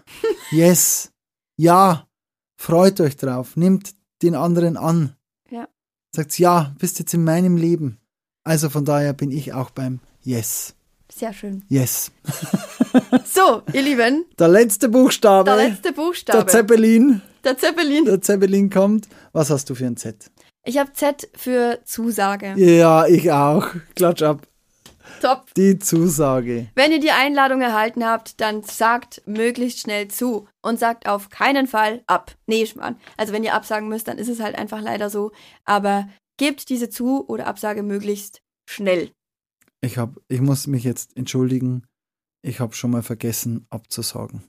Yes. 0.51 1.13
Ja. 1.57 2.07
Freut 2.61 3.01
euch 3.01 3.17
drauf. 3.17 3.57
Nimmt 3.57 3.95
den 4.23 4.35
anderen 4.35 4.77
an. 4.77 5.17
Ja. 5.51 5.69
Sagt 6.15 6.39
ja, 6.39 6.75
bist 6.79 6.99
jetzt 6.99 7.15
in 7.15 7.25
meinem 7.25 7.57
Leben. 7.57 7.99
Also 8.45 8.69
von 8.71 8.85
daher 8.85 9.13
bin 9.13 9.31
ich 9.33 9.53
auch 9.53 9.71
beim 9.71 10.01
Yes. 10.23 10.75
Sehr 11.15 11.33
schön. 11.33 11.65
Yes. 11.69 12.11
So, 13.25 13.63
ihr 13.73 13.81
Lieben, 13.83 14.27
Der 14.39 14.49
letzte 14.49 14.89
Buchstabe. 14.91 15.45
der 15.51 15.69
letzte 15.69 15.93
Buchstabe. 15.93 16.39
der 16.41 16.47
Zeppelin. 16.47 17.23
der 17.43 17.57
Zeppelin. 17.57 18.05
Der 18.05 18.21
Zeppelin 18.21 18.69
kommt. 18.69 19.09
Was 19.33 19.49
hast 19.49 19.71
du 19.71 19.75
für 19.75 19.87
ein 19.87 19.97
Z? 19.97 20.31
Ich 20.65 20.77
habe 20.77 20.93
Z 20.93 21.29
für 21.35 21.81
Zusage. 21.87 22.53
Ja, 22.57 23.07
ich 23.07 23.33
auch. 23.33 23.69
Klatsch 23.97 24.23
ab. 24.23 24.47
Top. 25.23 25.47
Die 25.57 25.79
Zusage. 25.79 26.69
Wenn 26.75 26.93
ihr 26.93 27.01
die 27.01 27.11
Einladung 27.13 27.63
erhalten 27.63 28.05
habt, 28.05 28.41
dann 28.43 28.63
sagt 28.63 29.23
möglichst 29.25 29.81
schnell 29.81 30.09
zu 30.09 30.47
und 30.61 30.79
sagt 30.79 31.09
auf 31.09 31.31
keinen 31.31 31.67
Fall 31.67 32.03
ab. 32.07 32.33
Nee, 32.47 32.67
Schmarrn. 32.67 32.97
Also 33.17 33.33
wenn 33.33 33.45
ihr 33.45 33.55
absagen 33.55 33.89
müsst, 33.89 34.09
dann 34.09 34.19
ist 34.19 34.29
es 34.29 34.41
halt 34.41 34.57
einfach 34.57 34.83
leider 34.83 35.09
so. 35.09 35.33
Aber 35.65 36.09
gebt 36.37 36.69
diese 36.69 36.91
Zu- 36.91 37.25
oder 37.27 37.47
Absage 37.47 37.83
möglichst 37.83 38.43
schnell. 38.69 39.11
Ich 39.85 39.99
hab, 39.99 40.21
ich 40.29 40.41
muss 40.41 40.67
mich 40.67 40.85
jetzt 40.85 41.17
entschuldigen. 41.17 41.83
Ich 42.43 42.61
habe 42.61 42.75
schon 42.75 42.91
mal 42.91 43.03
vergessen 43.03 43.67
abzusagen. 43.69 44.43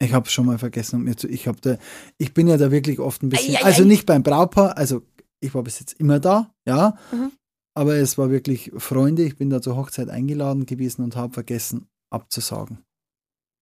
Ich 0.00 0.12
habe 0.12 0.28
schon 0.28 0.46
mal 0.46 0.58
vergessen 0.58 0.96
und 0.96 1.04
mir 1.04 1.16
zu. 1.16 1.28
Ich 1.28 1.46
habe 1.48 1.60
da, 1.60 1.78
ich 2.18 2.34
bin 2.34 2.48
ja 2.48 2.56
da 2.56 2.70
wirklich 2.70 2.98
oft 2.98 3.22
ein 3.22 3.28
bisschen. 3.28 3.56
Ei, 3.56 3.60
ei, 3.60 3.64
also 3.64 3.82
ei. 3.82 3.86
nicht 3.86 4.06
beim 4.06 4.22
Brautpaar. 4.22 4.76
Also 4.76 5.02
ich 5.40 5.54
war 5.54 5.62
bis 5.62 5.80
jetzt 5.80 5.94
immer 5.94 6.20
da, 6.20 6.52
ja. 6.66 6.98
Mhm. 7.12 7.32
Aber 7.76 7.94
es 7.96 8.18
war 8.18 8.30
wirklich 8.30 8.70
Freunde. 8.76 9.24
Ich 9.24 9.36
bin 9.36 9.50
da 9.50 9.62
zur 9.62 9.76
Hochzeit 9.76 10.08
eingeladen 10.08 10.66
gewesen 10.66 11.02
und 11.02 11.16
habe 11.16 11.32
vergessen 11.32 11.86
abzusagen. 12.10 12.84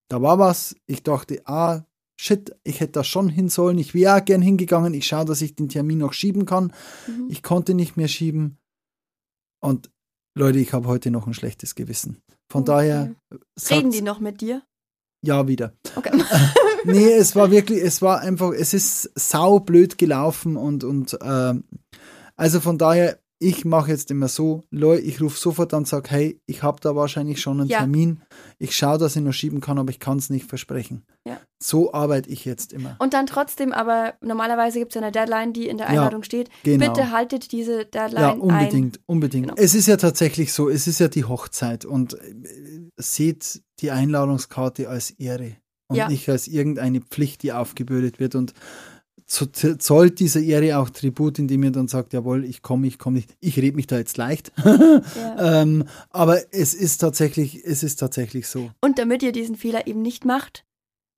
Da 0.09 0.21
war 0.21 0.39
was. 0.39 0.77
Ich 0.87 1.03
dachte, 1.03 1.43
ah 1.47 1.85
shit, 2.21 2.55
ich 2.65 2.81
hätte 2.81 2.93
da 2.93 3.05
schon 3.05 3.29
hin 3.29 3.49
sollen. 3.49 3.79
Ich 3.79 3.95
wäre 3.95 4.23
gern 4.23 4.43
hingegangen. 4.43 4.95
Ich 4.95 5.07
schaue, 5.07 5.25
dass 5.25 5.43
ich 5.43 5.55
den 5.55 5.69
Termin 5.69 5.99
noch 5.99 6.13
schieben 6.13 6.45
kann. 6.45 6.73
Mhm. 7.07 7.29
Ich 7.31 7.43
konnte 7.43 7.75
nicht 7.75 7.97
mehr 7.97 8.09
schieben. 8.09 8.59
Und 9.61 9.91
Leute, 10.35 10.59
ich 10.59 10.73
habe 10.73 10.89
heute 10.89 11.11
noch 11.11 11.27
ein 11.27 11.35
schlechtes 11.35 11.75
Gewissen. 11.75 12.23
Von 12.51 12.63
Okay. 12.63 12.71
daher 12.71 13.01
Reden 13.31 13.45
sagt 13.57 13.95
die 13.95 14.03
noch 14.03 14.21
mit 14.21 14.41
dir? 14.41 14.63
ja 15.25 15.47
wieder. 15.49 15.73
Okay. 15.97 16.11
Nee, 16.85 17.13
es 17.13 17.37
war 17.37 17.53
wirklich, 17.53 17.81
es 17.81 18.03
war 18.03 18.19
einfach, 18.23 18.51
es 18.51 18.75
ist 18.75 19.13
saublöd 19.15 19.99
gelaufen 19.99 20.57
und, 20.57 20.83
und 20.83 21.17
ähm, 21.23 21.63
also 22.35 22.59
von 22.59 22.77
daher, 22.77 23.21
ich 23.43 23.65
mache 23.65 23.91
jetzt 23.91 24.11
immer 24.11 24.29
so, 24.29 24.63
Leute, 24.71 25.03
ich 25.03 25.21
rufe 25.21 25.39
sofort 25.39 25.75
an 25.75 25.79
und 25.81 25.89
sage, 25.89 26.09
hey, 26.11 26.41
ich 26.47 26.63
habe 26.63 26.79
da 26.81 26.95
wahrscheinlich 26.95 27.41
schon 27.41 27.61
einen 27.61 27.69
Ja. 27.69 27.79
Termin. 27.81 28.23
Ich 28.59 28.77
schaue, 28.77 28.99
dass 28.99 29.17
ich 29.17 29.23
noch 29.23 29.33
schieben 29.33 29.61
kann, 29.61 29.79
aber 29.79 29.91
ich 29.91 29.99
kann 30.01 30.19
es 30.19 30.31
nicht 30.31 30.47
versprechen. 30.49 31.03
Ja. 31.27 31.41
So 31.63 31.93
arbeite 31.93 32.31
ich 32.31 32.45
jetzt 32.45 32.73
immer. 32.73 32.97
Und 32.99 33.15
dann 33.15 33.27
trotzdem, 33.27 33.73
aber 33.73 34.15
normalerweise 34.21 34.79
gibt 34.79 34.93
es 34.93 34.95
ja 34.95 35.03
eine 35.03 35.13
Deadline, 35.13 35.53
die 35.53 35.67
in 35.69 35.77
der 35.79 35.87
Ja, 35.87 35.93
Einladung 35.93 36.23
steht. 36.23 36.49
Genau. 36.63 36.93
Bitte 36.93 37.11
haltet 37.11 37.53
diese 37.53 37.85
Deadline 37.85 38.21
Ja, 38.23 38.33
ein. 38.33 38.41
unbedingt, 38.41 39.01
unbedingt. 39.07 39.49
Genau. 39.49 39.61
Es 39.61 39.75
ist 39.75 39.87
ja 39.89 39.97
tatsächlich 39.97 40.53
so, 40.53 40.69
es 40.69 40.87
ist 40.87 40.99
ja 41.01 41.09
die 41.09 41.25
Hochzeit 41.25 41.85
und 41.85 42.15
äh, 42.15 42.19
seht 42.97 43.63
die 43.81 43.91
Einladungskarte 43.91 44.89
als 44.89 45.11
Ehre 45.11 45.57
und 45.89 45.97
Ja. 45.97 46.09
nicht 46.09 46.29
als 46.29 46.49
irgendeine 46.49 47.01
Pflicht, 47.01 47.43
die 47.43 47.53
aufgebürdet 47.53 48.19
wird 48.21 48.35
und 48.35 48.55
zollt 49.33 50.21
dieser 50.21 50.41
Ehre 50.41 50.79
auch 50.79 50.91
Tribut, 50.91 51.39
indem 51.39 51.63
ihr 51.65 51.71
dann 51.71 51.89
sagt, 51.89 52.13
jawohl, 52.13 52.45
ich 52.45 52.63
komme, 52.63 52.87
ich 52.87 52.99
komme 52.99 53.17
nicht. 53.17 53.35
Ich 53.41 53.57
rede 53.57 53.77
mich 53.77 53.87
da 53.87 53.97
jetzt 53.99 54.17
leicht. 54.17 54.53
Ja. 54.63 55.63
ähm, 55.63 55.85
aber 56.11 56.41
es 56.53 56.75
ist 56.75 56.99
tatsächlich, 56.99 57.65
es 57.65 57.83
ist 57.83 57.97
tatsächlich 57.97 58.47
so. 58.47 58.71
Und 58.83 58.99
damit 58.99 59.23
ihr 59.23 59.33
diesen 59.33 59.57
Fehler 59.57 59.87
eben 59.87 60.03
nicht 60.03 60.25
macht, 60.25 60.65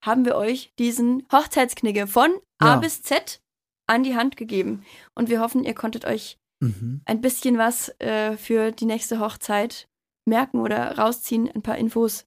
haben 0.05 0.25
wir 0.25 0.37
euch 0.37 0.73
diesen 0.79 1.25
Hochzeitsknigge 1.33 2.07
von 2.07 2.31
A 2.59 2.75
Ja. 2.75 2.77
bis 2.77 3.03
Z 3.03 3.41
an 3.87 4.03
die 4.05 4.15
Hand 4.17 4.37
gegeben. 4.37 4.85
Und 5.15 5.29
wir 5.29 5.41
hoffen, 5.41 5.65
ihr 5.65 5.75
konntet 5.75 6.05
euch 6.05 6.39
Mhm. 6.61 7.01
ein 7.05 7.21
bisschen 7.21 7.59
was 7.59 7.89
äh, 8.01 8.37
für 8.37 8.71
die 8.71 8.87
nächste 8.87 9.19
Hochzeit 9.21 9.89
merken 10.27 10.61
oder 10.61 10.97
rausziehen, 10.97 11.51
ein 11.51 11.63
paar 11.63 11.77
Infos. 11.77 12.25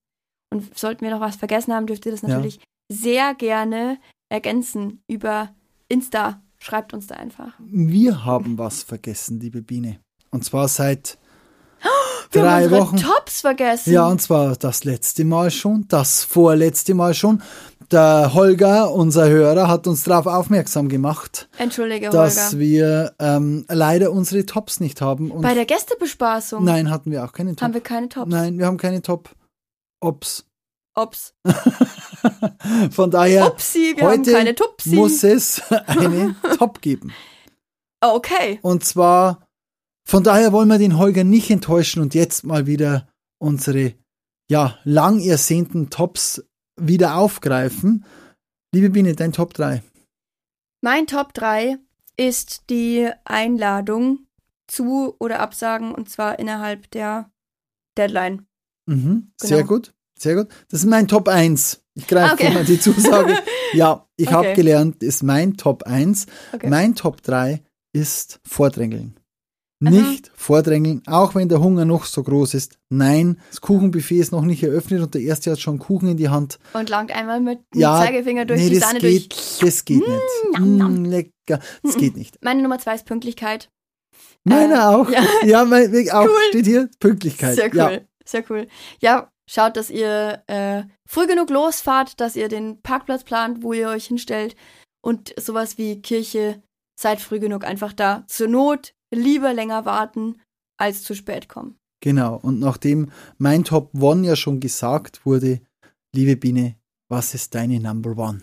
Und 0.54 0.78
sollten 0.78 1.02
wir 1.02 1.12
noch 1.12 1.21
was 1.21 1.38
vergessen 1.38 1.73
haben, 1.73 1.88
dürft 1.88 2.06
ihr 2.06 2.12
das 2.12 2.21
Ja. 2.21 2.28
natürlich 2.30 2.60
sehr 2.91 3.34
gerne 3.36 4.00
ergänzen 4.30 5.02
über 5.08 5.56
Insta. 5.89 6.41
Schreibt 6.60 6.93
uns 6.93 7.08
da 7.08 7.15
einfach. 7.15 7.54
Wir 7.60 8.26
haben 8.26 8.58
was 8.58 8.82
vergessen, 8.84 9.39
liebe 9.39 9.62
Biene. 9.62 10.00
Und 10.32 10.43
zwar 10.43 10.67
seit 10.67 11.17
Wir 12.32 12.41
haben 12.41 12.47
drei 12.47 12.63
unsere 12.65 12.82
Wochen. 12.82 12.97
Tops 12.97 13.41
vergessen. 13.41 13.93
Ja, 13.93 14.08
und 14.08 14.21
zwar 14.21 14.56
das 14.56 14.84
letzte 14.84 15.23
Mal 15.23 15.52
schon, 15.52 15.86
das 15.88 16.23
vorletzte 16.23 16.93
Mal 16.95 17.13
schon. 17.13 17.41
Der 17.91 18.34
Holger, 18.34 18.91
unser 18.91 19.30
Hörer, 19.30 19.69
hat 19.69 19.88
uns 19.88 20.04
darauf 20.04 20.26
aufmerksam 20.26 20.89
gemacht, 20.89 21.47
Entschuldige, 21.58 22.10
dass 22.10 22.47
Holger. 22.47 22.60
wir 22.60 23.13
ähm, 23.19 23.63
leider 23.69 24.12
unsere 24.12 24.45
Tops 24.45 24.82
nicht 24.82 25.00
haben. 25.00 25.32
Und 25.32 25.43
Bei 25.43 25.54
der 25.54 25.65
Gästebespaßung 25.65 26.65
nein, 26.65 26.89
hatten 26.89 27.12
wir 27.12 27.23
auch 27.23 27.32
keine 27.32 27.56
Top. 27.56 27.62
haben 27.62 27.73
wir 27.73 27.82
keine 27.82 28.10
Tops. 28.10 28.30
Nein, 28.30 28.58
wir 28.58 28.65
haben 28.65 28.76
keine 28.78 29.02
Top-Ops. 29.02 30.45
Ops. 30.95 31.34
Von 32.92 33.12
daher 33.12 33.48
Upsi, 33.48 33.94
wir 33.96 34.04
haben 34.10 34.26
heute 34.26 34.63
muss 34.86 35.24
es 35.24 35.62
eine 35.88 36.36
Top 36.58 36.82
geben. 36.82 37.13
Oh, 38.04 38.16
okay. 38.16 38.60
Und 38.62 38.84
zwar, 38.86 39.48
von 40.08 40.24
daher 40.24 40.52
wollen 40.54 40.68
wir 40.70 40.78
den 40.78 40.98
Holger 40.98 41.24
nicht 41.24 41.50
enttäuschen 41.50 42.02
und 42.02 42.13
jetzt 42.13 42.44
mal 42.44 42.68
wieder 42.68 43.08
unsere 43.40 43.94
ja, 44.50 44.78
lang 44.84 45.20
ersehnten 45.20 45.90
Tops 45.90 46.44
wieder 46.80 47.16
aufgreifen. 47.16 48.06
Liebe 48.74 48.90
Biene, 48.92 49.16
dein 49.16 49.32
Top 49.34 49.54
3. 49.54 49.82
Mein 50.82 51.08
Top 51.08 51.34
3 51.34 51.78
ist 52.17 52.69
die 52.69 53.10
Einladung 53.25 54.28
zu 54.67 55.15
oder 55.19 55.40
absagen 55.40 55.94
und 55.94 56.10
zwar 56.10 56.40
innerhalb 56.40 56.90
der 56.92 57.32
Deadline. 57.98 58.46
Mhm, 58.86 59.32
Sehr 59.38 59.58
Genau. 59.58 59.67
gut, 59.67 59.94
sehr 60.17 60.36
gut. 60.36 60.48
Das 60.69 60.82
ist 60.82 60.86
mein 60.90 61.08
Top 61.08 61.28
1. 61.28 61.84
Ich 61.98 62.08
greife 62.08 62.31
Ah, 62.31 62.33
okay. 62.33 62.54
mal 62.54 62.63
die 62.65 62.79
Zusage. 62.79 63.37
Ja, 63.73 64.08
ich 64.15 64.31
habe 64.31 64.48
Okay. 64.48 64.54
gelernt, 64.56 65.04
ist 65.04 65.23
mein 65.23 65.58
Top 65.58 65.83
1. 65.83 66.27
Okay. 66.54 66.69
Mein 66.69 66.95
Top 66.95 67.21
3 67.21 67.62
ist 67.91 68.39
Vordrängeln. 68.48 69.19
Aha. 69.83 69.91
Nicht 69.91 70.31
vordrängeln, 70.33 71.04
auch 71.06 71.35
wenn 71.35 71.50
der 71.50 71.60
Hunger 71.60 71.83
noch 71.85 72.06
so 72.06 72.23
groß 72.23 72.54
ist. 72.54 72.77
Nein, 72.89 73.39
das 73.50 73.60
Kuchenbuffet 73.62 74.19
ist 74.19 74.31
noch 74.31 74.43
nicht 74.43 74.63
eröffnet 74.63 75.02
und 75.04 75.13
der 75.13 75.21
Erste 75.21 75.52
hat 75.52 75.60
schon 75.60 75.79
Kuchen 75.79 76.08
in 76.10 76.17
die 76.17 76.29
Hand. 76.29 76.60
Und 76.73 76.89
langt 76.89 77.12
einmal 77.12 77.41
mit 77.41 77.60
dem 77.75 77.81
Ja, 77.81 78.00
Zeigefinger 78.02 78.45
durch 78.45 78.62
nee, 78.62 78.69
die 78.69 78.75
Sahne 78.77 79.00
geht, 79.00 79.33
durch. 79.33 79.60
Das 79.60 79.83
geht 79.85 80.00
nicht. 80.08 80.54
nam, 80.54 80.77
nam. 80.77 81.02
Mm, 81.04 81.06
lecker. 81.06 81.60
Das 81.83 81.98
geht 81.98 82.15
nicht. 82.15 82.37
Meine 82.43 82.62
Nummer 82.63 82.79
2 82.79 82.95
ist 82.95 83.06
Pünktlichkeit. 83.06 83.69
Meiner 84.45 84.75
Äh, 84.75 84.95
auch. 84.95 85.10
ja. 85.12 85.23
Ja, 85.45 85.65
mein, 85.65 85.93
auch 86.12 86.23
Cool. 86.25 86.31
steht 86.50 86.65
hier 86.65 86.89
Pünktlichkeit. 87.00 87.56
Sehr 87.56 87.67
cool, 87.67 87.77
Ja. 87.77 87.91
sehr 88.25 88.43
cool. 88.50 88.67
Ja, 89.00 89.29
schaut, 89.50 89.77
dass 89.77 89.89
ihr 89.89 90.43
äh, 90.48 90.83
früh 91.08 91.27
genug 91.27 91.50
losfahrt, 91.50 92.19
dass 92.19 92.35
ihr 92.35 92.50
den 92.50 92.81
Parkplatz 92.81 93.23
plant, 93.23 93.63
wo 93.63 93.73
ihr 93.73 93.89
euch 93.89 94.08
hinstellt 94.08 94.56
und 95.02 95.33
sowas 95.39 95.77
wie 95.77 96.02
Kirche, 96.02 96.62
seid 97.00 97.21
früh 97.21 97.39
genug 97.39 97.63
einfach 97.63 97.93
da. 97.93 98.25
Zur 98.27 98.48
Not 98.48 98.93
lieber 99.13 99.54
länger 99.54 99.85
warten, 99.85 100.41
als 100.77 101.04
zu 101.04 101.15
spät 101.15 101.48
kommen. 101.48 101.77
Genau. 102.02 102.35
Und 102.35 102.60
nachdem 102.60 103.12
mein 103.37 103.63
Top 103.63 103.91
One 104.00 104.27
ja 104.27 104.35
schon 104.35 104.60
gesagt 104.60 105.25
wurde, 105.25 105.62
liebe 106.13 106.35
Biene, 106.35 106.75
was 107.10 107.33
ist 107.33 107.56
deine 107.56 107.79
Number 107.79 108.17
One? 108.17 108.41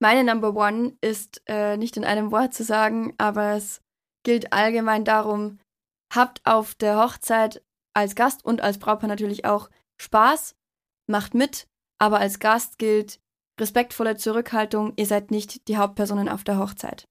Meine 0.00 0.24
Number 0.24 0.54
One 0.54 0.96
ist 1.00 1.42
äh, 1.46 1.76
nicht 1.76 1.96
in 1.96 2.04
einem 2.04 2.30
Wort 2.30 2.54
zu 2.54 2.64
sagen, 2.64 3.14
aber 3.18 3.54
es 3.54 3.80
gilt 4.24 4.52
allgemein 4.52 5.04
darum, 5.04 5.58
habt 6.14 6.40
auf 6.44 6.74
der 6.74 6.98
Hochzeit 6.98 7.62
als 7.94 8.14
Gast 8.14 8.44
und 8.44 8.60
als 8.60 8.78
Brautpaar 8.78 9.08
natürlich 9.08 9.44
auch 9.44 9.70
Spaß, 10.00 10.54
macht 11.06 11.34
mit, 11.34 11.66
aber 11.98 12.18
als 12.18 12.38
Gast 12.38 12.78
gilt 12.78 13.20
respektvolle 13.60 14.16
Zurückhaltung, 14.16 14.92
ihr 14.96 15.06
seid 15.06 15.30
nicht 15.30 15.68
die 15.68 15.76
Hauptpersonen 15.76 16.28
auf 16.28 16.44
der 16.44 16.58
Hochzeit. 16.58 17.06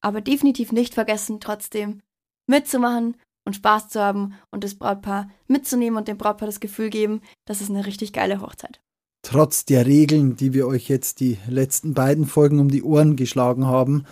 Aber 0.00 0.20
definitiv 0.20 0.72
nicht 0.72 0.94
vergessen, 0.94 1.40
trotzdem 1.40 2.02
mitzumachen 2.46 3.16
und 3.46 3.54
Spaß 3.54 3.88
zu 3.88 4.00
haben 4.00 4.34
und 4.50 4.64
das 4.64 4.74
Brautpaar 4.74 5.30
mitzunehmen 5.46 5.98
und 5.98 6.08
dem 6.08 6.18
Brautpaar 6.18 6.46
das 6.46 6.60
Gefühl 6.60 6.90
geben, 6.90 7.22
das 7.46 7.60
ist 7.60 7.70
eine 7.70 7.86
richtig 7.86 8.12
geile 8.12 8.40
Hochzeit. 8.40 8.80
Trotz 9.22 9.64
der 9.64 9.86
Regeln, 9.86 10.36
die 10.36 10.52
wir 10.52 10.66
euch 10.66 10.88
jetzt 10.88 11.20
die 11.20 11.38
letzten 11.48 11.94
beiden 11.94 12.26
Folgen 12.26 12.60
um 12.60 12.70
die 12.70 12.82
Ohren 12.82 13.16
geschlagen 13.16 13.66
haben, 13.66 14.04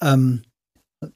ähm, 0.00 0.42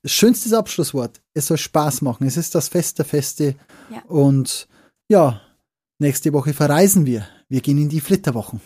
schönstes 0.05 0.53
Abschlusswort. 0.53 1.21
Es 1.35 1.47
soll 1.47 1.59
Spaß 1.59 2.03
machen. 2.03 2.27
Es 2.27 2.37
ist 2.37 2.55
das 2.55 2.69
Fest 2.69 2.99
der 2.99 3.05
Feste. 3.05 3.57
Ja. 3.91 4.03
Und 4.07 4.69
ja, 5.09 5.41
nächste 6.03 6.33
Woche 6.33 6.53
verreisen 6.53 7.07
wir. 7.07 7.27
Wir 7.49 7.61
gehen 7.63 7.79
in 7.79 7.89
die 7.89 8.01
Flitterwochen. 8.01 8.61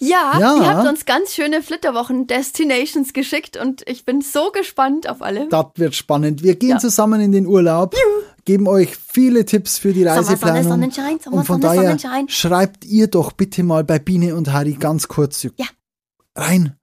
Ja, 0.00 0.38
Ja. 0.40 0.56
ihr 0.56 0.66
habt 0.76 0.88
uns 0.88 1.04
ganz 1.06 1.34
schöne 1.34 1.62
Flitterwochen-Destinations 1.62 3.12
geschickt 3.12 3.56
und 3.56 3.82
ich 3.88 4.04
bin 4.04 4.20
so 4.20 4.50
gespannt 4.50 5.08
auf 5.08 5.22
alle. 5.22 5.48
Das 5.48 5.66
wird 5.76 5.94
spannend. 5.94 6.42
Wir 6.42 6.56
gehen 6.56 6.70
Ja. 6.70 6.78
zusammen 6.78 7.20
in 7.20 7.32
den 7.32 7.46
Urlaub, 7.46 7.94
geben 8.44 8.66
euch 8.66 8.96
viele 8.96 9.44
Tipps 9.44 9.78
für 9.78 9.92
die 9.92 10.00
Sommer, 10.02 10.14
Sonne, 10.16 10.26
Reiseplanung. 10.28 10.62
Sonnenschein, 10.64 11.18
Sommer, 11.20 11.36
Und 11.38 11.44
von 11.44 11.62
Sonne, 11.62 11.74
daher 11.76 11.82
Sonnenschein. 11.98 12.28
schreibt 12.28 12.84
ihr 12.84 13.06
doch 13.06 13.32
bitte 13.32 13.62
mal 13.62 13.84
bei 13.84 13.98
Biene 13.98 14.34
und 14.34 14.52
Harry 14.52 14.72
ganz 14.74 15.08
kurz 15.08 15.42
Ja. 15.44 15.66
rein. 16.36 16.76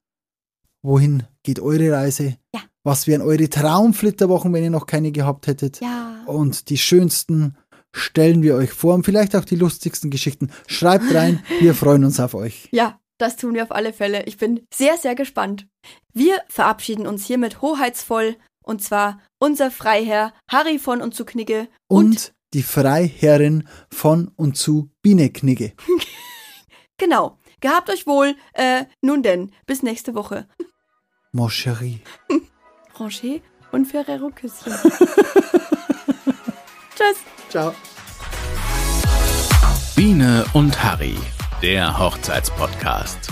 Wohin 0.82 1.24
geht 1.44 1.60
eure 1.60 1.92
Reise? 1.92 2.38
Ja. 2.56 2.62
Was 2.84 3.08
wären 3.08 3.22
eure 3.22 3.50
Traumflitterwochen, 3.50 4.54
wenn 4.54 4.64
ihr 4.64 4.70
noch 4.70 4.86
keine 4.86 5.12
gehabt 5.12 5.48
hättet? 5.48 5.82
Ja. 5.82 6.24
Und 6.26 6.70
die 6.70 6.78
schönsten 6.78 7.56
stellen 7.94 8.44
wir 8.44 8.56
euch 8.56 8.72
vor 8.72 8.94
und 8.94 9.04
vielleicht 9.04 9.36
auch 9.36 9.46
die 9.46 9.56
lustigsten 9.56 10.10
Geschichten. 10.10 10.52
Schreibt 10.68 11.14
rein, 11.14 11.44
wir 11.60 11.74
freuen 11.74 12.06
uns 12.06 12.20
auf 12.20 12.34
euch. 12.34 12.68
Ja, 12.72 13.00
das 13.18 13.36
tun 13.36 13.54
wir 13.54 13.64
auf 13.64 13.72
alle 13.72 13.94
Fälle. 13.94 14.24
Ich 14.26 14.38
bin 14.38 14.66
sehr, 14.74 14.98
sehr 14.98 15.16
gespannt. 15.16 15.68
Wir 16.14 16.42
verabschieden 16.48 17.08
uns 17.08 17.26
hiermit 17.26 17.62
hoheitsvoll 17.62 18.36
und 18.64 18.84
zwar 18.84 19.20
unser 19.40 19.72
Freiherr 19.72 20.34
Harry 20.50 20.80
von 20.80 21.02
und 21.02 21.16
zu 21.16 21.26
Knigge 21.26 21.68
Und, 21.88 22.34
die 22.54 22.64
Freiherrin 22.64 23.68
von 23.92 24.32
und 24.36 24.58
zu 24.58 24.90
Biene 25.02 25.30
Knigge. 25.30 25.74
genau. 26.98 27.38
Gehabt 27.62 27.90
euch 27.90 28.08
wohl. 28.08 28.36
Äh, 28.54 28.86
nun 29.02 29.22
denn, 29.22 29.52
bis 29.66 29.84
nächste 29.84 30.16
Woche. 30.16 30.48
Mon 31.32 31.50
chéri. 31.50 32.00
Roger 33.00 33.40
und 33.72 33.86
Ferrero 33.86 34.30
Küsschen. 34.30 34.74
Tschüss. 36.96 37.18
Ciao. 37.50 37.74
Biene 39.96 40.46
und 40.54 40.84
Harry, 40.84 41.16
der 41.62 41.98
Hochzeitspodcast. 41.98 43.30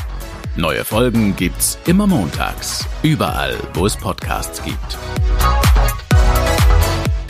Neue 0.55 0.83
Folgen 0.83 1.35
gibt's 1.35 1.77
immer 1.85 2.07
montags, 2.07 2.87
überall, 3.03 3.55
wo 3.75 3.85
es 3.85 3.95
Podcasts 3.95 4.63
gibt. 4.63 4.97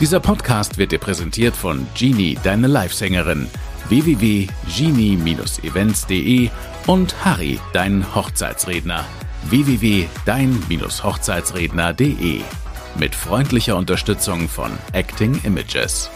Dieser 0.00 0.20
Podcast 0.20 0.78
wird 0.78 0.92
dir 0.92 0.98
präsentiert 0.98 1.54
von 1.54 1.86
Genie, 1.94 2.38
deine 2.42 2.68
Livesängerin, 2.68 3.48
www.genie-events.de 3.88 6.48
und 6.86 7.14
Harry, 7.24 7.60
dein 7.74 8.14
Hochzeitsredner, 8.14 9.04
www.dein-hochzeitsredner.de. 9.50 12.40
Mit 12.96 13.14
freundlicher 13.14 13.76
Unterstützung 13.76 14.48
von 14.48 14.70
Acting 14.92 15.40
Images. 15.44 16.10